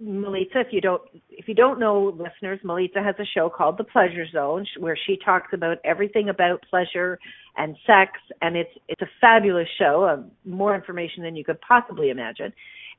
Melita, 0.00 0.60
if 0.60 0.68
you 0.72 0.80
don't 0.80 1.02
if 1.30 1.46
you 1.46 1.54
don't 1.54 1.78
know 1.78 2.16
listeners, 2.16 2.58
Melita 2.64 3.02
has 3.02 3.14
a 3.18 3.24
show 3.24 3.48
called 3.48 3.78
The 3.78 3.84
Pleasure 3.84 4.26
Zone 4.30 4.66
where 4.78 4.98
she 5.06 5.18
talks 5.24 5.52
about 5.52 5.78
everything 5.84 6.28
about 6.28 6.62
pleasure 6.68 7.18
and 7.56 7.76
sex 7.86 8.12
and 8.42 8.56
it's 8.56 8.70
it's 8.88 9.00
a 9.02 9.08
fabulous 9.20 9.68
show, 9.78 10.04
uh, 10.04 10.22
more 10.44 10.74
information 10.74 11.22
than 11.22 11.36
you 11.36 11.44
could 11.44 11.60
possibly 11.60 12.10
imagine. 12.10 12.52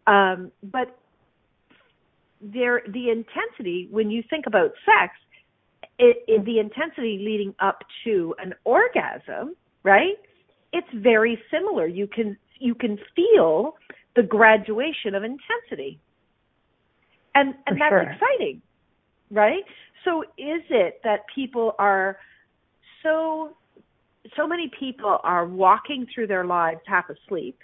Um, 0.07 0.51
but 0.63 0.97
there 2.41 2.81
the 2.87 3.09
intensity 3.09 3.87
when 3.91 4.09
you 4.09 4.23
think 4.29 4.45
about 4.47 4.71
sex, 4.85 5.13
it, 5.99 6.23
it, 6.27 6.45
the 6.45 6.59
intensity 6.59 7.19
leading 7.21 7.53
up 7.59 7.83
to 8.05 8.33
an 8.39 8.53
orgasm, 8.63 9.55
right? 9.83 10.15
It's 10.71 10.87
very 10.95 11.37
similar. 11.51 11.87
You 11.87 12.07
can 12.07 12.37
you 12.57 12.73
can 12.73 12.97
feel 13.15 13.75
the 14.15 14.23
graduation 14.23 15.13
of 15.13 15.23
intensity 15.23 15.99
and 17.35 17.53
and 17.67 17.79
that's 17.79 17.91
sure. 17.91 18.01
exciting 18.01 18.61
right 19.29 19.63
so 20.03 20.23
is 20.37 20.61
it 20.69 20.99
that 21.03 21.21
people 21.33 21.75
are 21.79 22.17
so 23.03 23.55
so 24.35 24.47
many 24.47 24.71
people 24.79 25.19
are 25.23 25.45
walking 25.45 26.05
through 26.13 26.27
their 26.27 26.45
lives 26.45 26.79
half 26.85 27.05
asleep 27.09 27.57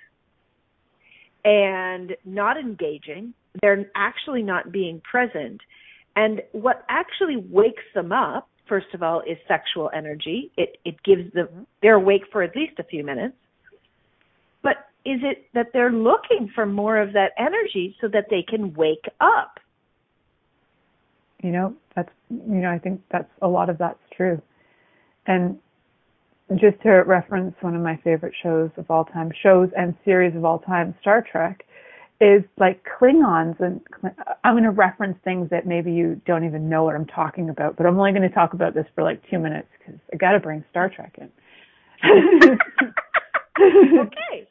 and 1.46 2.16
not 2.26 2.58
engaging 2.58 3.34
they're 3.62 3.90
actually 3.96 4.42
not 4.44 4.72
being 4.72 5.02
present 5.10 5.62
and 6.16 6.42
what 6.52 6.84
actually 6.90 7.38
wakes 7.38 7.84
them 7.94 8.12
up 8.12 8.50
first 8.68 8.88
of 8.94 9.04
all 9.04 9.22
is 9.22 9.38
sexual 9.48 9.90
energy 9.94 10.52
it 10.58 10.78
it 10.86 11.02
gives 11.04 11.32
them 11.34 11.48
mm-hmm. 11.48 11.64
they're 11.82 11.96
awake 11.96 12.24
for 12.32 12.44
at 12.44 12.56
least 12.56 12.74
a 12.80 12.84
few 12.84 13.04
minutes 13.04 13.36
but 14.64 14.88
is 15.08 15.22
it 15.24 15.46
that 15.54 15.68
they're 15.72 15.92
looking 15.92 16.52
for 16.54 16.66
more 16.66 16.98
of 16.98 17.14
that 17.14 17.32
energy 17.38 17.96
so 18.02 18.10
that 18.10 18.26
they 18.30 18.42
can 18.42 18.74
wake 18.74 19.06
up? 19.22 19.58
You 21.42 21.52
know, 21.52 21.76
that's 21.96 22.12
you 22.30 22.56
know, 22.56 22.70
I 22.70 22.78
think 22.78 23.02
that's 23.10 23.30
a 23.42 23.48
lot 23.48 23.70
of 23.70 23.78
that's 23.78 24.00
true. 24.16 24.42
And 25.26 25.60
just 26.56 26.82
to 26.84 26.90
reference 26.90 27.56
one 27.62 27.74
of 27.74 27.82
my 27.82 27.96
favorite 28.04 28.34
shows 28.44 28.70
of 28.76 28.92
all 28.92 29.06
time, 29.06 29.32
shows 29.42 29.70
and 29.78 29.96
series 30.04 30.36
of 30.36 30.44
all 30.44 30.60
time, 30.60 30.94
Star 31.00 31.26
Trek, 31.32 31.64
is 32.20 32.44
like 32.58 32.86
Klingons, 33.00 33.58
and 33.62 33.80
I'm 34.44 34.56
going 34.56 34.64
to 34.64 34.72
reference 34.72 35.18
things 35.24 35.50
that 35.52 35.66
maybe 35.66 35.94
you 35.94 36.20
don't 36.26 36.44
even 36.44 36.68
know 36.68 36.84
what 36.84 36.96
I'm 36.96 37.06
talking 37.06 37.50
about, 37.50 37.78
but 37.78 37.86
I'm 37.86 37.98
only 37.98 38.12
going 38.12 38.28
to 38.28 38.36
talk 38.36 38.54
about 38.54 38.74
this 38.74 38.88
for 38.94 39.04
like 39.04 39.22
two 39.30 39.40
minutes 39.40 39.68
because 39.78 40.02
I 40.12 40.18
got 40.18 40.32
to 40.32 40.40
bring 40.40 40.66
Star 40.70 40.90
Trek 40.90 41.18
in. 41.18 41.30
okay 44.00 44.48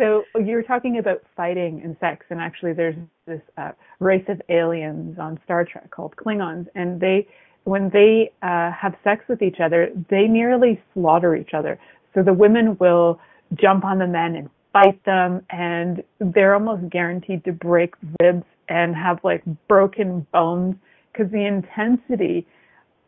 so 0.00 0.24
you're 0.42 0.62
talking 0.62 0.98
about 0.98 1.22
fighting 1.36 1.82
and 1.84 1.94
sex, 2.00 2.24
and 2.30 2.40
actually, 2.40 2.72
there's 2.72 2.96
this 3.26 3.42
uh, 3.58 3.72
race 3.98 4.24
of 4.28 4.40
aliens 4.48 5.18
on 5.18 5.38
Star 5.44 5.64
Trek 5.64 5.90
called 5.90 6.14
Klingons, 6.16 6.66
and 6.74 6.98
they, 6.98 7.28
when 7.64 7.90
they 7.92 8.32
uh, 8.42 8.70
have 8.72 8.94
sex 9.04 9.24
with 9.28 9.42
each 9.42 9.58
other, 9.62 9.90
they 10.08 10.22
nearly 10.22 10.80
slaughter 10.94 11.36
each 11.36 11.50
other. 11.52 11.78
So 12.14 12.22
the 12.22 12.32
women 12.32 12.78
will 12.80 13.20
jump 13.60 13.84
on 13.84 13.98
the 13.98 14.06
men 14.06 14.36
and 14.36 14.48
fight 14.72 15.04
them, 15.04 15.44
and 15.50 16.02
they're 16.18 16.54
almost 16.54 16.88
guaranteed 16.90 17.44
to 17.44 17.52
break 17.52 17.94
ribs 18.22 18.44
and 18.70 18.96
have 18.96 19.18
like 19.22 19.42
broken 19.68 20.26
bones 20.32 20.76
because 21.12 21.30
the 21.30 21.44
intensity 21.44 22.46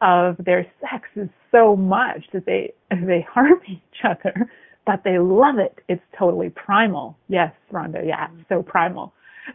of 0.03 0.37
their 0.45 0.67
sex 0.81 1.09
is 1.17 1.29
so 1.51 1.75
much 1.75 2.25
that 2.35 2.45
they 2.45 2.73
they 2.91 3.25
harm 3.33 3.61
each 3.69 4.05
other 4.05 4.51
but 4.87 5.03
they 5.05 5.19
love 5.19 5.59
it. 5.59 5.79
It's 5.89 6.03
totally 6.19 6.51
primal. 6.51 7.17
Yes, 7.29 7.53
Rhonda. 7.73 8.07
Yeah, 8.07 8.29
so 8.49 8.63
primal. 8.63 9.13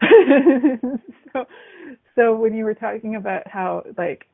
so, 1.32 1.44
so 2.14 2.36
when 2.36 2.54
you 2.54 2.64
were 2.64 2.74
talking 2.74 3.16
about 3.16 3.46
how 3.46 3.82
like 3.96 4.26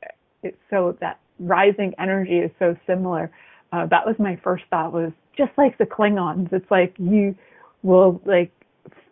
it's 0.43 0.57
so 0.71 0.97
that 1.01 1.21
rising 1.39 1.95
energy 1.99 2.39
is 2.39 2.51
so 2.59 2.77
similar, 2.87 3.31
uh, 3.73 3.87
that 3.87 4.07
was 4.07 4.17
my 4.19 4.39
first 4.43 4.65
thought 4.71 4.93
was 4.93 5.13
just 5.37 5.53
like 5.57 5.79
the 5.79 5.85
Klingons. 5.85 6.53
It's 6.53 6.71
like 6.71 6.95
you 6.99 7.35
will 7.83 8.21
like 8.25 8.53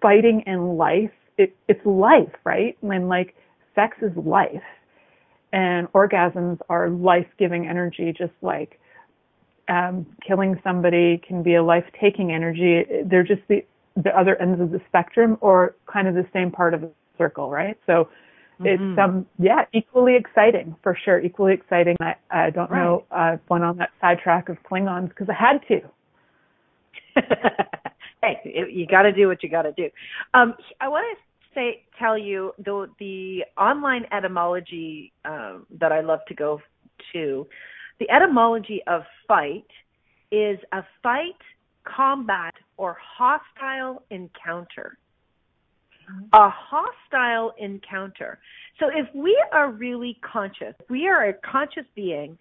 fighting 0.00 0.42
in 0.46 0.76
life. 0.76 1.10
It, 1.38 1.56
it's 1.68 1.84
life, 1.84 2.32
right? 2.44 2.76
When 2.80 3.08
like 3.08 3.34
sex 3.74 3.96
is 4.02 4.12
life, 4.16 4.62
and 5.52 5.90
orgasms 5.92 6.58
are 6.68 6.88
life-giving 6.88 7.66
energy, 7.66 8.12
just 8.16 8.32
like 8.40 8.80
um, 9.68 10.06
killing 10.26 10.60
somebody 10.62 11.22
can 11.26 11.42
be 11.42 11.54
a 11.54 11.62
life-taking 11.62 12.32
energy. 12.32 12.84
They're 13.04 13.22
just 13.22 13.42
the 13.48 13.64
the 13.94 14.18
other 14.18 14.40
ends 14.40 14.58
of 14.58 14.70
the 14.70 14.80
spectrum, 14.88 15.36
or 15.40 15.76
kind 15.86 16.08
of 16.08 16.14
the 16.14 16.26
same 16.32 16.50
part 16.50 16.72
of 16.72 16.80
the 16.80 16.90
circle, 17.18 17.50
right? 17.50 17.78
So 17.86 18.08
mm-hmm. 18.60 18.66
it's 18.66 18.98
um 18.98 19.26
yeah, 19.38 19.66
equally 19.72 20.16
exciting 20.16 20.76
for 20.82 20.96
sure. 21.04 21.20
Equally 21.20 21.54
exciting. 21.54 21.96
I 22.00 22.14
I 22.30 22.50
don't 22.50 22.70
right. 22.70 22.82
know. 22.82 23.04
I 23.10 23.32
uh, 23.34 23.36
went 23.48 23.64
on 23.64 23.76
that 23.78 23.90
sidetrack 24.00 24.48
of 24.48 24.56
Klingons 24.62 25.10
because 25.10 25.28
I 25.28 25.34
had 25.34 25.60
to. 25.68 25.80
hey, 28.22 28.68
you 28.70 28.86
got 28.86 29.02
to 29.02 29.12
do 29.12 29.28
what 29.28 29.42
you 29.42 29.48
got 29.48 29.62
to 29.62 29.72
do. 29.72 29.90
Um, 30.32 30.54
I 30.80 30.88
want 30.88 31.04
to 31.16 31.22
say 31.54 31.84
tell 31.98 32.16
you 32.16 32.52
the 32.58 32.88
the 32.98 33.44
online 33.58 34.06
etymology 34.12 35.12
um, 35.24 35.66
that 35.78 35.92
I 35.92 36.00
love 36.00 36.20
to 36.28 36.34
go 36.34 36.60
to 37.12 37.46
the 38.02 38.12
etymology 38.12 38.82
of 38.88 39.02
fight 39.28 39.66
is 40.32 40.58
a 40.72 40.82
fight, 41.04 41.38
combat, 41.84 42.54
or 42.76 42.96
hostile 43.00 44.02
encounter. 44.10 44.98
Mm-hmm. 46.10 46.24
A 46.32 46.50
hostile 46.50 47.52
encounter. 47.58 48.40
So 48.80 48.86
if 48.88 49.06
we 49.14 49.40
are 49.52 49.70
really 49.70 50.18
conscious, 50.20 50.74
we 50.90 51.06
are 51.06 51.28
a 51.28 51.34
conscious 51.48 51.84
being 51.94 52.36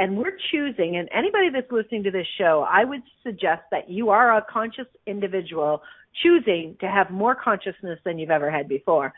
and 0.00 0.16
we're 0.16 0.36
choosing, 0.50 0.96
and 0.96 1.08
anybody 1.14 1.50
that's 1.52 1.70
listening 1.70 2.02
to 2.02 2.10
this 2.10 2.26
show, 2.36 2.66
I 2.68 2.84
would 2.84 3.02
suggest 3.22 3.62
that 3.70 3.88
you 3.88 4.10
are 4.10 4.36
a 4.36 4.44
conscious 4.52 4.88
individual 5.06 5.82
choosing 6.24 6.76
to 6.80 6.88
have 6.88 7.12
more 7.12 7.36
consciousness 7.36 8.00
than 8.04 8.18
you've 8.18 8.32
ever 8.32 8.50
had 8.50 8.68
before. 8.68 9.12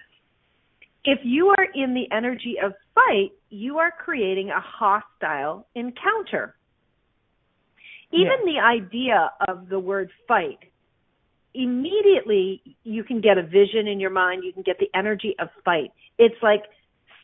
If 1.06 1.20
you 1.22 1.54
are 1.56 1.66
in 1.72 1.94
the 1.94 2.06
energy 2.14 2.56
of 2.62 2.72
fight, 2.94 3.30
you 3.48 3.78
are 3.78 3.92
creating 3.92 4.50
a 4.50 4.60
hostile 4.60 5.66
encounter. 5.76 6.56
Even 8.12 8.38
yeah. 8.44 8.52
the 8.52 8.60
idea 8.60 9.30
of 9.46 9.68
the 9.68 9.78
word 9.78 10.10
fight, 10.26 10.58
immediately 11.54 12.60
you 12.82 13.04
can 13.04 13.20
get 13.20 13.38
a 13.38 13.42
vision 13.42 13.86
in 13.86 14.00
your 14.00 14.10
mind, 14.10 14.42
you 14.44 14.52
can 14.52 14.62
get 14.62 14.78
the 14.80 14.88
energy 14.94 15.36
of 15.38 15.48
fight. 15.64 15.92
It's 16.18 16.42
like 16.42 16.62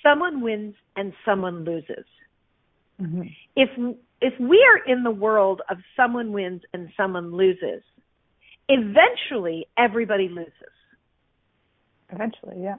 someone 0.00 0.40
wins 0.42 0.74
and 0.96 1.12
someone 1.24 1.64
loses. 1.64 2.06
Mm-hmm. 3.00 3.22
If 3.56 3.70
if 4.20 4.38
we 4.38 4.64
are 4.64 4.92
in 4.92 5.02
the 5.02 5.10
world 5.10 5.60
of 5.68 5.78
someone 5.96 6.30
wins 6.30 6.62
and 6.72 6.88
someone 6.96 7.34
loses, 7.34 7.82
eventually 8.68 9.66
everybody 9.76 10.28
loses. 10.28 10.52
Eventually, 12.10 12.62
yeah. 12.62 12.76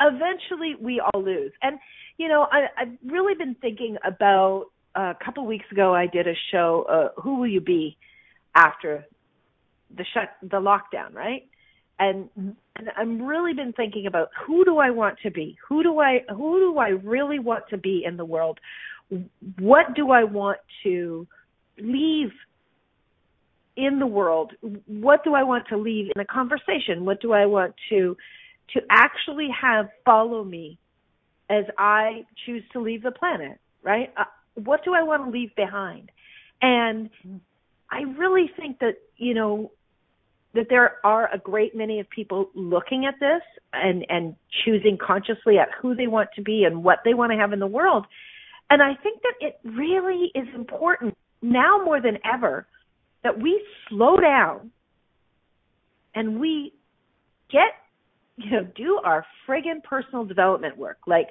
Eventually, 0.00 0.74
we 0.80 1.00
all 1.00 1.22
lose. 1.22 1.52
And 1.62 1.78
you 2.16 2.28
know, 2.28 2.46
I, 2.50 2.66
I've 2.78 2.96
really 3.04 3.34
been 3.34 3.56
thinking 3.60 3.96
about. 4.04 4.66
Uh, 4.92 5.14
a 5.20 5.24
couple 5.24 5.46
weeks 5.46 5.66
ago, 5.70 5.94
I 5.94 6.08
did 6.08 6.26
a 6.26 6.34
show. 6.50 6.84
Uh, 6.90 7.20
Who 7.22 7.38
will 7.38 7.46
you 7.46 7.60
be 7.60 7.96
after 8.56 9.06
the 9.96 10.04
shut, 10.12 10.30
the 10.42 10.56
lockdown, 10.56 11.14
right? 11.14 11.46
And 12.00 12.28
and 12.36 12.88
I'm 12.96 13.22
really 13.22 13.54
been 13.54 13.72
thinking 13.72 14.06
about 14.06 14.30
who 14.44 14.64
do 14.64 14.78
I 14.78 14.90
want 14.90 15.18
to 15.22 15.30
be? 15.30 15.56
Who 15.68 15.84
do 15.84 16.00
I 16.00 16.22
who 16.28 16.58
do 16.58 16.78
I 16.78 16.88
really 16.88 17.38
want 17.38 17.68
to 17.70 17.76
be 17.76 18.02
in 18.04 18.16
the 18.16 18.24
world? 18.24 18.58
what 19.58 19.94
do 19.94 20.10
I 20.10 20.24
want 20.24 20.58
to 20.84 21.26
leave 21.78 22.30
in 23.76 23.98
the 23.98 24.06
world? 24.06 24.52
What 24.86 25.24
do 25.24 25.34
I 25.34 25.42
want 25.42 25.66
to 25.68 25.76
leave 25.76 26.10
in 26.14 26.20
a 26.20 26.24
conversation? 26.24 27.04
What 27.04 27.20
do 27.20 27.32
I 27.32 27.46
want 27.46 27.74
to 27.90 28.16
to 28.74 28.80
actually 28.90 29.48
have 29.60 29.88
follow 30.04 30.44
me 30.44 30.78
as 31.48 31.64
I 31.78 32.24
choose 32.46 32.62
to 32.72 32.80
leave 32.80 33.02
the 33.02 33.10
planet, 33.10 33.58
right? 33.82 34.12
Uh, 34.16 34.24
what 34.54 34.84
do 34.84 34.94
I 34.94 35.02
want 35.02 35.24
to 35.24 35.30
leave 35.30 35.54
behind? 35.56 36.10
And 36.62 37.10
I 37.90 38.02
really 38.16 38.50
think 38.56 38.78
that, 38.80 38.96
you 39.16 39.34
know, 39.34 39.72
that 40.54 40.66
there 40.68 40.98
are 41.04 41.32
a 41.32 41.38
great 41.38 41.76
many 41.76 42.00
of 42.00 42.10
people 42.10 42.50
looking 42.54 43.06
at 43.06 43.14
this 43.20 43.42
and 43.72 44.04
and 44.08 44.34
choosing 44.64 44.98
consciously 44.98 45.58
at 45.58 45.68
who 45.80 45.94
they 45.94 46.08
want 46.08 46.28
to 46.36 46.42
be 46.42 46.64
and 46.64 46.82
what 46.82 46.98
they 47.04 47.14
want 47.14 47.30
to 47.32 47.38
have 47.38 47.52
in 47.52 47.60
the 47.60 47.68
world 47.68 48.06
and 48.70 48.80
I 48.80 48.94
think 48.94 49.20
that 49.22 49.34
it 49.40 49.58
really 49.64 50.30
is 50.34 50.46
important 50.54 51.16
now 51.42 51.82
more 51.84 52.00
than 52.00 52.18
ever 52.24 52.66
that 53.24 53.38
we 53.38 53.62
slow 53.88 54.16
down 54.16 54.70
and 56.14 56.40
we 56.40 56.72
get, 57.50 57.74
you 58.36 58.50
know, 58.50 58.64
do 58.74 59.00
our 59.04 59.26
friggin' 59.46 59.82
personal 59.82 60.24
development 60.24 60.76
work. 60.76 60.98
Like, 61.06 61.28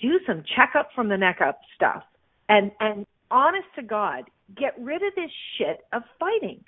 do 0.00 0.18
some 0.26 0.42
checkup 0.56 0.90
from 0.94 1.08
the 1.08 1.16
neck 1.16 1.40
up 1.40 1.60
stuff. 1.74 2.02
And, 2.48 2.72
and 2.80 3.06
honest 3.30 3.68
to 3.76 3.82
God, 3.82 4.24
get 4.56 4.74
rid 4.78 5.02
of 5.02 5.14
this 5.14 5.30
shit 5.56 5.80
of 5.92 6.02
fighting. 6.18 6.64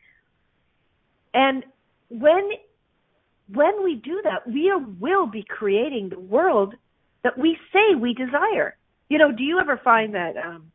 And 1.35 1.64
when, 2.09 2.50
when 3.52 3.85
we 3.85 3.96
do 3.96 4.22
that, 4.24 4.46
we 4.46 4.72
will 5.00 5.26
be 5.26 5.44
creating 5.46 6.09
the 6.09 6.20
world 6.20 6.74
that 7.26 7.37
we 7.37 7.59
say 7.72 7.96
we 8.00 8.14
desire. 8.14 8.76
You 9.09 9.18
know, 9.18 9.33
do 9.33 9.42
you 9.42 9.59
ever 9.59 9.81
find 9.83 10.14
that 10.14 10.37
um 10.37 10.70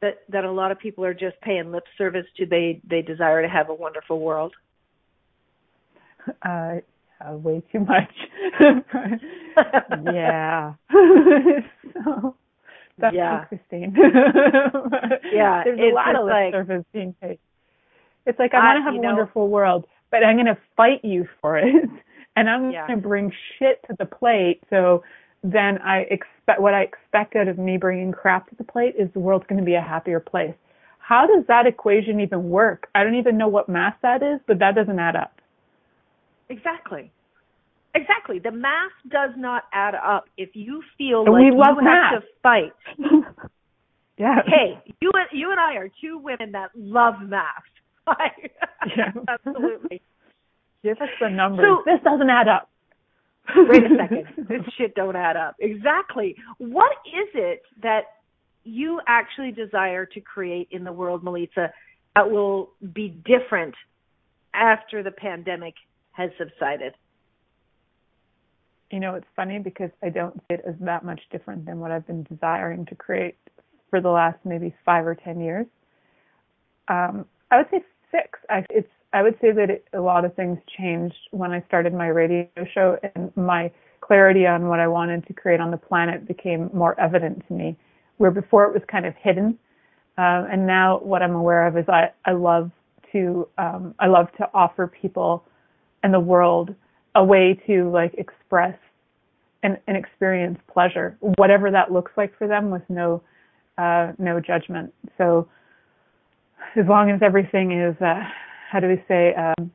that 0.00 0.22
that 0.28 0.44
a 0.44 0.52
lot 0.52 0.70
of 0.70 0.78
people 0.78 1.04
are 1.04 1.14
just 1.14 1.40
paying 1.40 1.72
lip 1.72 1.84
service 1.98 2.26
to 2.36 2.46
they 2.46 2.80
they 2.88 3.02
desire 3.02 3.42
to 3.42 3.48
have 3.48 3.70
a 3.70 3.74
wonderful 3.74 4.20
world? 4.20 4.54
Uh, 6.42 6.76
uh 7.20 7.36
way 7.36 7.62
too 7.70 7.80
much. 7.80 8.12
yeah. 10.12 10.72
so 11.92 12.34
that's 12.98 13.14
yeah. 13.14 13.44
Christine. 13.44 13.94
yeah, 15.32 15.64
there's 15.64 15.78
a 15.78 15.94
lot 15.94 16.16
of 16.16 16.26
like, 16.26 16.52
service 16.52 16.84
being 16.92 17.14
paid. 17.20 17.38
It's 18.26 18.38
like 18.38 18.54
I 18.54 18.58
want 18.58 18.78
to 18.78 18.82
have 18.84 18.94
a 18.94 18.98
know, 18.98 19.08
wonderful 19.08 19.48
world, 19.48 19.84
but 20.10 20.24
I'm 20.24 20.36
going 20.36 20.46
to 20.46 20.58
fight 20.76 21.04
you 21.04 21.28
for 21.40 21.58
it, 21.58 21.66
and 22.36 22.48
I'm 22.48 22.70
yeah. 22.70 22.86
going 22.86 23.00
to 23.00 23.06
bring 23.06 23.32
shit 23.58 23.82
to 23.88 23.96
the 23.98 24.06
plate. 24.06 24.62
So 24.70 25.02
then 25.42 25.78
I 25.78 26.06
expect 26.10 26.60
what 26.60 26.72
I 26.72 26.82
expect 26.82 27.36
out 27.36 27.48
of 27.48 27.58
me 27.58 27.76
bringing 27.76 28.12
crap 28.12 28.48
to 28.48 28.56
the 28.56 28.64
plate 28.64 28.94
is 28.98 29.10
the 29.12 29.20
world's 29.20 29.46
going 29.46 29.60
to 29.60 29.64
be 29.64 29.74
a 29.74 29.82
happier 29.82 30.20
place. 30.20 30.54
How 30.98 31.26
does 31.26 31.44
that 31.48 31.66
equation 31.66 32.20
even 32.20 32.48
work? 32.48 32.88
I 32.94 33.04
don't 33.04 33.16
even 33.16 33.36
know 33.36 33.48
what 33.48 33.68
math 33.68 33.96
that 34.00 34.22
is, 34.22 34.40
but 34.46 34.58
that 34.60 34.74
doesn't 34.74 34.98
add 34.98 35.16
up. 35.16 35.38
Exactly. 36.48 37.10
Exactly. 37.94 38.38
The 38.40 38.50
math 38.50 38.92
does 39.08 39.30
not 39.36 39.64
add 39.72 39.94
up 39.94 40.24
if 40.36 40.50
you 40.54 40.82
feel 40.98 41.20
like 41.20 41.44
you 41.52 41.62
have 41.64 41.76
math. 41.80 42.22
to 42.22 42.26
fight. 42.42 42.72
yeah. 44.18 44.36
Hey, 44.46 44.92
you 45.00 45.10
and 45.14 45.28
you 45.32 45.50
and 45.52 45.60
I 45.60 45.76
are 45.76 45.88
two 46.00 46.18
women 46.18 46.52
that 46.52 46.70
love 46.74 47.14
math. 47.22 47.62
yeah. 48.96 49.12
Absolutely. 49.28 50.02
Give 50.82 50.96
us 51.00 51.08
the 51.20 51.30
numbers. 51.30 51.64
So, 51.64 51.82
this 51.90 52.02
doesn't 52.02 52.28
add 52.28 52.48
up. 52.48 52.68
Wait 53.56 53.82
a 53.84 53.88
second. 53.96 54.48
this 54.48 54.62
shit 54.76 54.94
don't 54.94 55.16
add 55.16 55.36
up. 55.36 55.54
Exactly. 55.60 56.34
What 56.58 56.92
is 57.06 57.28
it 57.34 57.62
that 57.82 58.02
you 58.64 59.00
actually 59.06 59.52
desire 59.52 60.06
to 60.06 60.20
create 60.20 60.68
in 60.70 60.82
the 60.82 60.92
world, 60.92 61.22
Melissa, 61.22 61.72
that 62.16 62.30
will 62.30 62.70
be 62.92 63.08
different 63.08 63.74
after 64.54 65.02
the 65.02 65.10
pandemic 65.10 65.74
has 66.14 66.30
subsided? 66.38 66.94
You 68.90 69.00
know, 69.00 69.14
it's 69.14 69.26
funny 69.34 69.58
because 69.58 69.90
I 70.02 70.08
don't 70.08 70.34
see 70.34 70.54
it 70.54 70.62
as 70.66 70.74
that 70.80 71.04
much 71.04 71.20
different 71.30 71.66
than 71.66 71.80
what 71.80 71.90
I've 71.90 72.06
been 72.06 72.22
desiring 72.24 72.86
to 72.86 72.94
create 72.94 73.36
for 73.90 74.00
the 74.00 74.10
last 74.10 74.38
maybe 74.44 74.74
five 74.84 75.06
or 75.06 75.14
ten 75.14 75.40
years. 75.40 75.66
Um, 76.88 77.26
I 77.50 77.58
would 77.58 77.66
say 77.70 77.84
six. 78.10 78.38
I, 78.48 78.64
it's 78.70 78.88
I 79.12 79.22
would 79.22 79.36
say 79.40 79.52
that 79.52 79.70
it, 79.70 79.86
a 79.92 80.00
lot 80.00 80.24
of 80.24 80.34
things 80.34 80.58
changed 80.78 81.16
when 81.30 81.50
I 81.50 81.62
started 81.66 81.92
my 81.92 82.08
radio 82.08 82.48
show, 82.72 82.96
and 83.14 83.32
my 83.36 83.70
clarity 84.00 84.46
on 84.46 84.68
what 84.68 84.80
I 84.80 84.86
wanted 84.86 85.26
to 85.26 85.32
create 85.32 85.60
on 85.60 85.70
the 85.70 85.76
planet 85.76 86.26
became 86.28 86.70
more 86.72 86.98
evident 87.00 87.44
to 87.48 87.54
me. 87.54 87.76
Where 88.18 88.30
before 88.30 88.64
it 88.64 88.72
was 88.72 88.82
kind 88.86 89.06
of 89.06 89.14
hidden, 89.20 89.58
uh, 90.18 90.46
and 90.50 90.66
now 90.66 91.00
what 91.00 91.22
I'm 91.22 91.34
aware 91.34 91.66
of 91.66 91.76
is 91.76 91.84
I 91.88 92.10
I 92.24 92.32
love 92.32 92.70
to 93.10 93.48
um, 93.58 93.94
I 93.98 94.06
love 94.06 94.28
to 94.38 94.48
offer 94.54 94.86
people 94.86 95.44
and 96.04 96.14
the 96.14 96.20
world 96.20 96.74
a 97.16 97.24
way 97.24 97.58
to 97.66 97.90
like 97.90 98.14
express 98.14 98.76
and, 99.64 99.78
and 99.88 99.96
experience 99.96 100.58
pleasure, 100.72 101.16
whatever 101.38 101.70
that 101.70 101.90
looks 101.90 102.12
like 102.16 102.36
for 102.38 102.46
them, 102.46 102.70
with 102.70 102.82
no 102.88 103.22
uh, 103.78 104.12
no 104.18 104.38
judgment. 104.38 104.92
So 105.18 105.48
as 106.76 106.86
long 106.86 107.10
as 107.10 107.20
everything 107.22 107.72
is 107.72 107.96
uh, 108.00 108.20
how 108.70 108.78
do 108.80 108.88
we 108.88 109.02
say 109.08 109.34
um, 109.34 109.72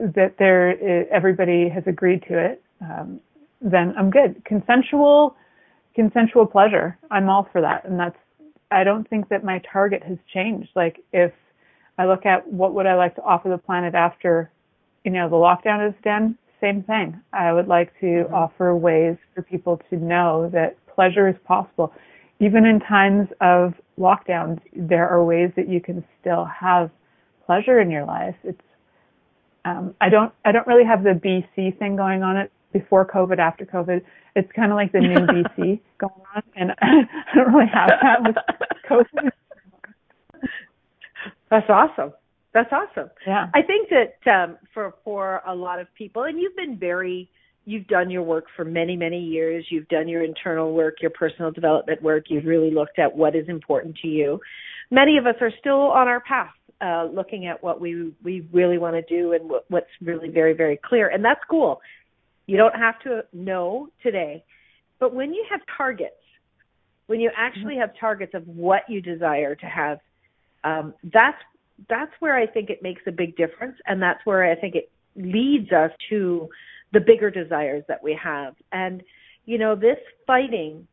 that 0.00 0.34
there 0.38 0.72
is, 0.72 1.06
everybody 1.12 1.68
has 1.68 1.84
agreed 1.86 2.24
to 2.28 2.38
it, 2.38 2.62
um, 2.80 3.20
then 3.60 3.94
I'm 3.98 4.10
good. 4.10 4.42
Consensual, 4.44 5.36
consensual 5.94 6.46
pleasure. 6.46 6.96
I'm 7.10 7.28
all 7.28 7.48
for 7.52 7.60
that, 7.60 7.84
and 7.84 8.00
that's. 8.00 8.16
I 8.70 8.84
don't 8.84 9.08
think 9.08 9.28
that 9.30 9.44
my 9.44 9.62
target 9.72 10.02
has 10.02 10.18
changed. 10.32 10.70
Like 10.74 11.02
if 11.12 11.32
I 11.98 12.06
look 12.06 12.26
at 12.26 12.50
what 12.50 12.74
would 12.74 12.86
I 12.86 12.94
like 12.94 13.14
to 13.16 13.22
offer 13.22 13.48
the 13.48 13.58
planet 13.58 13.94
after, 13.94 14.50
you 15.08 15.14
know, 15.14 15.26
the 15.26 15.36
lockdown 15.36 15.88
is 15.88 15.94
done. 16.04 16.36
Same 16.60 16.82
thing. 16.82 17.18
I 17.32 17.50
would 17.50 17.66
like 17.66 17.98
to 18.00 18.06
mm-hmm. 18.06 18.34
offer 18.34 18.76
ways 18.76 19.16
for 19.34 19.40
people 19.40 19.80
to 19.88 19.96
know 19.96 20.50
that 20.52 20.76
pleasure 20.94 21.26
is 21.26 21.34
possible. 21.46 21.94
Even 22.40 22.66
in 22.66 22.78
times 22.78 23.26
of 23.40 23.72
lockdowns, 23.98 24.60
there 24.76 25.08
are 25.08 25.24
ways 25.24 25.50
that 25.56 25.66
you 25.66 25.80
can 25.80 26.04
still 26.20 26.44
have 26.44 26.90
pleasure 27.46 27.80
in 27.80 27.90
your 27.90 28.04
life. 28.04 28.34
It's 28.44 28.60
um, 29.64 29.94
I 29.98 30.10
don't 30.10 30.30
I 30.44 30.52
don't 30.52 30.66
really 30.66 30.84
have 30.84 31.04
the 31.04 31.18
BC 31.18 31.78
thing 31.78 31.96
going 31.96 32.22
on 32.22 32.36
it 32.36 32.52
before 32.74 33.06
COVID, 33.06 33.38
after 33.38 33.64
COVID. 33.64 34.02
It's 34.36 34.52
kind 34.52 34.70
of 34.70 34.76
like 34.76 34.92
the 34.92 35.00
new 35.00 35.14
BC 35.26 35.80
going 35.96 36.12
on, 36.36 36.42
and 36.54 36.72
I 36.82 37.34
don't 37.34 37.54
really 37.54 37.70
have 37.72 37.92
that 38.02 38.22
with 38.22 38.36
COVID. 38.90 39.30
That's 41.50 41.70
awesome. 41.70 42.12
That's 42.54 42.70
awesome. 42.72 43.10
Yeah. 43.26 43.46
I 43.54 43.62
think 43.62 43.90
that 43.90 44.30
um, 44.30 44.58
for 44.72 44.94
for 45.04 45.42
a 45.46 45.54
lot 45.54 45.80
of 45.80 45.86
people, 45.94 46.24
and 46.24 46.40
you've 46.40 46.56
been 46.56 46.78
very, 46.78 47.30
you've 47.66 47.86
done 47.86 48.10
your 48.10 48.22
work 48.22 48.46
for 48.56 48.64
many 48.64 48.96
many 48.96 49.20
years. 49.20 49.66
You've 49.70 49.88
done 49.88 50.08
your 50.08 50.24
internal 50.24 50.72
work, 50.72 50.96
your 51.02 51.10
personal 51.10 51.50
development 51.50 52.02
work. 52.02 52.24
You've 52.28 52.46
really 52.46 52.70
looked 52.70 52.98
at 52.98 53.14
what 53.14 53.36
is 53.36 53.48
important 53.48 53.96
to 54.02 54.08
you. 54.08 54.40
Many 54.90 55.18
of 55.18 55.26
us 55.26 55.34
are 55.40 55.52
still 55.60 55.90
on 55.90 56.08
our 56.08 56.20
path 56.20 56.50
uh, 56.80 57.06
looking 57.12 57.46
at 57.46 57.62
what 57.62 57.80
we 57.80 58.12
we 58.22 58.46
really 58.52 58.78
want 58.78 58.94
to 58.94 59.02
do 59.02 59.32
and 59.32 59.48
what, 59.48 59.64
what's 59.68 59.90
really 60.00 60.28
very 60.28 60.54
very 60.54 60.78
clear, 60.82 61.08
and 61.08 61.24
that's 61.24 61.40
cool. 61.50 61.80
You 62.46 62.56
don't 62.56 62.74
have 62.74 62.98
to 63.00 63.24
know 63.32 63.88
today, 64.02 64.44
but 64.98 65.14
when 65.14 65.34
you 65.34 65.44
have 65.50 65.60
targets, 65.76 66.14
when 67.06 67.20
you 67.20 67.30
actually 67.36 67.76
have 67.76 67.90
targets 67.98 68.32
of 68.34 68.46
what 68.46 68.82
you 68.88 69.02
desire 69.02 69.54
to 69.54 69.66
have, 69.66 69.98
um, 70.64 70.94
that's 71.04 71.36
that's 71.88 72.12
where 72.20 72.36
I 72.36 72.46
think 72.46 72.70
it 72.70 72.82
makes 72.82 73.02
a 73.06 73.12
big 73.12 73.36
difference, 73.36 73.76
and 73.86 74.02
that's 74.02 74.24
where 74.24 74.50
I 74.50 74.54
think 74.54 74.74
it 74.74 74.90
leads 75.16 75.72
us 75.72 75.90
to 76.10 76.48
the 76.92 77.00
bigger 77.00 77.30
desires 77.30 77.84
that 77.88 78.02
we 78.02 78.18
have. 78.22 78.54
And 78.72 79.02
you 79.44 79.58
know, 79.58 79.74
this 79.74 79.98
fighting, 80.26 80.86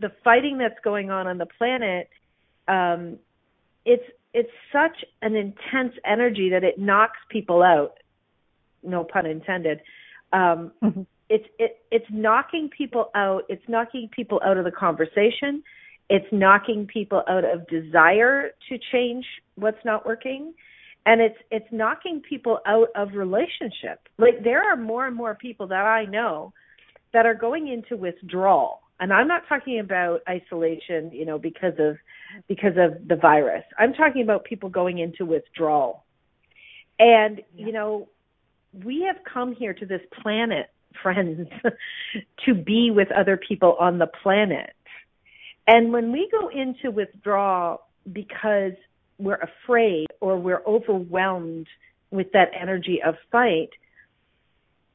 the 0.00 0.12
fighting 0.22 0.58
that's 0.58 0.78
going 0.84 1.10
on 1.10 1.26
on 1.26 1.38
the 1.38 1.46
planet, 1.46 2.10
um, 2.66 3.18
it's 3.84 4.04
it's 4.34 4.50
such 4.72 5.04
an 5.22 5.34
intense 5.34 5.94
energy 6.04 6.50
that 6.50 6.64
it 6.64 6.78
knocks 6.78 7.18
people 7.30 7.62
out. 7.62 7.98
No 8.82 9.04
pun 9.04 9.26
intended. 9.26 9.80
Um, 10.32 10.72
mm-hmm. 10.82 11.02
It's 11.30 11.46
it 11.58 11.82
it's 11.90 12.06
knocking 12.10 12.68
people 12.76 13.10
out. 13.14 13.44
It's 13.48 13.66
knocking 13.68 14.08
people 14.14 14.40
out 14.44 14.58
of 14.58 14.64
the 14.64 14.70
conversation. 14.70 15.62
It's 16.10 16.26
knocking 16.32 16.86
people 16.86 17.22
out 17.28 17.44
of 17.44 17.66
desire 17.68 18.50
to 18.68 18.78
change 18.92 19.24
what's 19.56 19.84
not 19.84 20.06
working 20.06 20.54
and 21.08 21.22
it's 21.22 21.38
it's 21.50 21.66
knocking 21.72 22.20
people 22.20 22.58
out 22.66 22.88
of 22.94 23.14
relationship. 23.14 24.08
Like 24.18 24.44
there 24.44 24.62
are 24.62 24.76
more 24.76 25.06
and 25.06 25.16
more 25.16 25.34
people 25.34 25.66
that 25.68 25.84
i 25.86 26.04
know 26.04 26.52
that 27.14 27.24
are 27.24 27.34
going 27.34 27.68
into 27.68 27.96
withdrawal. 27.96 28.82
And 29.00 29.12
i'm 29.12 29.26
not 29.26 29.42
talking 29.48 29.80
about 29.80 30.20
isolation 30.28 31.10
you 31.12 31.24
know 31.24 31.38
because 31.38 31.74
of 31.78 31.96
because 32.46 32.76
of 32.76 33.08
the 33.08 33.16
virus. 33.16 33.64
I'm 33.78 33.94
talking 33.94 34.22
about 34.22 34.44
people 34.44 34.68
going 34.68 34.98
into 34.98 35.24
withdrawal. 35.24 36.04
And 36.98 37.40
yeah. 37.54 37.66
you 37.66 37.72
know 37.72 38.08
we 38.84 39.04
have 39.06 39.16
come 39.32 39.54
here 39.54 39.72
to 39.72 39.86
this 39.86 40.02
planet 40.22 40.66
friends 41.02 41.48
to 42.44 42.54
be 42.54 42.90
with 42.90 43.08
other 43.12 43.38
people 43.38 43.76
on 43.80 43.98
the 43.98 44.08
planet 44.22 44.74
and 45.68 45.92
when 45.92 46.10
we 46.10 46.28
go 46.32 46.48
into 46.48 46.90
withdrawal 46.90 47.82
because 48.10 48.72
we're 49.18 49.38
afraid 49.64 50.06
or 50.20 50.38
we're 50.38 50.64
overwhelmed 50.66 51.66
with 52.10 52.32
that 52.32 52.48
energy 52.58 53.00
of 53.06 53.16
fight, 53.30 53.68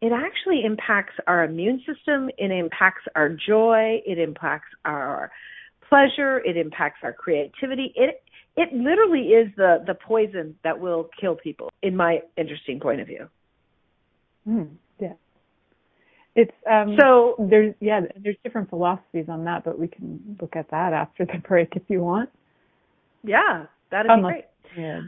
it 0.02 0.12
actually 0.12 0.66
impacts 0.66 1.14
our 1.28 1.44
immune 1.44 1.82
system, 1.86 2.30
it 2.40 2.52
impacts 2.52 3.04
our 3.16 3.30
joy, 3.30 4.02
it 4.06 4.18
impacts 4.18 4.70
our 4.84 5.32
pleasure, 5.88 6.40
it 6.40 6.58
impacts 6.58 7.00
our 7.04 7.14
creativity. 7.14 7.94
It 7.96 8.24
it 8.58 8.74
literally 8.74 9.28
is 9.28 9.50
the 9.56 9.84
the 9.86 9.94
poison 9.94 10.56
that 10.64 10.80
will 10.80 11.10
kill 11.22 11.36
people 11.36 11.70
in 11.84 11.96
my 11.96 12.22
interesting 12.36 12.80
point 12.80 13.00
of 13.00 13.08
view. 13.08 13.30
Mm. 14.48 14.70
It's 16.36 16.52
um 16.70 16.96
so 17.00 17.36
there's 17.40 17.76
yeah, 17.80 18.02
there's 18.18 18.38
different 18.44 18.70
philosophies 18.70 19.26
on 19.30 19.46
that, 19.46 19.64
but 19.64 19.78
we 19.78 19.88
can 19.88 20.38
look 20.42 20.56
at 20.56 20.70
that 20.72 20.94
after 20.94 21.26
the 21.26 21.38
break 21.48 21.76
if 21.76 21.84
you 21.88 22.02
want. 22.02 22.30
Yeah, 23.24 23.66
that'd 23.92 24.12
be 24.16 24.22
great. 24.22 24.46
Yeah 24.76 25.02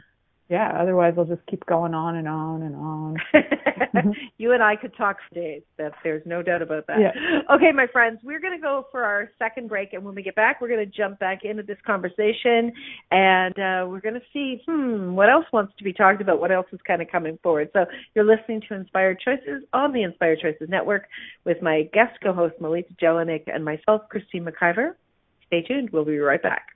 yeah, 0.48 0.72
otherwise 0.80 1.14
I'll 1.18 1.24
just 1.24 1.44
keep 1.46 1.66
going 1.66 1.92
on 1.92 2.16
and 2.16 2.28
on 2.28 2.62
and 2.62 2.76
on. 2.76 3.16
you 4.38 4.52
and 4.52 4.62
I 4.62 4.76
could 4.76 4.96
talk 4.96 5.16
for 5.28 5.34
days. 5.34 5.62
That 5.76 5.92
there's 6.04 6.22
no 6.24 6.40
doubt 6.40 6.62
about 6.62 6.86
that. 6.86 6.98
Yeah. 7.00 7.54
Okay, 7.54 7.72
my 7.72 7.88
friends, 7.88 8.20
we're 8.22 8.40
going 8.40 8.56
to 8.56 8.62
go 8.62 8.86
for 8.92 9.02
our 9.02 9.30
second 9.40 9.68
break, 9.68 9.92
and 9.92 10.04
when 10.04 10.14
we 10.14 10.22
get 10.22 10.36
back, 10.36 10.60
we're 10.60 10.68
going 10.68 10.84
to 10.84 10.96
jump 10.96 11.18
back 11.18 11.40
into 11.44 11.64
this 11.64 11.78
conversation, 11.84 12.72
and 13.10 13.54
uh, 13.58 13.86
we're 13.88 14.00
going 14.00 14.14
to 14.14 14.20
see, 14.32 14.62
hmm, 14.66 15.14
what 15.14 15.28
else 15.28 15.46
wants 15.52 15.72
to 15.78 15.84
be 15.84 15.92
talked 15.92 16.20
about? 16.20 16.38
What 16.38 16.52
else 16.52 16.66
is 16.72 16.80
kind 16.86 17.02
of 17.02 17.08
coming 17.10 17.38
forward? 17.42 17.70
So 17.72 17.84
you're 18.14 18.24
listening 18.24 18.62
to 18.68 18.74
Inspired 18.74 19.18
Choices 19.24 19.64
on 19.72 19.92
the 19.92 20.04
Inspired 20.04 20.38
Choices 20.40 20.68
Network 20.68 21.06
with 21.44 21.60
my 21.60 21.88
guest 21.92 22.18
co-host 22.22 22.54
Melita 22.60 22.94
Jelinek 23.02 23.52
and 23.52 23.64
myself, 23.64 24.02
Christine 24.10 24.44
McIver. 24.44 24.92
Stay 25.48 25.62
tuned. 25.62 25.90
We'll 25.90 26.04
be 26.04 26.18
right 26.18 26.42
back. 26.42 26.75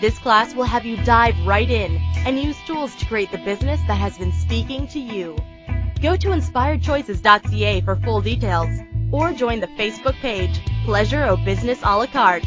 This 0.00 0.18
class 0.18 0.54
will 0.54 0.64
have 0.64 0.84
you 0.84 1.02
dive 1.04 1.34
right 1.46 1.70
in 1.70 1.96
and 2.26 2.38
use 2.38 2.56
tools 2.66 2.94
to 2.96 3.06
create 3.06 3.32
the 3.32 3.38
business 3.38 3.80
that 3.86 3.94
has 3.94 4.18
been 4.18 4.32
speaking 4.32 4.86
to 4.88 5.00
you. 5.00 5.36
Go 6.02 6.16
to 6.16 6.28
inspiredchoices.ca 6.28 7.80
for 7.80 7.96
full 7.96 8.20
details 8.20 8.68
or 9.10 9.32
join 9.32 9.60
the 9.60 9.68
Facebook 9.68 10.14
page 10.16 10.60
Pleasure 10.84 11.24
o 11.24 11.36
Business 11.38 11.78
a 11.82 11.96
la 11.96 12.06
carte. 12.06 12.46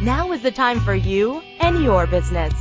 Now 0.00 0.32
is 0.32 0.40
the 0.40 0.50
time 0.50 0.80
for 0.80 0.94
you 0.94 1.42
and 1.60 1.84
your 1.84 2.06
business. 2.06 2.54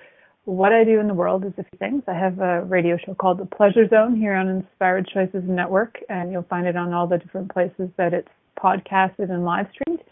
what 0.45 0.71
I 0.71 0.85
do 0.85 1.01
in 1.01 1.09
the 1.09 1.13
world 1.13 1.43
is 1.43 1.51
a 1.57 1.63
few 1.63 1.79
things. 1.79 2.03
I 2.07 2.13
have 2.13 2.39
a 2.39 2.63
radio 2.63 2.97
show 3.05 3.15
called 3.15 3.39
The 3.39 3.45
Pleasure 3.45 3.87
Zone 3.89 4.15
here 4.15 4.33
on 4.33 4.47
Inspired 4.47 5.09
Choices 5.13 5.43
Network, 5.45 5.97
and 6.07 6.31
you'll 6.31 6.43
find 6.43 6.67
it 6.67 6.77
on 6.77 6.93
all 6.93 7.07
the 7.07 7.17
different 7.17 7.51
places 7.51 7.89
that 7.97 8.13
it's 8.13 8.29
podcasted 8.57 9.29
and 9.29 9.43
live 9.43 9.67
streamed 9.73 10.03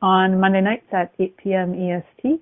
on 0.00 0.38
Monday 0.38 0.60
nights 0.60 0.86
at 0.92 1.12
8 1.18 1.36
p.m. 1.38 1.74
EST. 1.74 2.40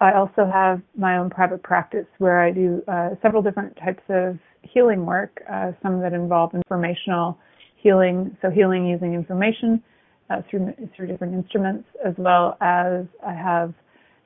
I 0.00 0.12
also 0.12 0.50
have 0.50 0.82
my 0.96 1.18
own 1.18 1.30
private 1.30 1.62
practice 1.62 2.06
where 2.18 2.42
I 2.42 2.50
do 2.50 2.82
uh, 2.88 3.10
several 3.22 3.42
different 3.42 3.76
types 3.76 4.02
of 4.08 4.38
healing 4.62 5.06
work, 5.06 5.42
uh, 5.50 5.72
some 5.82 6.00
that 6.00 6.12
involve 6.12 6.54
informational 6.54 7.38
healing, 7.76 8.36
so 8.42 8.50
healing 8.50 8.86
using 8.86 9.14
information 9.14 9.82
uh, 10.30 10.42
through 10.50 10.74
through 10.96 11.06
different 11.06 11.34
instruments, 11.34 11.86
as 12.04 12.14
well 12.18 12.56
as 12.60 13.04
I 13.24 13.34
have 13.34 13.74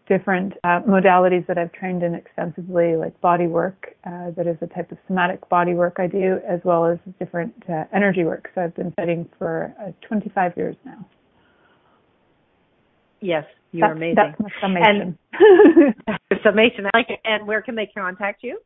different 0.08 0.54
uh, 0.64 0.80
modalities 0.88 1.46
that 1.46 1.58
I've 1.58 1.72
trained 1.72 2.02
in 2.02 2.14
extensively, 2.14 2.96
like 2.96 3.20
body 3.20 3.46
work, 3.46 3.94
uh, 4.06 4.30
that 4.36 4.46
is 4.46 4.56
a 4.62 4.66
type 4.66 4.90
of 4.90 4.96
somatic 5.06 5.46
body 5.50 5.74
work 5.74 5.96
I 5.98 6.06
do, 6.06 6.38
as 6.48 6.60
well 6.64 6.86
as 6.86 6.98
different 7.18 7.52
uh, 7.68 7.84
energy 7.94 8.24
work. 8.24 8.48
So 8.54 8.62
I've 8.62 8.74
been 8.74 8.92
studying 8.92 9.28
for 9.38 9.74
25 10.08 10.52
years 10.56 10.76
now. 10.84 11.06
Yes, 13.20 13.44
you're 13.72 13.88
that's, 13.88 13.96
amazing. 13.96 14.14
That's 14.16 14.40
my 14.40 14.48
summation. 14.60 15.00
And 15.00 15.18
summation. 16.42 16.86
I 16.92 16.98
like. 16.98 17.08
And 17.24 17.46
where 17.46 17.62
can 17.62 17.74
they 17.74 17.86
contact 17.86 18.42
you? 18.42 18.58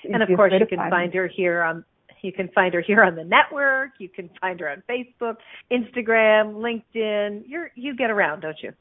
And 0.03 0.21
of 0.21 0.27
course, 0.35 0.51
you 0.59 0.67
can 0.67 0.77
find, 0.77 0.91
find 0.91 1.13
her 1.13 1.27
here 1.27 1.63
on 1.63 1.85
you 2.21 2.31
can 2.31 2.49
find 2.49 2.73
her 2.73 2.81
here 2.81 3.03
on 3.03 3.15
the 3.15 3.23
network. 3.23 3.91
You 3.97 4.09
can 4.09 4.29
find 4.39 4.59
her 4.59 4.69
on 4.69 4.83
Facebook, 4.87 5.37
Instagram, 5.71 6.53
LinkedIn. 6.55 7.43
You're 7.47 7.71
you 7.75 7.95
get 7.95 8.11
around, 8.11 8.41
don't 8.41 8.61
you? 8.61 8.73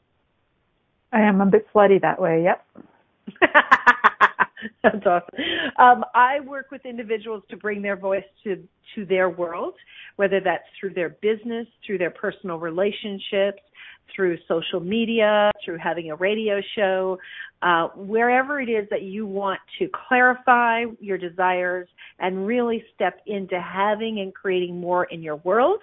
I 1.11 1.21
am 1.21 1.41
a 1.41 1.45
bit 1.45 1.67
slutty 1.73 2.01
that 2.01 2.21
way. 2.21 2.43
Yep. 2.43 2.65
That's 4.83 5.05
awesome. 5.05 5.45
Um, 5.77 6.05
I 6.13 6.39
work 6.41 6.67
with 6.71 6.85
individuals 6.85 7.43
to 7.49 7.57
bring 7.57 7.81
their 7.81 7.95
voice 7.97 8.23
to 8.43 8.57
to 8.95 9.05
their 9.05 9.29
world, 9.29 9.73
whether 10.17 10.41
that's 10.41 10.65
through 10.77 10.93
their 10.93 11.11
business, 11.21 11.65
through 11.85 11.97
their 11.97 12.09
personal 12.09 12.57
relationships, 12.59 13.61
through 14.13 14.37
social 14.47 14.81
media, 14.81 15.49
through 15.63 15.77
having 15.77 16.11
a 16.11 16.15
radio 16.15 16.59
show, 16.75 17.17
uh, 17.61 17.87
wherever 17.95 18.59
it 18.59 18.69
is 18.69 18.87
that 18.89 19.03
you 19.03 19.25
want 19.25 19.59
to 19.79 19.87
clarify 20.07 20.83
your 20.99 21.17
desires 21.17 21.87
and 22.19 22.45
really 22.45 22.83
step 22.93 23.19
into 23.27 23.61
having 23.61 24.19
and 24.19 24.33
creating 24.33 24.79
more 24.79 25.05
in 25.05 25.21
your 25.21 25.37
world. 25.37 25.79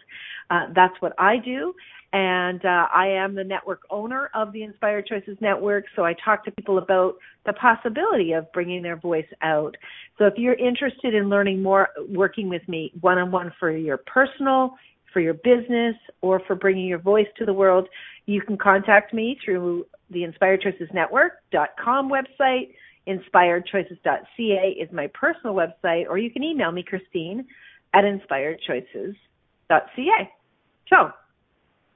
Uh, 0.51 0.67
that's 0.75 0.95
what 1.01 1.13
I 1.19 1.37
do. 1.39 1.73
And 2.13 2.65
uh, 2.65 2.87
I 2.95 3.09
am 3.09 3.35
the 3.35 3.43
network 3.45 3.83
owner 3.91 4.31
of 4.35 4.53
the 4.53 4.63
Inspired 4.63 5.07
Choices 5.07 5.37
Network, 5.43 5.85
so 5.95 6.07
I 6.07 6.15
talk 6.25 6.43
to 6.47 6.51
people 6.53 6.79
about 6.79 7.17
the 7.45 7.53
possibility 7.53 8.33
of 8.33 8.51
bringing 8.53 8.83
their 8.83 8.97
voice 8.97 9.29
out. 9.43 9.77
So 10.17 10.25
if 10.25 10.33
you're 10.39 10.55
interested 10.55 11.15
in 11.15 11.29
learning 11.29 11.63
more, 11.63 11.91
working 12.09 12.49
with 12.49 12.67
me 12.67 12.93
one 13.01 13.19
on 13.19 13.31
one 13.31 13.53
for 13.61 13.71
your 13.71 13.99
personal, 13.99 14.75
for 15.13 15.21
your 15.21 15.35
business, 15.35 15.97
or 16.23 16.41
for 16.47 16.57
bringing 16.57 16.87
your 16.87 16.99
voice 16.99 17.27
to 17.37 17.45
the 17.45 17.53
world, 17.53 17.87
you 18.25 18.41
can 18.41 18.57
contact 18.57 19.13
me 19.13 19.39
through 19.45 19.85
the 20.11 20.25
Inspired 20.25 20.63
Choices 20.63 20.89
Network.com 20.95 22.11
website. 22.11 22.71
InspiredChoices.ca 23.07 24.77
is 24.81 24.91
my 24.93 25.09
personal 25.09 25.55
website, 25.55 26.07
or 26.09 26.17
you 26.19 26.31
can 26.31 26.43
email 26.43 26.73
me, 26.73 26.83
Christine, 26.83 27.45
at 27.95 28.05
InspiredChoices.ca. 28.05 30.31
So, 30.89 31.11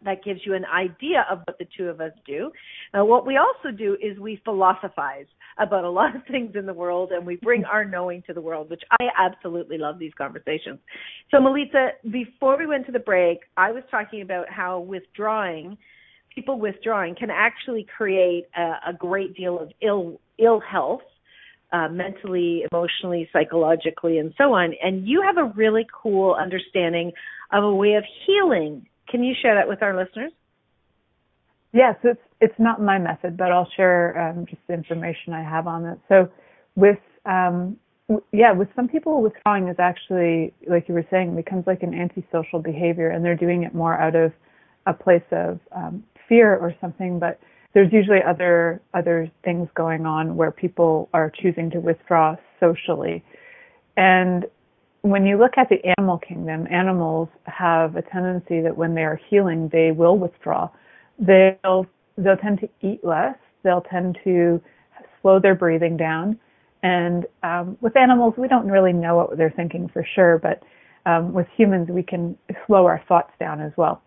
that 0.05 0.25
gives 0.25 0.41
you 0.45 0.55
an 0.55 0.65
idea 0.65 1.25
of 1.31 1.41
what 1.47 1.59
the 1.59 1.67
two 1.77 1.89
of 1.89 2.01
us 2.01 2.13
do. 2.27 2.51
Now, 2.95 3.05
what 3.05 3.27
we 3.27 3.37
also 3.37 3.77
do 3.77 3.97
is 4.01 4.19
we 4.19 4.41
philosophize 4.45 5.27
about 5.59 5.85
a 5.85 5.91
lot 5.91 6.15
of 6.17 6.23
things 6.31 6.55
in 6.55 6.67
the 6.67 6.73
world 6.73 7.13
and 7.13 7.27
we 7.27 7.37
bring 7.37 7.65
our 7.65 7.85
knowing 7.85 8.23
to 8.27 8.33
the 8.33 8.41
world, 8.41 8.71
which 8.71 8.83
I 9.01 9.09
absolutely 9.19 9.79
love 9.79 9.99
these 9.99 10.13
conversations. 10.17 10.79
So, 11.31 11.41
Melita, 11.41 11.91
before 12.11 12.59
we 12.59 12.67
went 12.67 12.87
to 12.87 12.93
the 12.93 12.99
break, 12.99 13.41
I 13.57 13.73
was 13.73 13.83
talking 13.91 14.23
about 14.23 14.47
how 14.51 14.81
withdrawing, 14.81 15.79
people 16.35 16.59
withdrawing 16.59 17.15
can 17.15 17.31
actually 17.31 17.87
create 17.97 18.47
a, 18.57 18.91
a 18.91 18.93
great 18.99 19.35
deal 19.37 19.59
of 19.59 19.71
ill 19.81 20.21
ill 20.39 20.61
health. 20.61 21.03
Uh, 21.75 21.89
mentally, 21.89 22.65
emotionally, 22.71 23.27
psychologically, 23.33 24.19
and 24.19 24.35
so 24.37 24.53
on. 24.53 24.75
And 24.85 25.09
you 25.09 25.23
have 25.23 25.39
a 25.39 25.51
really 25.57 25.87
cool 25.91 26.35
understanding 26.35 27.13
of 27.51 27.65
a 27.65 27.75
way 27.75 27.95
of 27.95 28.05
healing 28.27 28.87
can 29.09 29.23
you 29.23 29.35
share 29.41 29.55
that 29.55 29.69
with 29.69 29.83
our 29.83 29.97
listeners? 29.97 30.33
Yes, 31.73 31.97
it's 32.03 32.21
it's 32.41 32.59
not 32.59 32.83
my 32.83 32.99
method, 32.99 33.37
but 33.37 33.51
I'll 33.51 33.69
share 33.77 34.19
um, 34.21 34.47
just 34.47 34.61
the 34.67 34.75
information 34.75 35.33
I 35.33 35.43
have 35.43 35.67
on 35.67 35.87
it. 35.87 35.99
So, 36.09 36.29
with 36.77 36.99
um, 37.25 37.79
w- 38.09 38.25
yeah, 38.33 38.53
with 38.53 38.69
some 38.77 38.89
people, 38.89 39.23
withdrawing 39.23 39.69
is 39.69 39.77
actually, 39.79 40.53
like 40.69 40.87
you 40.89 40.95
were 40.95 41.07
saying, 41.11 41.35
becomes 41.35 41.67
like 41.67 41.83
an 41.83 41.95
antisocial 41.95 42.61
behavior, 42.61 43.09
and 43.09 43.25
they're 43.25 43.37
doing 43.37 43.63
it 43.63 43.75
more 43.75 43.99
out 43.99 44.15
of 44.15 44.33
a 44.87 44.93
place 44.93 45.23
of 45.31 45.61
um, 45.75 46.05
fear 46.29 46.57
or 46.57 46.75
something. 46.81 47.19
But 47.19 47.41
there's 47.73 47.93
usually 47.93 48.23
other 48.27 48.83
other 48.93 49.31
things 49.43 49.69
going 49.75 50.05
on 50.05 50.37
where 50.37 50.51
people 50.51 51.09
are 51.15 51.31
choosing 51.31 51.71
to 51.71 51.81
withdraw 51.81 52.37
socially, 52.61 53.25
and 53.97 54.45
when 55.03 55.27
you 55.27 55.37
look 55.37 55.53
at 55.57 55.69
the 55.69 55.79
animal 55.99 56.19
kingdom, 56.19 56.67
animals 56.71 57.29
have 57.45 57.97
a 57.97 58.03
tendency 58.03 58.61
that 58.61 58.77
when 58.77 58.95
they 58.95 59.03
are 59.03 59.21
healing, 59.29 59.69
they 59.73 59.91
will 59.91 60.17
withdraw. 60.17 60.69
They'll 61.19 61.87
they'll 62.17 62.37
tend 62.37 62.61
to 62.61 62.69
eat 62.81 63.01
less. 63.05 63.37
They'll 63.65 63.83
tend 63.83 64.19
to 64.25 64.61
slow 65.21 65.41
their 65.41 65.55
breathing 65.55 65.97
down. 65.97 66.39
And 66.83 67.27
um, 67.43 67.77
with 67.81 67.97
animals, 67.97 68.35
we 68.37 68.49
don't 68.49 68.69
really 68.69 68.93
know 68.93 69.17
what 69.17 69.37
they're 69.37 69.53
thinking 69.55 69.89
for 69.93 70.07
sure, 70.15 70.39
but 70.39 70.63
um, 71.09 71.33
with 71.33 71.47
humans, 71.57 71.89
we 71.91 72.03
can 72.03 72.37
slow 72.67 72.87
our 72.87 73.03
thoughts 73.09 73.33
down 73.39 73.61
as 73.61 73.73
well. 73.77 74.03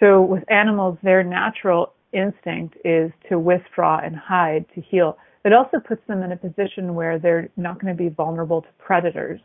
So 0.00 0.22
with 0.22 0.42
animals, 0.50 0.98
their 1.02 1.22
natural 1.22 1.92
instinct 2.12 2.76
is 2.84 3.10
to 3.28 3.38
withdraw 3.38 3.98
and 3.98 4.16
hide 4.16 4.64
to 4.74 4.80
heal. 4.80 5.18
It 5.44 5.52
also 5.52 5.78
puts 5.78 6.00
them 6.06 6.22
in 6.22 6.32
a 6.32 6.36
position 6.36 6.94
where 6.94 7.18
they're 7.18 7.50
not 7.56 7.80
going 7.80 7.94
to 7.94 8.02
be 8.02 8.08
vulnerable 8.08 8.62
to 8.62 8.68
predators 8.78 9.40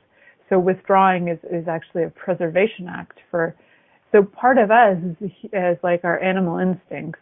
so 0.49 0.59
withdrawing 0.59 1.27
is, 1.27 1.39
is 1.51 1.67
actually 1.67 2.03
a 2.03 2.09
preservation 2.09 2.87
act 2.89 3.19
for 3.29 3.55
so 4.11 4.23
part 4.23 4.57
of 4.57 4.71
us 4.71 4.97
as 5.53 5.77
like 5.83 6.03
our 6.03 6.19
animal 6.19 6.57
instincts 6.57 7.19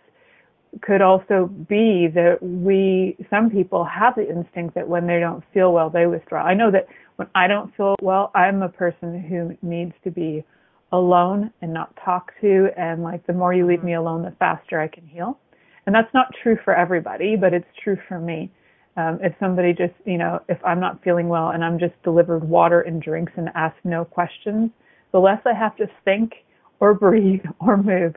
could 0.82 1.01
also 1.01 1.47
be 1.67 2.07
that 2.13 2.38
we 2.41 3.15
some 3.30 3.49
people 3.49 3.84
have 3.84 4.15
the 4.15 4.30
instinct 4.30 4.75
that 4.75 4.88
when 4.88 5.07
they 5.07 5.19
don't 5.19 5.43
feel 5.53 5.73
well 5.73 5.89
they 5.89 6.05
withdraw. 6.05 6.43
I 6.43 6.53
know 6.53 6.71
that 6.71 6.88
when 7.15 7.28
i 7.36 7.47
don't 7.47 7.75
feel 7.75 7.95
well 8.01 8.32
i'm 8.36 8.61
a 8.61 8.69
person 8.69 9.19
who 9.21 9.57
needs 9.67 9.93
to 10.03 10.11
be 10.11 10.43
alone 10.91 11.51
and 11.61 11.73
not 11.73 11.97
talk 12.03 12.32
to 12.41 12.67
and 12.78 13.03
like 13.03 13.25
the 13.28 13.34
more 13.34 13.53
you 13.53 13.67
leave 13.67 13.80
mm-hmm. 13.80 13.88
me 13.88 13.93
alone 13.95 14.23
the 14.23 14.32
faster 14.39 14.80
i 14.80 14.88
can 14.88 15.05
heal. 15.05 15.38
And 15.86 15.95
that's 15.95 16.13
not 16.13 16.28
true 16.43 16.57
for 16.63 16.75
everybody 16.75 17.36
but 17.36 17.53
it's 17.53 17.67
true 17.84 17.97
for 18.07 18.19
me 18.19 18.51
um, 18.97 19.19
if 19.21 19.33
somebody 19.39 19.73
just, 19.73 19.93
you 20.05 20.17
know, 20.17 20.41
if 20.49 20.57
I'm 20.65 20.79
not 20.79 21.03
feeling 21.03 21.29
well 21.29 21.49
and 21.49 21.63
I'm 21.63 21.79
just 21.79 21.93
delivered 22.03 22.43
water 22.43 22.81
and 22.81 23.01
drinks 23.01 23.31
and 23.37 23.49
asked 23.53 23.77
no 23.83 24.03
questions, 24.03 24.71
the 25.11 25.19
less 25.19 25.39
I 25.45 25.53
have 25.53 25.75
to 25.77 25.87
think 26.03 26.33
or 26.79 26.93
breathe 26.93 27.45
or 27.59 27.77
move, 27.77 28.15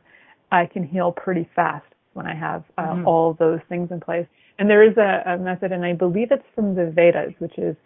I 0.51 0.67
can 0.67 0.83
heal 0.83 1.13
pretty 1.13 1.49
fast 1.55 1.87
when 2.15 2.27
I 2.27 2.35
have 2.35 2.65
uh, 2.77 2.83
mm-hmm. 2.83 3.07
all 3.07 3.35
those 3.35 3.61
things 3.69 3.91
in 3.91 4.01
place. 4.01 4.27
And 4.59 4.69
there 4.69 4.83
is 4.83 4.97
a, 4.97 5.23
a, 5.27 5.39
method, 5.39 5.73
and 5.73 5.85
I 5.85 5.93
believe 5.93 6.29
it's 6.33 6.45
from 6.55 6.75
the 6.75 6.91
Vedas, 6.91 7.33
which 7.39 7.57
is 7.57 7.77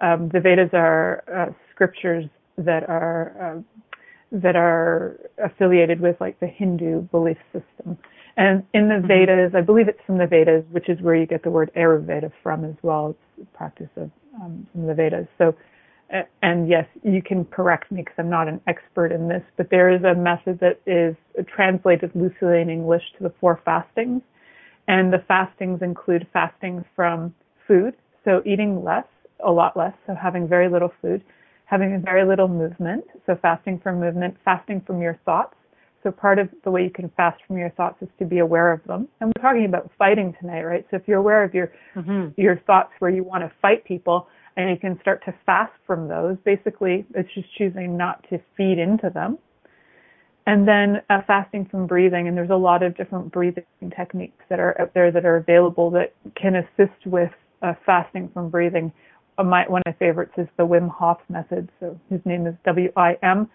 um, 0.00 0.28
the 0.32 0.40
Vedas 0.40 0.70
are 0.72 1.24
uh, 1.34 1.52
scriptures 1.72 2.24
that 2.56 2.88
are 2.88 3.56
uh, 3.56 3.60
that 4.32 4.56
are 4.56 5.20
affiliated 5.42 6.00
with 6.00 6.16
like 6.20 6.38
the 6.40 6.46
Hindu 6.46 7.02
belief 7.02 7.36
system. 7.52 7.98
And 8.36 8.64
in 8.74 8.88
the 8.88 8.94
mm-hmm. 8.94 9.06
Vedas, 9.06 9.52
I 9.54 9.60
believe 9.60 9.88
it's 9.88 10.00
from 10.06 10.18
the 10.18 10.26
Vedas, 10.26 10.64
which 10.70 10.88
is 10.88 11.00
where 11.00 11.14
you 11.14 11.26
get 11.26 11.42
the 11.42 11.50
word 11.50 11.70
Ayurveda 11.76 12.32
from 12.42 12.64
as 12.64 12.74
well. 12.82 13.10
It's 13.10 13.38
the 13.38 13.56
practice 13.56 13.90
of 13.96 14.10
um, 14.42 14.66
from 14.72 14.86
the 14.86 14.94
Vedas. 14.94 15.26
So, 15.38 15.54
and 16.42 16.68
yes, 16.68 16.86
you 17.02 17.22
can 17.22 17.44
correct 17.46 17.90
me 17.90 18.02
because 18.02 18.14
I'm 18.18 18.30
not 18.30 18.48
an 18.48 18.60
expert 18.66 19.12
in 19.12 19.28
this, 19.28 19.42
but 19.56 19.70
there 19.70 19.90
is 19.90 20.02
a 20.02 20.14
method 20.14 20.60
that 20.60 20.80
is 20.86 21.16
translated 21.54 22.10
loosely 22.14 22.60
in 22.60 22.68
English 22.70 23.02
to 23.18 23.24
the 23.24 23.32
four 23.40 23.60
fastings. 23.64 24.22
And 24.86 25.12
the 25.12 25.24
fastings 25.26 25.80
include 25.80 26.26
fasting 26.32 26.84
from 26.94 27.34
food, 27.66 27.94
so 28.24 28.42
eating 28.44 28.84
less, 28.84 29.06
a 29.44 29.50
lot 29.50 29.76
less, 29.76 29.94
so 30.06 30.14
having 30.14 30.46
very 30.46 30.68
little 30.68 30.92
food, 31.00 31.24
having 31.64 32.02
very 32.04 32.26
little 32.26 32.48
movement, 32.48 33.04
so 33.24 33.36
fasting 33.40 33.80
from 33.82 33.98
movement, 33.98 34.36
fasting 34.44 34.82
from 34.86 35.00
your 35.00 35.18
thoughts. 35.24 35.54
So 36.04 36.12
part 36.12 36.38
of 36.38 36.50
the 36.64 36.70
way 36.70 36.84
you 36.84 36.90
can 36.90 37.10
fast 37.16 37.40
from 37.46 37.56
your 37.56 37.70
thoughts 37.70 37.96
is 38.02 38.08
to 38.18 38.26
be 38.26 38.38
aware 38.38 38.70
of 38.70 38.84
them. 38.84 39.08
And 39.20 39.32
we're 39.34 39.42
talking 39.42 39.64
about 39.64 39.90
fighting 39.98 40.34
tonight, 40.38 40.62
right? 40.62 40.86
So 40.90 40.96
if 40.96 41.08
you're 41.08 41.18
aware 41.18 41.42
of 41.42 41.54
your 41.54 41.72
mm-hmm. 41.96 42.38
your 42.40 42.60
thoughts 42.66 42.92
where 42.98 43.10
you 43.10 43.24
want 43.24 43.42
to 43.42 43.50
fight 43.62 43.84
people 43.84 44.28
and 44.56 44.68
you 44.68 44.76
can 44.76 45.00
start 45.00 45.24
to 45.24 45.34
fast 45.46 45.72
from 45.86 46.06
those, 46.06 46.36
basically 46.44 47.06
it's 47.14 47.32
just 47.34 47.48
choosing 47.56 47.96
not 47.96 48.24
to 48.28 48.38
feed 48.56 48.78
into 48.78 49.10
them. 49.10 49.38
And 50.46 50.68
then 50.68 51.00
uh, 51.08 51.22
fasting 51.26 51.66
from 51.70 51.86
breathing, 51.86 52.28
and 52.28 52.36
there's 52.36 52.50
a 52.50 52.56
lot 52.56 52.82
of 52.82 52.94
different 52.98 53.32
breathing 53.32 53.64
techniques 53.96 54.44
that 54.50 54.60
are 54.60 54.78
out 54.78 54.92
there 54.92 55.10
that 55.10 55.24
are 55.24 55.36
available 55.36 55.90
that 55.92 56.14
can 56.36 56.56
assist 56.56 57.06
with 57.06 57.30
uh, 57.62 57.72
fasting 57.86 58.28
from 58.34 58.50
breathing. 58.50 58.92
Uh, 59.38 59.44
my, 59.44 59.66
one 59.68 59.80
of 59.86 59.94
my 59.94 59.98
favorites 59.98 60.34
is 60.36 60.46
the 60.58 60.66
Wim 60.66 60.90
Hof 60.90 61.16
method. 61.30 61.70
So 61.80 61.98
his 62.10 62.20
name 62.26 62.46
is 62.46 62.54
W-I-M, 62.66 63.48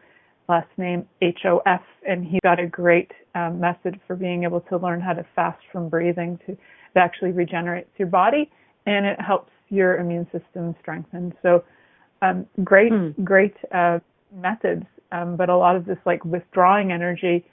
last 0.49 0.67
name 0.77 1.07
H-O-F, 1.21 1.81
and 2.07 2.25
he 2.25 2.39
got 2.43 2.59
a 2.59 2.67
great 2.67 3.11
um, 3.35 3.59
method 3.59 3.99
for 4.05 4.15
being 4.15 4.43
able 4.43 4.61
to 4.61 4.77
learn 4.77 4.99
how 4.99 5.13
to 5.13 5.25
fast 5.35 5.61
from 5.71 5.87
breathing 5.87 6.39
to 6.45 6.57
that 6.95 7.03
actually 7.03 7.31
regenerates 7.31 7.89
your 7.97 8.07
body 8.07 8.49
and 8.87 9.05
it 9.05 9.21
helps 9.21 9.51
your 9.69 9.97
immune 9.97 10.27
system 10.31 10.75
strengthen. 10.81 11.33
So 11.43 11.63
um, 12.23 12.47
great, 12.63 12.91
hmm. 12.91 13.23
great 13.23 13.55
uh, 13.71 13.99
methods 14.33 14.85
um, 15.11 15.35
but 15.35 15.49
a 15.49 15.57
lot 15.57 15.75
of 15.75 15.85
this 15.85 15.97
like 16.05 16.23
withdrawing 16.23 16.91
energy, 16.91 17.45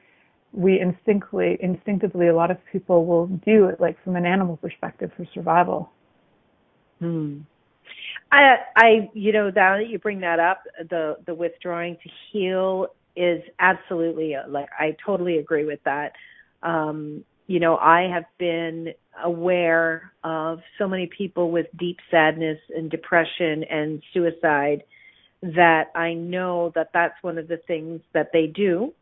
we 0.52 0.80
instinctively, 0.80 1.58
instinctively, 1.60 2.28
a 2.28 2.34
lot 2.34 2.50
of 2.50 2.58
people 2.70 3.06
will 3.06 3.26
do 3.26 3.66
it 3.66 3.80
like 3.80 4.02
from 4.04 4.16
an 4.16 4.26
animal 4.26 4.56
perspective 4.56 5.10
for 5.16 5.26
survival. 5.34 5.90
Hmm. 6.98 7.40
I, 8.32 8.56
I, 8.74 9.10
you 9.14 9.32
know, 9.32 9.50
now 9.50 9.76
that 9.76 9.88
you 9.88 9.98
bring 9.98 10.20
that 10.20 10.40
up, 10.40 10.62
the 10.90 11.16
the 11.26 11.34
withdrawing 11.34 11.96
to 12.02 12.10
heal 12.30 12.88
is 13.14 13.42
absolutely 13.58 14.34
like 14.48 14.68
I 14.78 14.96
totally 15.04 15.38
agree 15.38 15.64
with 15.64 15.80
that. 15.84 16.12
Um, 16.62 17.24
you 17.46 17.60
know, 17.60 17.76
I 17.76 18.08
have 18.12 18.24
been 18.38 18.92
aware 19.22 20.12
of 20.24 20.60
so 20.78 20.88
many 20.88 21.08
people 21.16 21.50
with 21.50 21.66
deep 21.78 21.98
sadness 22.10 22.58
and 22.74 22.90
depression 22.90 23.64
and 23.64 24.02
suicide 24.12 24.82
that 25.42 25.90
I 25.94 26.14
know 26.14 26.72
that 26.74 26.90
that's 26.92 27.14
one 27.22 27.38
of 27.38 27.48
the 27.48 27.58
things 27.58 28.00
that 28.12 28.30
they 28.32 28.46
do 28.46 28.92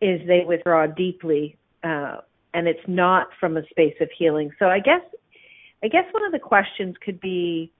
is 0.00 0.20
they 0.26 0.44
withdraw 0.46 0.86
deeply 0.86 1.56
uh, 1.84 2.18
and 2.54 2.66
it's 2.66 2.86
not 2.86 3.28
from 3.38 3.56
a 3.56 3.66
space 3.68 3.94
of 4.00 4.08
healing. 4.16 4.50
So 4.58 4.66
I 4.66 4.78
guess 4.78 5.02
I 5.84 5.88
guess 5.88 6.04
one 6.12 6.24
of 6.24 6.32
the 6.32 6.38
questions 6.38 6.96
could 7.04 7.20
be 7.20 7.72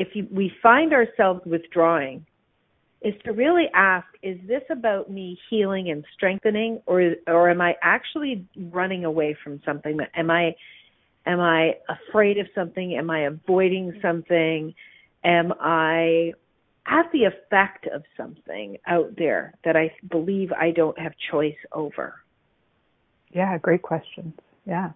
if 0.00 0.08
you, 0.14 0.26
we 0.32 0.50
find 0.62 0.94
ourselves 0.94 1.42
withdrawing 1.44 2.24
is 3.02 3.14
to 3.24 3.32
really 3.32 3.66
ask 3.74 4.06
is 4.22 4.38
this 4.48 4.62
about 4.70 5.10
me 5.10 5.38
healing 5.48 5.90
and 5.90 6.04
strengthening 6.14 6.80
or 6.86 7.14
or 7.26 7.50
am 7.50 7.60
I 7.60 7.74
actually 7.82 8.46
running 8.56 9.04
away 9.04 9.36
from 9.44 9.60
something 9.64 9.98
am 10.16 10.30
I 10.30 10.54
am 11.26 11.40
I 11.40 11.74
afraid 11.88 12.38
of 12.38 12.46
something 12.54 12.94
am 12.96 13.10
I 13.10 13.20
avoiding 13.20 13.98
something 14.00 14.74
am 15.22 15.52
I 15.60 16.32
have 16.84 17.06
the 17.12 17.24
effect 17.24 17.86
of 17.86 18.02
something 18.16 18.78
out 18.86 19.14
there 19.16 19.54
that 19.64 19.76
I 19.76 19.92
believe 20.10 20.50
I 20.52 20.70
don't 20.70 20.98
have 20.98 21.12
choice 21.30 21.60
over? 21.72 22.14
Yeah, 23.32 23.58
great 23.58 23.82
questions. 23.82 24.34
Yeah. 24.66 24.90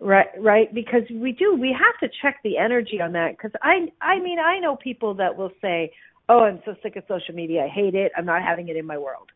Right, 0.00 0.28
right. 0.38 0.72
Because 0.72 1.02
we 1.12 1.32
do, 1.32 1.56
we 1.56 1.72
have 1.76 1.98
to 2.00 2.14
check 2.22 2.38
the 2.44 2.56
energy 2.56 3.00
on 3.00 3.12
that. 3.12 3.32
Because 3.32 3.50
I, 3.62 3.88
I 4.00 4.20
mean, 4.20 4.38
I 4.38 4.60
know 4.60 4.76
people 4.76 5.14
that 5.14 5.36
will 5.36 5.50
say, 5.60 5.92
"Oh, 6.28 6.44
I'm 6.44 6.60
so 6.64 6.74
sick 6.82 6.94
of 6.96 7.02
social 7.08 7.34
media. 7.34 7.64
I 7.64 7.68
hate 7.68 7.94
it. 7.94 8.12
I'm 8.16 8.24
not 8.24 8.42
having 8.42 8.68
it 8.68 8.76
in 8.76 8.86
my 8.86 8.96
world." 8.96 9.30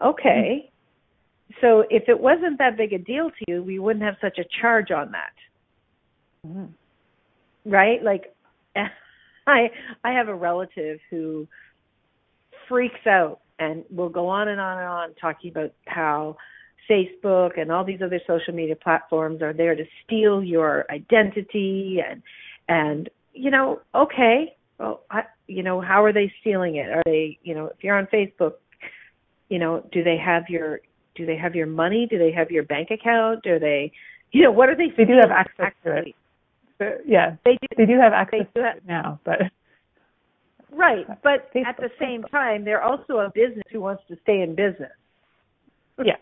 Okay. 0.00 0.70
Mm-hmm. 1.52 1.54
So 1.60 1.84
if 1.90 2.08
it 2.08 2.18
wasn't 2.18 2.58
that 2.58 2.76
big 2.76 2.92
a 2.92 2.98
deal 2.98 3.30
to 3.30 3.44
you, 3.48 3.62
we 3.62 3.78
wouldn't 3.78 4.04
have 4.04 4.16
such 4.20 4.38
a 4.38 4.44
charge 4.60 4.90
on 4.90 5.12
that. 5.12 6.46
Mm-hmm. 6.46 7.70
Right? 7.70 8.02
Like 8.02 8.32
I 9.46 9.70
I 10.04 10.12
have 10.12 10.28
a 10.28 10.34
relative 10.34 11.00
who 11.10 11.48
freaks 12.68 13.06
out 13.06 13.40
and 13.58 13.84
will 13.90 14.08
go 14.08 14.28
on 14.28 14.48
and 14.48 14.60
on 14.60 14.78
and 14.78 14.86
on 14.86 15.14
talking 15.20 15.50
about 15.50 15.72
how 15.86 16.36
Facebook 16.88 17.60
and 17.60 17.70
all 17.72 17.84
these 17.84 18.00
other 18.02 18.20
social 18.26 18.54
media 18.54 18.76
platforms 18.76 19.42
are 19.42 19.52
there 19.52 19.74
to 19.74 19.84
steal 20.04 20.42
your 20.42 20.84
identity 20.90 21.98
and 22.06 22.22
and 22.68 23.10
you 23.32 23.50
know 23.50 23.80
okay 23.94 24.54
well 24.78 25.02
I 25.10 25.22
you 25.46 25.62
know 25.62 25.80
how 25.80 26.04
are 26.04 26.12
they 26.12 26.32
stealing 26.40 26.76
it 26.76 26.90
are 26.90 27.02
they 27.04 27.38
you 27.42 27.54
know 27.54 27.66
if 27.66 27.82
you're 27.82 27.96
on 27.96 28.06
Facebook 28.06 28.54
you 29.48 29.58
know 29.58 29.84
do 29.92 30.02
they 30.04 30.16
have 30.16 30.44
your 30.48 30.80
do 31.14 31.26
they 31.26 31.36
have 31.36 31.54
your 31.54 31.66
money 31.66 32.06
do 32.08 32.18
they 32.18 32.32
have 32.32 32.50
your 32.50 32.64
bank 32.64 32.90
account 32.90 33.42
do 33.42 33.58
they 33.58 33.92
you 34.32 34.42
know 34.42 34.52
what 34.52 34.68
are 34.68 34.76
they 34.76 34.92
they 34.96 35.04
do 35.04 35.14
have 35.20 35.30
access 35.30 35.66
actually? 35.66 35.92
to 35.92 36.08
it 36.08 36.14
yeah, 37.06 37.36
they 37.44 37.52
do. 37.52 37.68
They 37.76 37.86
do 37.86 37.98
have 37.98 38.12
access 38.12 38.46
do 38.54 38.62
have, 38.62 38.74
to 38.74 38.78
it 38.78 38.82
now, 38.86 39.20
but 39.24 39.38
right. 40.72 41.06
But 41.22 41.52
Facebook, 41.54 41.66
at 41.66 41.76
the 41.76 41.90
same 42.00 42.22
Facebook. 42.22 42.30
time, 42.30 42.64
they're 42.64 42.82
also 42.82 43.18
a 43.18 43.30
business 43.34 43.64
who 43.70 43.80
wants 43.80 44.02
to 44.08 44.16
stay 44.22 44.40
in 44.40 44.54
business. 44.54 44.92
Yeah. 46.04 46.16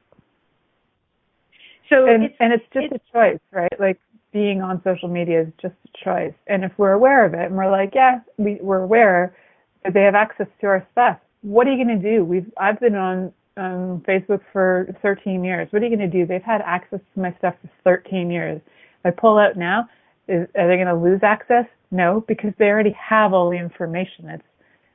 So 1.93 2.07
and 2.07 2.25
it's, 2.25 2.35
and 2.41 2.53
it's 2.53 2.65
just 2.73 2.87
it's, 2.91 3.05
a 3.05 3.13
choice, 3.13 3.41
right? 3.53 3.81
Like 3.81 4.01
being 4.33 4.63
on 4.63 4.81
social 4.83 5.09
media 5.09 5.43
is 5.43 5.49
just 5.61 5.75
a 5.85 6.05
choice, 6.05 6.35
and 6.47 6.65
if 6.65 6.73
we're 6.79 6.93
aware 6.93 7.25
of 7.25 7.35
it, 7.35 7.47
and 7.47 7.57
we're 7.57 7.71
like, 7.71 7.93
yeah, 7.95 8.21
we 8.39 8.59
we're 8.61 8.83
aware 8.83 9.37
that 9.85 9.95
they 9.95 10.03
have 10.03 10.15
access 10.15 10.47
to 10.61 10.67
our 10.67 10.87
stuff. 10.93 11.19
What 11.43 11.67
are 11.67 11.73
you 11.73 11.85
going 11.85 12.01
to 12.01 12.11
do? 12.11 12.25
We've 12.25 12.51
I've 12.59 12.81
been 12.81 12.95
on 12.95 13.33
um, 13.57 14.03
Facebook 14.09 14.41
for 14.53 14.95
13 15.03 15.45
years. 15.45 15.69
What 15.71 15.83
are 15.83 15.87
you 15.87 15.97
going 15.97 16.11
to 16.11 16.19
do? 16.19 16.27
They've 16.27 16.43
had 16.43 16.63
access 16.63 17.01
to 17.15 17.21
my 17.21 17.35
stuff 17.39 17.55
for 17.61 17.71
13 17.85 18.31
years. 18.31 18.61
If 19.05 19.07
I 19.07 19.11
pull 19.11 19.39
out 19.39 19.57
now, 19.57 19.89
is, 20.29 20.49
are 20.57 20.69
they 20.69 20.77
going 20.77 20.87
to 20.87 20.95
lose 20.95 21.21
access? 21.23 21.67
No, 21.91 22.25
because 22.27 22.53
they 22.59 22.67
already 22.67 22.97
have 22.99 23.33
all 23.33 23.51
the 23.51 23.59
information. 23.59 24.29
It 24.29 24.43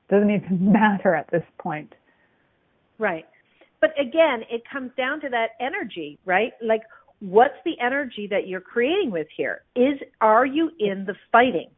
doesn't 0.10 0.32
even 0.32 0.72
matter 0.72 1.14
at 1.14 1.30
this 1.32 1.44
point. 1.60 1.94
Right. 2.98 3.26
But 3.80 3.92
again, 4.00 4.42
it 4.50 4.64
comes 4.72 4.92
down 4.98 5.22
to 5.22 5.30
that 5.30 5.50
energy, 5.60 6.20
right? 6.26 6.54
Like, 6.62 6.82
what's 7.20 7.56
the 7.66 7.74
energy 7.84 8.28
that 8.30 8.48
you're 8.48 8.62
creating 8.62 9.12
with 9.12 9.28
here? 9.36 9.64
Is 9.76 10.00
are 10.22 10.46
you 10.46 10.72
in 10.80 11.06
the 11.06 11.16
fighting? 11.32 11.70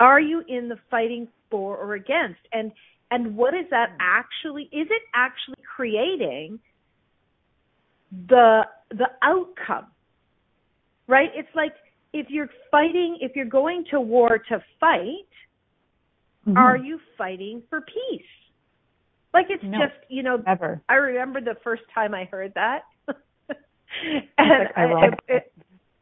Are 0.00 0.20
you 0.20 0.42
in 0.48 0.68
the 0.68 0.78
fighting 0.90 1.28
for 1.50 1.76
or 1.76 1.94
against? 1.94 2.40
And 2.52 2.72
and 3.10 3.36
what 3.36 3.54
is 3.54 3.66
that 3.70 3.96
actually? 4.00 4.64
Is 4.64 4.88
it 4.90 5.02
actually 5.14 5.62
creating 5.76 6.58
the 8.28 8.62
the 8.90 9.08
outcome? 9.22 9.86
Right? 11.06 11.30
It's 11.34 11.54
like 11.54 11.72
if 12.12 12.26
you're 12.30 12.50
fighting, 12.70 13.18
if 13.20 13.36
you're 13.36 13.44
going 13.44 13.84
to 13.90 14.00
war 14.00 14.38
to 14.48 14.62
fight, 14.80 15.30
mm-hmm. 16.46 16.56
are 16.56 16.76
you 16.76 16.98
fighting 17.16 17.62
for 17.70 17.80
peace? 17.82 18.22
Like 19.36 19.50
it's 19.50 19.62
no, 19.62 19.78
just, 19.80 19.92
you 20.08 20.22
know, 20.22 20.36
never. 20.46 20.80
I 20.88 20.94
remember 20.94 21.42
the 21.42 21.58
first 21.62 21.82
time 21.94 22.14
I 22.14 22.24
heard 22.24 22.54
that. 22.54 22.84
and 23.06 24.68
I, 24.74 24.84
it, 25.04 25.14
it, 25.28 25.52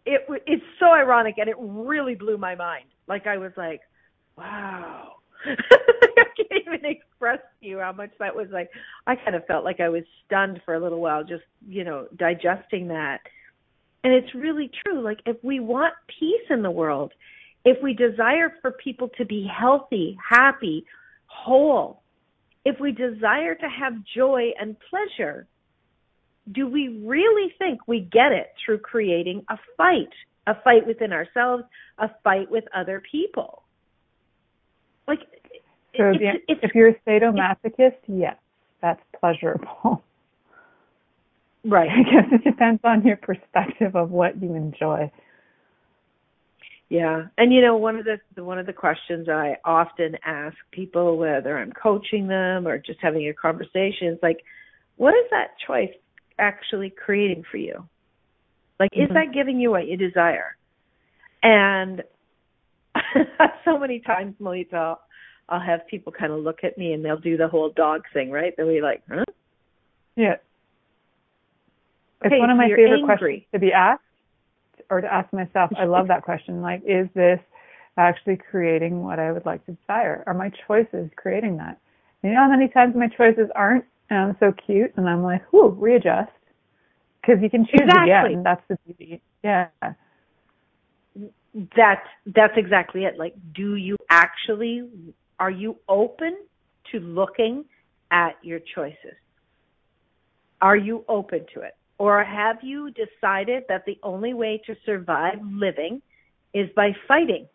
it, 0.07 0.43
it's 0.47 0.63
so 0.79 0.93
ironic 0.93 1.35
and 1.39 1.49
it 1.49 1.57
really 1.59 2.15
blew 2.15 2.39
my 2.39 2.55
mind. 2.55 2.85
Like 3.09 3.27
I 3.27 3.39
was 3.39 3.51
like, 3.57 3.81
wow. 4.39 5.15
I 5.45 6.25
can't 6.37 6.63
even 6.65 6.89
express 6.89 7.41
to 7.61 7.67
you 7.67 7.81
how 7.81 7.91
much 7.91 8.13
that 8.21 8.37
was 8.37 8.47
like. 8.53 8.71
I 9.09 9.17
kind 9.17 9.35
of 9.35 9.45
felt 9.47 9.65
like 9.65 9.81
I 9.81 9.89
was 9.89 10.05
stunned 10.25 10.61
for 10.65 10.75
a 10.75 10.81
little 10.81 11.01
while, 11.01 11.25
just 11.25 11.43
you 11.67 11.83
know, 11.83 12.07
digesting 12.17 12.87
that. 12.89 13.19
And 14.05 14.13
it's 14.13 14.33
really 14.33 14.71
true. 14.87 15.03
Like, 15.03 15.19
if 15.27 15.39
we 15.43 15.59
want 15.59 15.95
peace 16.21 16.47
in 16.51 16.63
the 16.63 16.71
world, 16.71 17.13
if 17.65 17.83
we 17.83 17.95
desire 17.95 18.53
for 18.63 18.71
people 18.71 19.11
to 19.19 19.25
be 19.25 19.51
healthy, 19.53 20.17
happy, 20.31 20.87
whole, 21.27 22.04
if 22.65 22.81
we 22.81 22.93
desire 22.93 23.55
to 23.55 23.69
have 23.69 23.93
joy 24.15 24.51
and 24.59 24.77
pleasure, 24.91 25.47
do 26.53 26.67
we 26.69 27.03
really 27.05 27.53
think 27.59 27.87
we 27.87 28.01
get 28.01 28.33
it 28.33 28.53
through 28.65 28.79
creating 28.79 29.45
a 29.49 29.59
fight? 29.77 30.13
A 30.47 30.55
fight 30.63 30.87
within 30.87 31.13
ourselves, 31.13 31.65
a 31.99 32.11
fight 32.23 32.51
with 32.51 32.65
other 32.75 33.03
people. 33.11 33.63
Like, 35.09 35.21
so 35.97 36.11
it's, 36.11 36.19
the, 36.19 36.31
it's, 36.49 36.61
if 36.63 36.75
you're 36.75 36.89
a 36.89 37.01
sadomasochist, 37.07 37.97
yes, 38.09 38.37
that's 38.81 39.01
pleasurable. 39.19 40.03
Right. 41.67 41.89
I 41.89 42.03
guess 42.03 42.31
it 42.31 42.45
depends 42.45 42.83
on 42.85 43.07
your 43.07 43.17
perspective 43.17 43.97
of 43.97 44.11
what 44.11 44.41
you 44.43 44.55
enjoy. 44.55 45.11
Yeah. 46.95 47.25
And 47.37 47.53
you 47.53 47.61
know, 47.61 47.77
one 47.77 47.97
of 47.97 48.05
the 48.05 48.45
one 48.45 48.61
of 48.61 48.67
the 48.67 48.73
questions 48.73 49.29
I 49.29 49.57
often 49.65 50.17
ask 50.25 50.57
people 50.71 51.19
whether 51.19 51.59
I'm 51.59 51.73
coaching 51.73 52.29
them 52.29 52.69
or 52.69 52.79
just 52.79 53.01
having 53.03 53.29
a 53.29 53.35
conversation 53.35 54.11
is 54.13 54.19
like, 54.23 54.45
what 54.95 55.11
is 55.11 55.29
that 55.33 55.57
choice 55.67 55.91
actually 56.39 56.91
creating 56.91 57.43
for 57.51 57.57
you? 57.57 57.85
Like 58.79 58.93
mm-hmm. 58.93 59.03
is 59.03 59.09
that 59.13 59.35
giving 59.35 59.59
you 59.59 59.73
what 59.73 59.89
you 59.89 59.97
desire? 59.97 60.57
And 61.43 62.05
so 63.65 63.77
many 63.77 63.99
times, 63.99 64.37
Melita, 64.39 64.77
I'll, 64.77 65.01
I'll 65.49 65.67
have 65.67 65.89
people 65.89 66.13
kind 66.13 66.33
of 66.33 66.45
look 66.45 66.59
at 66.63 66.79
me 66.79 66.93
and 66.93 67.05
they'll 67.05 67.19
do 67.19 67.37
the 67.37 67.49
whole 67.49 67.73
dog 67.75 68.03
thing, 68.13 68.31
right? 68.31 68.55
They'll 68.57 68.69
be 68.69 68.81
like, 68.81 69.03
huh? 69.11 69.25
Yeah. 70.15 70.37
It's 72.23 72.27
okay, 72.27 72.39
one 72.39 72.51
of 72.51 72.57
my 72.57 72.69
so 72.69 72.77
favorite 72.77 73.01
angry. 73.01 73.17
questions 73.17 73.43
to 73.53 73.59
be 73.59 73.73
asked 73.73 74.04
or 74.95 75.01
to 75.01 75.13
ask 75.13 75.33
myself. 75.33 75.71
I 75.77 75.87
love 75.87 76.07
that 76.09 76.23
question. 76.23 76.63
Like, 76.63 76.83
is 76.87 77.09
this 77.15 77.41
actually 77.97 78.37
creating 78.37 79.03
what 79.03 79.19
I 79.19 79.33
would 79.33 79.45
like 79.45 79.65
to 79.67 79.73
desire? 79.73 80.23
Are 80.27 80.35
my 80.35 80.51
choices 80.67 81.11
creating 81.17 81.57
that? 81.57 81.81
You 82.23 82.31
know 82.31 82.37
how 82.37 82.49
many 82.49 82.69
times 82.69 82.95
my 82.97 83.09
choices 83.09 83.51
aren't, 83.57 83.85
and 84.09 84.19
I'm 84.19 84.37
so 84.39 84.53
cute, 84.53 84.93
and 84.97 85.09
I'm 85.09 85.23
like, 85.23 85.53
whoo, 85.53 85.71
readjust. 85.71 86.31
Because 87.21 87.43
you 87.43 87.51
can 87.51 87.65
choose 87.67 87.83
exactly. 87.83 88.33
again. 88.33 88.43
That's 88.45 88.63
the 88.69 88.79
beauty. 88.87 89.23
Yeah. 89.43 89.69
That's 91.77 92.07
that's 92.27 92.55
exactly 92.57 93.05
it. 93.05 93.19
Like, 93.19 93.35
do 93.55 93.75
you 93.77 93.97
actually 94.11 94.89
are 95.41 95.51
you 95.51 95.77
open 95.89 96.37
to 96.93 97.01
looking 97.01 97.65
at 98.11 98.37
your 98.43 98.61
choices? 98.75 99.17
Are 100.61 100.77
you 100.77 101.05
open 101.09 101.47
to 101.55 101.61
it? 101.61 101.77
Or 101.99 102.25
have 102.25 102.57
you 102.63 102.91
decided 102.91 103.65
that 103.69 103.85
the 103.87 103.99
only 104.03 104.35
way 104.35 104.61
to 104.67 104.75
survive 104.85 105.39
living 105.43 106.03
is 106.53 106.69
by 106.75 106.95
fighting? 107.07 107.47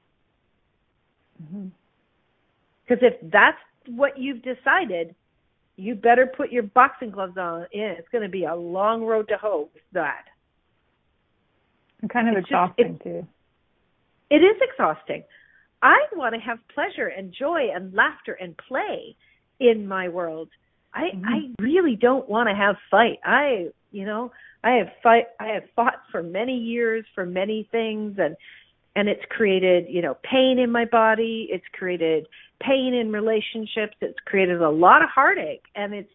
Because 1.37 2.97
mm-hmm. 2.97 3.05
if 3.05 3.13
that's 3.31 3.57
what 3.87 4.17
you've 4.17 4.41
decided, 4.41 5.15
you 5.75 5.95
better 5.95 6.25
put 6.25 6.51
your 6.51 6.63
boxing 6.63 7.09
gloves 7.09 7.37
on. 7.37 7.65
Yeah, 7.73 7.93
it's 7.97 8.09
going 8.09 8.23
to 8.23 8.29
be 8.29 8.45
a 8.45 8.55
long 8.55 9.03
road 9.03 9.27
to 9.29 9.37
hoe 9.37 9.69
with 9.73 9.83
that. 9.93 10.25
And 12.01 12.09
kind 12.09 12.29
of 12.29 12.35
it's 12.37 12.47
exhausting 12.47 12.97
just, 12.97 13.05
it, 13.05 13.09
too. 13.09 13.27
It 14.29 14.37
is 14.37 14.55
exhausting. 14.61 15.23
I 15.81 15.97
want 16.13 16.35
to 16.35 16.41
have 16.41 16.59
pleasure 16.73 17.07
and 17.07 17.33
joy 17.33 17.69
and 17.73 17.93
laughter 17.93 18.33
and 18.33 18.55
play 18.57 19.15
in 19.59 19.87
my 19.87 20.09
world. 20.09 20.49
I 20.93 21.11
mm-hmm. 21.15 21.25
I 21.25 21.63
really 21.63 21.95
don't 21.95 22.27
want 22.27 22.49
to 22.49 22.55
have 22.55 22.75
fight. 22.91 23.19
I 23.23 23.69
you 23.91 24.05
know 24.05 24.31
I 24.63 24.71
have 24.73 24.87
fight 25.01 25.25
I 25.39 25.47
have 25.47 25.63
fought 25.75 26.01
for 26.11 26.23
many 26.23 26.57
years 26.57 27.05
for 27.15 27.25
many 27.25 27.67
things 27.71 28.15
and 28.17 28.35
and 28.95 29.07
it's 29.07 29.23
created 29.29 29.85
you 29.89 30.01
know 30.01 30.17
pain 30.23 30.59
in 30.59 30.71
my 30.71 30.85
body. 30.85 31.47
It's 31.51 31.65
created 31.73 32.27
pain 32.61 32.93
in 32.93 33.11
relationships. 33.11 33.95
It's 34.01 34.19
created 34.25 34.61
a 34.61 34.69
lot 34.69 35.01
of 35.01 35.09
heartache 35.09 35.63
and 35.75 35.93
it's 35.93 36.11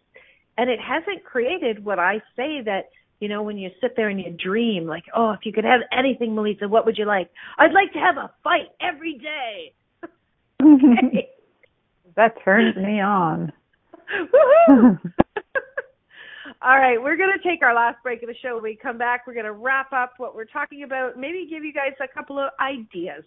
and 0.56 0.70
it 0.70 0.78
hasn't 0.80 1.24
created 1.24 1.84
what 1.84 1.98
I 1.98 2.18
say 2.36 2.60
that 2.64 2.90
you 3.20 3.28
know 3.28 3.42
when 3.42 3.58
you 3.58 3.70
sit 3.80 3.96
there 3.96 4.08
and 4.08 4.20
you 4.20 4.30
dream 4.30 4.86
like 4.86 5.04
oh 5.16 5.30
if 5.30 5.40
you 5.44 5.52
could 5.52 5.64
have 5.64 5.80
anything 5.96 6.34
Melita 6.34 6.68
what 6.68 6.86
would 6.86 6.98
you 6.98 7.06
like? 7.06 7.30
I'd 7.58 7.72
like 7.72 7.92
to 7.92 7.98
have 7.98 8.16
a 8.16 8.30
fight 8.42 8.68
every 8.80 9.18
day. 9.18 9.72
okay. 10.62 11.30
that 12.16 12.34
turns 12.44 12.76
me 12.76 13.00
on. 13.00 13.52
Woohoo! 14.68 15.00
All 16.60 16.78
right, 16.78 17.00
we're 17.00 17.16
going 17.16 17.32
to 17.36 17.48
take 17.48 17.62
our 17.62 17.74
last 17.74 18.02
break 18.02 18.22
of 18.22 18.28
the 18.28 18.34
show. 18.42 18.54
When 18.54 18.64
we 18.64 18.76
come 18.76 18.98
back, 18.98 19.26
we're 19.26 19.32
going 19.34 19.46
to 19.46 19.52
wrap 19.52 19.92
up 19.92 20.14
what 20.18 20.34
we're 20.34 20.44
talking 20.44 20.82
about, 20.82 21.18
maybe 21.18 21.46
give 21.48 21.64
you 21.64 21.72
guys 21.72 21.92
a 22.02 22.08
couple 22.08 22.38
of 22.38 22.50
ideas. 22.60 23.24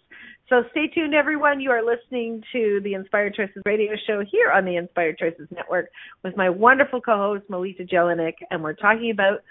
So 0.48 0.62
stay 0.70 0.86
tuned, 0.86 1.14
everyone. 1.14 1.60
You 1.60 1.70
are 1.70 1.82
listening 1.84 2.44
to 2.52 2.80
the 2.84 2.94
Inspired 2.94 3.34
Choices 3.34 3.62
radio 3.64 3.94
show 4.06 4.22
here 4.30 4.52
on 4.52 4.64
the 4.64 4.76
Inspired 4.76 5.18
Choices 5.18 5.48
Network 5.50 5.90
with 6.22 6.36
my 6.36 6.48
wonderful 6.48 7.00
co-host, 7.00 7.44
Melita 7.48 7.84
Jelinek, 7.84 8.34
and 8.50 8.62
we're 8.62 8.74
talking 8.74 9.10
about 9.10 9.42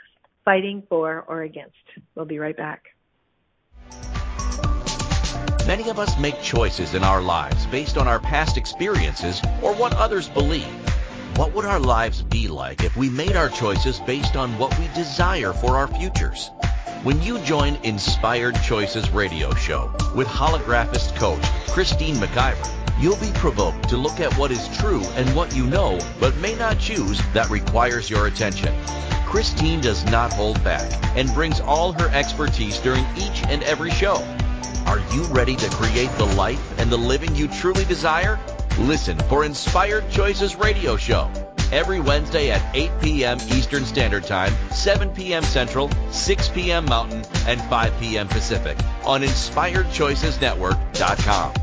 fighting 0.45 0.83
for 0.87 1.25
or 1.27 1.41
against. 1.41 1.75
We'll 2.15 2.25
be 2.25 2.39
right 2.39 2.55
back. 2.55 2.83
Many 5.67 5.89
of 5.89 5.99
us 5.99 6.17
make 6.17 6.41
choices 6.41 6.93
in 6.93 7.03
our 7.03 7.21
lives 7.21 7.65
based 7.65 7.97
on 7.97 8.07
our 8.07 8.19
past 8.19 8.55
experiences 8.55 9.41
or 9.61 9.73
what 9.75 9.93
others 9.93 10.29
believe. 10.29 10.65
What 11.35 11.53
would 11.53 11.65
our 11.65 11.79
lives 11.79 12.23
be 12.23 12.47
like 12.47 12.83
if 12.83 12.95
we 12.95 13.09
made 13.09 13.35
our 13.35 13.49
choices 13.49 13.99
based 13.99 14.35
on 14.35 14.57
what 14.57 14.77
we 14.79 14.87
desire 14.95 15.53
for 15.53 15.77
our 15.77 15.87
futures? 15.87 16.49
When 17.03 17.21
you 17.21 17.37
join 17.39 17.75
Inspired 17.83 18.55
Choices 18.63 19.09
radio 19.11 19.53
show 19.53 19.91
with 20.15 20.27
holographist 20.27 21.15
coach 21.15 21.43
Christine 21.67 22.15
McIver, 22.15 22.67
you'll 22.99 23.17
be 23.17 23.31
provoked 23.35 23.87
to 23.89 23.97
look 23.97 24.19
at 24.19 24.33
what 24.37 24.51
is 24.51 24.67
true 24.79 25.03
and 25.15 25.35
what 25.35 25.55
you 25.55 25.67
know 25.67 25.99
but 26.19 26.35
may 26.37 26.55
not 26.55 26.79
choose 26.79 27.21
that 27.33 27.49
requires 27.49 28.09
your 28.09 28.25
attention. 28.25 28.73
Christine 29.27 29.79
does 29.79 30.03
not 30.05 30.33
hold 30.33 30.63
back 30.63 30.91
and 31.15 31.31
brings 31.35 31.59
all 31.59 31.91
her 31.93 32.09
expertise 32.15 32.79
during 32.79 33.05
each 33.15 33.43
and 33.43 33.61
every 33.63 33.91
show. 33.91 34.15
Are 34.87 34.99
you 35.13 35.23
ready 35.25 35.55
to 35.57 35.69
create 35.69 36.11
the 36.17 36.25
life 36.35 36.79
and 36.79 36.89
the 36.89 36.97
living 36.97 37.35
you 37.35 37.47
truly 37.47 37.85
desire? 37.85 38.39
Listen 38.79 39.17
for 39.17 39.43
Inspired 39.43 40.07
Choices 40.11 40.55
Radio 40.55 40.97
Show 40.97 41.31
every 41.71 41.99
Wednesday 41.99 42.51
at 42.51 42.61
8 42.75 42.91
p.m. 43.01 43.39
Eastern 43.49 43.83
Standard 43.85 44.23
Time, 44.23 44.53
7 44.69 45.09
p.m. 45.15 45.41
Central, 45.43 45.89
6 46.11 46.49
p.m. 46.49 46.85
Mountain, 46.85 47.25
and 47.47 47.59
5 47.59 47.99
p.m. 47.99 48.27
Pacific 48.27 48.77
on 49.03 49.21
InspiredChoicesNetwork.com. 49.21 51.53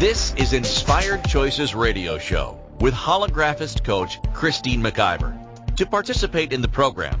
This 0.00 0.34
is 0.36 0.54
Inspired 0.54 1.22
Choices 1.24 1.74
Radio 1.74 2.16
Show 2.18 2.58
with 2.80 2.94
holographist 2.94 3.84
coach 3.84 4.18
Christine 4.32 4.82
McIver. 4.82 5.38
To 5.76 5.84
participate 5.84 6.54
in 6.54 6.62
the 6.62 6.68
program, 6.68 7.20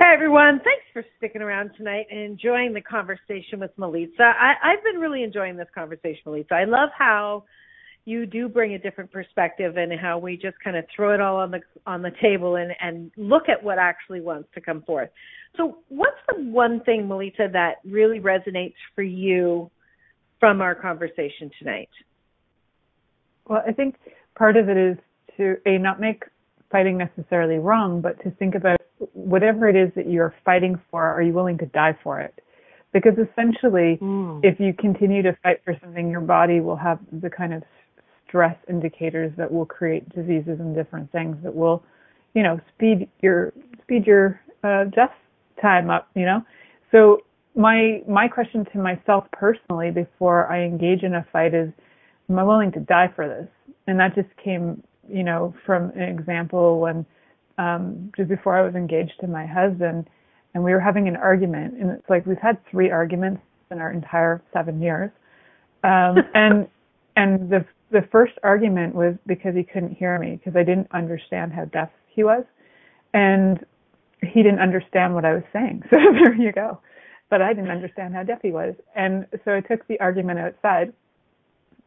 Hey 0.00 0.14
everyone, 0.14 0.62
thanks 0.64 0.84
for 0.94 1.04
sticking 1.18 1.42
around 1.42 1.72
tonight 1.76 2.06
and 2.10 2.20
enjoying 2.20 2.72
the 2.72 2.80
conversation 2.80 3.60
with 3.60 3.70
Melita. 3.76 4.32
I've 4.64 4.82
been 4.82 4.98
really 4.98 5.22
enjoying 5.22 5.58
this 5.58 5.68
conversation, 5.74 6.22
Melita. 6.24 6.54
I 6.54 6.64
love 6.64 6.88
how 6.96 7.44
you 8.06 8.24
do 8.24 8.48
bring 8.48 8.72
a 8.72 8.78
different 8.78 9.12
perspective 9.12 9.76
and 9.76 9.92
how 10.00 10.16
we 10.16 10.38
just 10.38 10.56
kind 10.64 10.78
of 10.78 10.86
throw 10.96 11.12
it 11.12 11.20
all 11.20 11.36
on 11.36 11.50
the 11.50 11.60
on 11.86 12.00
the 12.00 12.12
table 12.22 12.56
and, 12.56 12.72
and 12.80 13.10
look 13.18 13.50
at 13.50 13.62
what 13.62 13.78
actually 13.78 14.22
wants 14.22 14.48
to 14.54 14.62
come 14.62 14.80
forth. 14.84 15.10
So 15.58 15.80
what's 15.90 16.16
the 16.28 16.44
one 16.44 16.82
thing, 16.84 17.06
Melita, 17.06 17.50
that 17.52 17.74
really 17.84 18.20
resonates 18.20 18.76
for 18.94 19.02
you 19.02 19.70
from 20.38 20.62
our 20.62 20.74
conversation 20.74 21.50
tonight? 21.58 21.90
Well, 23.46 23.62
I 23.68 23.72
think 23.72 23.96
part 24.34 24.56
of 24.56 24.70
it 24.70 24.78
is 24.78 24.96
to 25.36 25.56
a 25.66 25.76
not 25.76 26.00
make 26.00 26.22
fighting 26.70 26.98
necessarily 26.98 27.58
wrong, 27.58 28.00
but 28.00 28.22
to 28.22 28.30
think 28.32 28.54
about 28.54 28.80
whatever 29.12 29.68
it 29.68 29.76
is 29.76 29.90
that 29.96 30.08
you're 30.08 30.34
fighting 30.44 30.80
for, 30.90 31.04
are 31.04 31.22
you 31.22 31.32
willing 31.32 31.58
to 31.58 31.66
die 31.66 31.96
for 32.02 32.20
it? 32.20 32.34
Because 32.92 33.14
essentially, 33.14 33.98
mm. 34.00 34.40
if 34.42 34.58
you 34.58 34.72
continue 34.74 35.22
to 35.22 35.36
fight 35.42 35.60
for 35.64 35.76
something, 35.80 36.10
your 36.10 36.20
body 36.20 36.60
will 36.60 36.76
have 36.76 36.98
the 37.12 37.30
kind 37.30 37.54
of 37.54 37.62
stress 38.26 38.56
indicators 38.68 39.32
that 39.36 39.50
will 39.50 39.66
create 39.66 40.08
diseases 40.10 40.58
and 40.60 40.74
different 40.74 41.10
things 41.12 41.36
that 41.42 41.54
will, 41.54 41.82
you 42.34 42.42
know, 42.42 42.60
speed 42.74 43.08
your 43.20 43.52
speed 43.82 44.06
your 44.06 44.40
uh, 44.64 44.84
death 44.84 45.12
time 45.60 45.90
up. 45.90 46.08
You 46.14 46.26
know, 46.26 46.42
so 46.90 47.22
my 47.54 48.02
my 48.08 48.28
question 48.28 48.64
to 48.72 48.78
myself 48.78 49.24
personally 49.32 49.90
before 49.90 50.50
I 50.50 50.62
engage 50.62 51.02
in 51.02 51.14
a 51.14 51.26
fight 51.32 51.54
is, 51.54 51.70
am 52.28 52.38
I 52.38 52.44
willing 52.44 52.72
to 52.72 52.80
die 52.80 53.12
for 53.14 53.28
this? 53.28 53.48
And 53.86 53.98
that 53.98 54.14
just 54.14 54.28
came, 54.42 54.82
you 55.12 55.24
know, 55.24 55.54
from 55.66 55.90
an 55.90 56.02
example 56.02 56.80
when 56.80 57.06
um, 57.58 58.10
just 58.16 58.28
before 58.28 58.56
I 58.56 58.62
was 58.62 58.74
engaged 58.74 59.12
to 59.20 59.26
my 59.26 59.46
husband, 59.46 60.08
and 60.54 60.64
we 60.64 60.72
were 60.72 60.80
having 60.80 61.08
an 61.08 61.16
argument. 61.16 61.74
And 61.74 61.90
it's 61.90 62.08
like 62.08 62.26
we've 62.26 62.38
had 62.38 62.58
three 62.70 62.90
arguments 62.90 63.42
in 63.70 63.78
our 63.78 63.92
entire 63.92 64.42
seven 64.52 64.80
years, 64.80 65.10
um, 65.84 66.16
and 66.34 66.68
and 67.16 67.50
the 67.50 67.64
the 67.90 68.02
first 68.12 68.32
argument 68.42 68.94
was 68.94 69.14
because 69.26 69.54
he 69.54 69.64
couldn't 69.64 69.96
hear 69.96 70.18
me 70.18 70.36
because 70.36 70.56
I 70.56 70.62
didn't 70.62 70.88
understand 70.92 71.52
how 71.52 71.66
deaf 71.66 71.90
he 72.08 72.24
was, 72.24 72.44
and 73.12 73.64
he 74.22 74.42
didn't 74.42 74.60
understand 74.60 75.14
what 75.14 75.24
I 75.24 75.34
was 75.34 75.44
saying. 75.52 75.82
So 75.90 75.96
there 75.96 76.34
you 76.34 76.52
go. 76.52 76.80
But 77.28 77.42
I 77.42 77.52
didn't 77.52 77.70
understand 77.70 78.14
how 78.14 78.24
deaf 78.24 78.40
he 78.42 78.50
was, 78.50 78.74
and 78.96 79.26
so 79.44 79.54
I 79.54 79.60
took 79.60 79.86
the 79.86 80.00
argument 80.00 80.40
outside, 80.40 80.92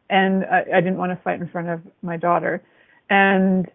and 0.08 0.44
I, 0.44 0.64
I 0.76 0.80
didn't 0.80 0.96
want 0.96 1.12
to 1.12 1.22
fight 1.22 1.40
in 1.40 1.48
front 1.48 1.68
of 1.68 1.80
my 2.00 2.16
daughter, 2.16 2.62
and 3.10 3.66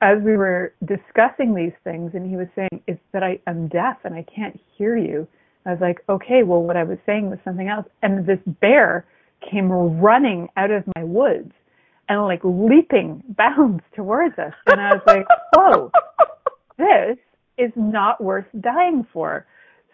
as 0.00 0.18
we 0.22 0.36
were 0.36 0.74
discussing 0.84 1.54
these 1.54 1.72
things, 1.82 2.12
and 2.14 2.28
he 2.28 2.36
was 2.36 2.48
saying, 2.54 2.82
"It's 2.86 3.00
that 3.12 3.22
I 3.22 3.38
am 3.46 3.68
deaf 3.68 3.98
and 4.04 4.14
I 4.14 4.22
can't 4.22 4.58
hear 4.76 4.96
you." 4.96 5.26
I 5.66 5.70
was 5.70 5.80
like, 5.80 6.04
okay, 6.08 6.42
well, 6.42 6.62
what 6.62 6.76
I 6.76 6.84
was 6.84 6.98
saying 7.06 7.30
was 7.30 7.38
something 7.44 7.68
else. 7.68 7.86
And 8.02 8.26
this 8.26 8.38
bear 8.60 9.06
came 9.50 9.70
running 9.70 10.48
out 10.56 10.70
of 10.70 10.84
my 10.96 11.04
woods 11.04 11.52
and 12.08 12.22
like 12.22 12.40
leaping 12.44 13.22
bounds 13.36 13.82
towards 13.94 14.38
us. 14.38 14.52
And 14.66 14.80
I 14.80 14.94
was 14.94 15.02
like, 15.06 15.26
whoa, 15.54 15.90
this 16.76 17.16
is 17.56 17.72
not 17.76 18.22
worth 18.22 18.46
dying 18.60 19.06
for. 19.12 19.46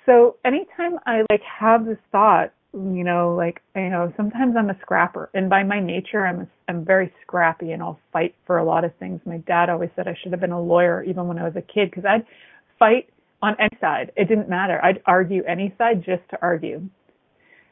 So 0.07 0.37
anytime 0.45 0.99
I 1.07 1.25
like 1.31 1.43
have 1.43 1.85
this 1.85 1.99
thought, 2.11 2.53
you 2.73 3.05
know, 3.05 3.35
like, 3.35 3.63
you 3.75 3.91
know, 3.91 4.13
sometimes 4.17 4.55
I'm 4.57 4.71
a 4.71 4.79
scrapper 4.81 5.29
and 5.35 5.51
by 5.51 5.65
my 5.65 5.81
nature, 5.81 6.27
I'm, 6.27 6.41
a, 6.43 6.49
I'm 6.69 6.85
very 6.85 7.13
scrappy 7.23 7.73
and 7.73 7.83
I'll 7.83 7.99
fight 8.13 8.35
for 8.47 8.59
a 8.59 8.65
lot 8.65 8.85
of 8.85 8.95
things. 8.97 9.21
My 9.25 9.39
dad 9.39 9.69
always 9.71 9.91
said 9.97 10.07
I 10.07 10.17
should 10.23 10.33
have 10.33 10.41
been 10.41 10.53
a 10.53 10.61
lawyer 10.61 11.03
even 11.03 11.27
when 11.27 11.39
I 11.39 11.45
was 11.45 11.57
a 11.57 11.63
kid 11.63 11.91
because 11.91 12.05
I'd 12.05 12.25
fight 12.79 13.09
on 13.43 13.57
any 13.59 13.77
side. 13.81 14.13
It 14.17 14.29
didn't 14.29 14.49
matter. 14.49 14.83
I'd 14.85 15.03
argue 15.07 15.43
any 15.45 15.75
side 15.79 16.05
just 16.05 16.23
to 16.31 16.39
argue. 16.41 16.89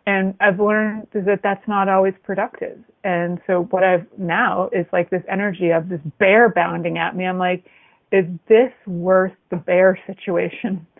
And 0.06 0.34
I've 0.40 0.58
learned 0.58 1.06
that 1.12 1.40
that's 1.42 1.68
not 1.68 1.88
always 1.88 2.14
productive. 2.24 2.78
And 3.04 3.38
so 3.46 3.64
what 3.70 3.84
I've 3.84 4.06
now 4.16 4.70
is 4.72 4.86
like 4.92 5.10
this 5.10 5.22
energy 5.30 5.70
of 5.70 5.88
this 5.88 6.00
bear 6.18 6.48
bounding 6.48 6.98
at 6.98 7.14
me. 7.14 7.26
I'm 7.26 7.38
like, 7.38 7.66
is 8.10 8.24
this 8.48 8.72
worth 8.86 9.34
the 9.50 9.56
bear 9.56 9.98
situation? 10.06 10.86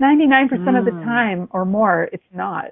99% 0.00 0.48
mm. 0.50 0.78
of 0.78 0.84
the 0.86 0.92
hmm. 0.92 1.04
time 1.04 1.48
or 1.50 1.66
more, 1.66 2.08
it's 2.10 2.22
not. 2.32 2.68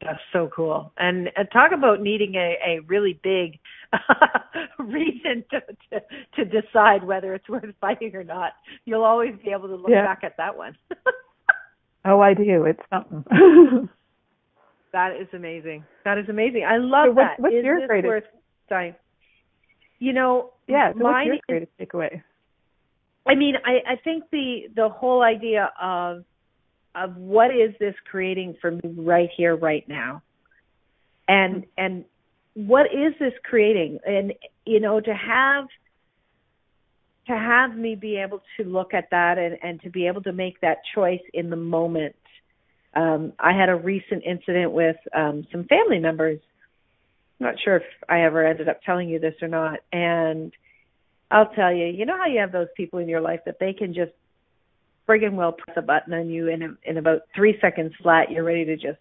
That's 0.00 0.20
so 0.32 0.48
cool. 0.54 0.92
And, 0.96 1.28
and 1.36 1.48
talk 1.52 1.72
about 1.72 2.00
needing 2.00 2.36
a, 2.36 2.56
a 2.64 2.80
really 2.86 3.18
big 3.22 3.58
reason 4.78 5.44
to, 5.50 5.60
to 5.90 6.00
to 6.36 6.44
decide 6.44 7.04
whether 7.04 7.34
it's 7.34 7.48
worth 7.48 7.64
fighting 7.80 8.14
or 8.14 8.24
not. 8.24 8.52
You'll 8.84 9.04
always 9.04 9.34
be 9.44 9.50
able 9.50 9.68
to 9.68 9.76
look 9.76 9.90
yeah. 9.90 10.04
back 10.04 10.20
at 10.22 10.36
that 10.36 10.56
one. 10.56 10.76
oh, 12.04 12.20
I 12.20 12.34
do. 12.34 12.64
It's 12.64 12.80
something. 12.90 13.24
that 14.92 15.16
is 15.20 15.28
amazing. 15.32 15.84
That 16.04 16.18
is 16.18 16.28
amazing. 16.28 16.64
I 16.68 16.76
love 16.76 17.08
so 17.08 17.12
what, 17.12 17.22
that. 17.22 17.40
What's 17.40 17.54
is 17.54 17.64
your 17.64 17.86
greatest? 17.86 18.08
Worth 18.08 18.24
dying? 18.68 18.94
You 19.98 20.12
know, 20.12 20.52
yeah. 20.68 20.92
So 20.92 21.04
what's 21.04 21.26
your 21.26 21.38
greatest 21.48 21.72
takeaway? 21.80 22.22
I 23.26 23.34
mean, 23.34 23.54
I, 23.64 23.92
I 23.92 23.96
think 24.02 24.24
the 24.30 24.68
the 24.74 24.88
whole 24.88 25.22
idea 25.22 25.70
of 25.80 26.24
of 26.98 27.16
what 27.16 27.50
is 27.50 27.74
this 27.78 27.94
creating 28.10 28.56
for 28.60 28.72
me 28.72 28.80
right 28.96 29.30
here, 29.36 29.56
right 29.56 29.88
now, 29.88 30.22
and 31.26 31.64
and 31.76 32.04
what 32.54 32.86
is 32.86 33.14
this 33.20 33.32
creating, 33.44 34.00
and 34.04 34.34
you 34.66 34.80
know, 34.80 35.00
to 35.00 35.14
have 35.14 35.66
to 37.28 37.36
have 37.36 37.76
me 37.76 37.94
be 37.94 38.16
able 38.16 38.42
to 38.56 38.64
look 38.64 38.94
at 38.94 39.10
that 39.10 39.38
and 39.38 39.58
and 39.62 39.80
to 39.82 39.90
be 39.90 40.06
able 40.06 40.22
to 40.22 40.32
make 40.32 40.60
that 40.60 40.78
choice 40.94 41.22
in 41.32 41.50
the 41.50 41.56
moment. 41.56 42.16
Um, 42.94 43.32
I 43.38 43.52
had 43.52 43.68
a 43.68 43.76
recent 43.76 44.24
incident 44.24 44.72
with 44.72 44.96
um, 45.14 45.46
some 45.52 45.64
family 45.64 46.00
members. 46.00 46.40
Not 47.38 47.54
sure 47.62 47.76
if 47.76 47.84
I 48.08 48.22
ever 48.22 48.44
ended 48.44 48.68
up 48.68 48.82
telling 48.82 49.08
you 49.08 49.20
this 49.20 49.34
or 49.40 49.46
not, 49.46 49.78
and 49.92 50.52
I'll 51.30 51.50
tell 51.50 51.72
you, 51.72 51.86
you 51.86 52.06
know 52.06 52.16
how 52.16 52.26
you 52.26 52.40
have 52.40 52.50
those 52.50 52.68
people 52.76 52.98
in 52.98 53.08
your 53.08 53.20
life 53.20 53.40
that 53.46 53.60
they 53.60 53.72
can 53.72 53.94
just 53.94 54.12
friggin' 55.08 55.34
well 55.34 55.52
press 55.52 55.76
a 55.76 55.82
button 55.82 56.12
on 56.12 56.28
you 56.28 56.50
and 56.50 56.76
in 56.84 56.96
about 56.98 57.22
three 57.34 57.56
seconds 57.60 57.92
flat 58.02 58.30
you're 58.30 58.44
ready 58.44 58.64
to 58.64 58.76
just 58.76 58.98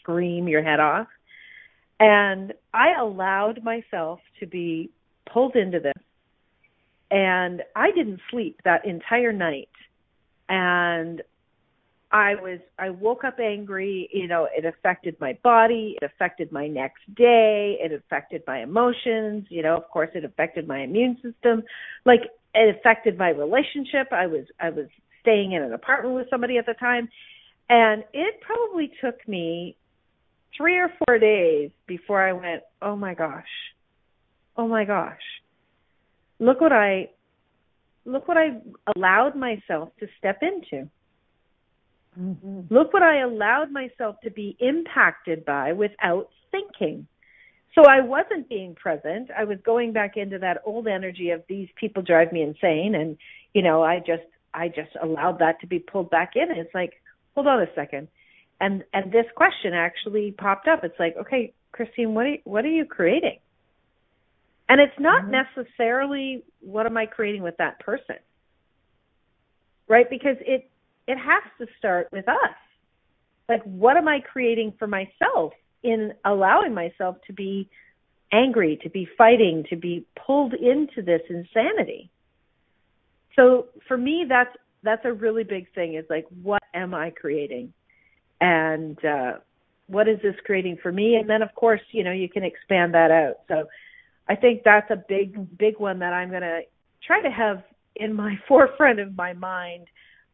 scream 0.00 0.48
your 0.48 0.62
head 0.62 0.80
off. 0.80 1.08
And 2.00 2.52
I 2.72 2.98
allowed 3.00 3.62
myself 3.62 4.20
to 4.40 4.46
be 4.46 4.90
pulled 5.32 5.56
into 5.56 5.80
this. 5.80 5.92
And 7.10 7.62
I 7.76 7.90
didn't 7.92 8.20
sleep 8.30 8.60
that 8.64 8.84
entire 8.84 9.32
night. 9.32 9.68
And 10.48 11.22
I 12.10 12.34
was 12.36 12.60
I 12.78 12.90
woke 12.90 13.24
up 13.24 13.38
angry, 13.40 14.08
you 14.12 14.28
know, 14.28 14.46
it 14.56 14.64
affected 14.64 15.16
my 15.20 15.38
body, 15.42 15.96
it 16.00 16.04
affected 16.04 16.52
my 16.52 16.68
next 16.68 17.02
day, 17.16 17.76
it 17.80 17.92
affected 17.92 18.42
my 18.46 18.62
emotions, 18.62 19.46
you 19.48 19.62
know, 19.62 19.76
of 19.76 19.88
course 19.90 20.10
it 20.14 20.24
affected 20.24 20.68
my 20.68 20.80
immune 20.80 21.16
system. 21.22 21.62
Like 22.04 22.22
it 22.54 22.76
affected 22.76 23.18
my 23.18 23.30
relationship. 23.30 24.08
I 24.12 24.26
was 24.26 24.44
I 24.60 24.70
was 24.70 24.86
staying 25.20 25.52
in 25.52 25.62
an 25.62 25.72
apartment 25.72 26.14
with 26.14 26.28
somebody 26.30 26.58
at 26.58 26.66
the 26.66 26.74
time 26.74 27.08
and 27.68 28.04
it 28.12 28.40
probably 28.40 28.92
took 29.00 29.26
me 29.26 29.76
3 30.56 30.78
or 30.78 30.92
4 31.06 31.18
days 31.18 31.70
before 31.86 32.22
I 32.22 32.32
went, 32.32 32.62
"Oh 32.80 32.96
my 32.96 33.14
gosh. 33.14 33.74
Oh 34.56 34.68
my 34.68 34.84
gosh. 34.84 35.22
Look 36.38 36.60
what 36.60 36.72
I 36.72 37.10
look 38.04 38.28
what 38.28 38.36
I 38.36 38.60
allowed 38.94 39.34
myself 39.34 39.90
to 40.00 40.08
step 40.18 40.42
into." 40.42 40.88
Mm-hmm. 42.20 42.72
Look 42.72 42.92
what 42.92 43.02
I 43.02 43.20
allowed 43.20 43.72
myself 43.72 44.20
to 44.22 44.30
be 44.30 44.56
impacted 44.60 45.44
by 45.44 45.72
without 45.72 46.28
thinking. 46.52 47.08
So 47.74 47.82
I 47.86 48.00
wasn't 48.00 48.48
being 48.48 48.74
present. 48.74 49.30
I 49.36 49.44
was 49.44 49.58
going 49.64 49.92
back 49.92 50.16
into 50.16 50.38
that 50.38 50.62
old 50.64 50.86
energy 50.86 51.30
of 51.30 51.42
these 51.48 51.68
people 51.74 52.02
drive 52.02 52.32
me 52.32 52.42
insane 52.42 52.94
and 52.94 53.16
you 53.52 53.62
know, 53.62 53.82
I 53.82 53.98
just 53.98 54.22
I 54.52 54.68
just 54.68 54.90
allowed 55.02 55.38
that 55.40 55.60
to 55.60 55.66
be 55.66 55.78
pulled 55.78 56.10
back 56.10 56.32
in 56.36 56.50
and 56.50 56.58
it's 56.58 56.74
like, 56.74 56.92
hold 57.34 57.46
on 57.46 57.60
a 57.60 57.66
second. 57.74 58.08
And 58.60 58.84
and 58.92 59.12
this 59.12 59.26
question 59.34 59.74
actually 59.74 60.32
popped 60.32 60.68
up. 60.68 60.84
It's 60.84 60.98
like, 60.98 61.16
okay, 61.16 61.52
Christine, 61.72 62.14
what 62.14 62.26
are 62.26 62.30
you, 62.30 62.38
what 62.44 62.64
are 62.64 62.70
you 62.70 62.84
creating? 62.84 63.38
And 64.68 64.80
it's 64.80 64.98
not 64.98 65.24
mm-hmm. 65.24 65.32
necessarily 65.56 66.44
what 66.60 66.86
am 66.86 66.96
I 66.96 67.06
creating 67.06 67.42
with 67.42 67.56
that 67.58 67.80
person. 67.80 68.16
Right? 69.88 70.08
Because 70.08 70.36
it 70.40 70.70
it 71.06 71.18
has 71.18 71.42
to 71.58 71.66
start 71.78 72.08
with 72.12 72.28
us. 72.28 72.56
Like, 73.48 73.62
what 73.64 73.96
am 73.96 74.08
I 74.08 74.20
creating 74.20 74.74
for 74.78 74.86
myself 74.86 75.52
in 75.84 76.14
allowing 76.24 76.74
myself 76.74 77.16
to 77.28 77.32
be 77.32 77.68
angry, 78.32 78.78
to 78.82 78.90
be 78.90 79.06
fighting, 79.16 79.64
to 79.70 79.76
be 79.76 80.06
pulled 80.26 80.54
into 80.54 81.02
this 81.02 81.20
insanity? 81.28 82.10
So 83.36 83.66
for 83.86 83.96
me, 83.96 84.26
that's 84.28 84.56
that's 84.82 85.04
a 85.04 85.12
really 85.12 85.44
big 85.44 85.72
thing. 85.74 85.94
Is 85.94 86.04
like, 86.10 86.26
what 86.42 86.62
am 86.74 86.94
I 86.94 87.10
creating, 87.10 87.72
and 88.40 89.02
uh, 89.04 89.32
what 89.86 90.08
is 90.08 90.18
this 90.22 90.34
creating 90.44 90.78
for 90.82 90.90
me? 90.90 91.16
And 91.16 91.28
then, 91.28 91.42
of 91.42 91.54
course, 91.54 91.80
you 91.92 92.04
know, 92.04 92.12
you 92.12 92.28
can 92.28 92.44
expand 92.44 92.94
that 92.94 93.10
out. 93.10 93.40
So 93.48 93.68
I 94.28 94.36
think 94.36 94.62
that's 94.64 94.90
a 94.90 94.96
big, 94.96 95.58
big 95.58 95.78
one 95.78 95.98
that 95.98 96.12
I'm 96.12 96.30
going 96.30 96.42
to 96.42 96.60
try 97.06 97.20
to 97.20 97.30
have 97.30 97.62
in 97.96 98.14
my 98.14 98.36
forefront 98.48 99.00
of 99.00 99.16
my 99.16 99.32
mind 99.32 99.86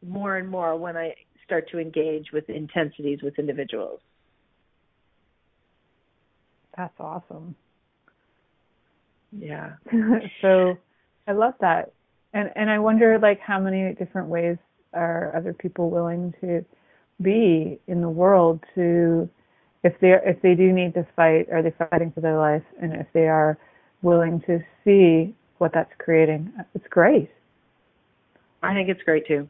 more 0.05 0.37
and 0.37 0.49
more 0.49 0.75
when 0.77 0.97
I 0.97 1.13
start 1.45 1.69
to 1.71 1.79
engage 1.79 2.31
with 2.31 2.49
intensities 2.49 3.19
with 3.21 3.37
individuals. 3.37 3.99
That's 6.77 6.93
awesome. 6.99 7.55
Yeah. 9.31 9.73
so 10.41 10.77
I 11.27 11.33
love 11.33 11.53
that. 11.61 11.93
And 12.33 12.49
and 12.55 12.69
I 12.69 12.79
wonder 12.79 13.19
like 13.21 13.39
how 13.39 13.59
many 13.59 13.93
different 13.95 14.27
ways 14.27 14.57
are 14.93 15.35
other 15.35 15.53
people 15.53 15.89
willing 15.89 16.33
to 16.41 16.65
be 17.21 17.79
in 17.87 18.01
the 18.01 18.09
world 18.09 18.61
to 18.75 19.29
if 19.83 19.93
they 19.99 20.13
if 20.25 20.41
they 20.41 20.55
do 20.55 20.71
need 20.71 20.93
to 20.93 21.05
fight, 21.15 21.49
are 21.51 21.61
they 21.61 21.73
fighting 21.89 22.11
for 22.11 22.21
their 22.21 22.37
life? 22.37 22.63
And 22.81 22.93
if 22.93 23.07
they 23.13 23.27
are 23.27 23.57
willing 24.01 24.41
to 24.47 24.59
see 24.83 25.35
what 25.57 25.71
that's 25.73 25.91
creating, 25.97 26.51
it's 26.73 26.87
great. 26.89 27.29
I 28.63 28.73
think 28.73 28.89
it's 28.89 29.01
great 29.03 29.27
too. 29.27 29.49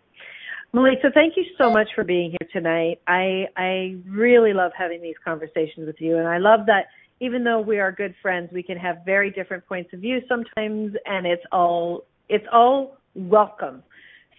Melita, 0.73 1.11
thank 1.13 1.35
you 1.35 1.43
so 1.57 1.69
much 1.69 1.89
for 1.93 2.05
being 2.05 2.31
here 2.31 2.49
tonight. 2.53 3.01
I 3.07 3.47
I 3.57 3.97
really 4.07 4.53
love 4.53 4.71
having 4.77 5.01
these 5.01 5.15
conversations 5.23 5.85
with 5.85 5.99
you, 5.99 6.17
and 6.17 6.27
I 6.27 6.37
love 6.37 6.61
that 6.67 6.85
even 7.21 7.43
though 7.43 7.61
we 7.61 7.79
are 7.79 7.91
good 7.91 8.15
friends, 8.21 8.49
we 8.51 8.63
can 8.63 8.77
have 8.77 8.97
very 9.05 9.29
different 9.29 9.65
points 9.67 9.93
of 9.93 9.99
view 9.99 10.19
sometimes, 10.27 10.93
and 11.05 11.25
it's 11.25 11.43
all 11.51 12.03
it's 12.27 12.45
all 12.51 12.97
welcome. 13.15 13.83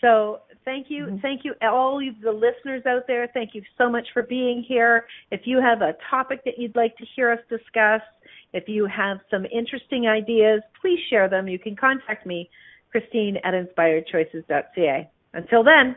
So 0.01 0.41
thank 0.65 0.87
you, 0.91 1.05
mm-hmm. 1.05 1.19
thank 1.19 1.45
you, 1.45 1.55
all 1.63 2.01
the 2.01 2.33
listeners 2.33 2.83
out 2.87 3.07
there. 3.07 3.29
Thank 3.33 3.55
you 3.55 3.63
so 3.79 3.89
much 3.89 4.09
for 4.13 4.25
being 4.25 4.65
here. 4.67 5.07
If 5.31 5.43
you 5.45 5.61
have 5.61 5.81
a 5.81 5.95
topic 6.11 6.41
that 6.45 6.59
you'd 6.59 6.75
like 6.75 6.97
to 6.97 7.05
hear 7.15 7.31
us 7.31 7.39
discuss, 7.49 8.03
if 8.53 8.65
you 8.67 8.87
have 8.87 9.19
some 9.31 9.47
interesting 9.47 10.09
ideas, 10.09 10.61
please 10.81 10.99
share 11.09 11.29
them. 11.29 11.47
You 11.47 11.61
can 11.61 11.77
contact 11.77 12.27
me, 12.27 12.51
Christine 12.91 13.39
at 13.45 13.55
inspiredchoices.ca. 13.55 15.09
Until 15.35 15.63
then. 15.63 15.97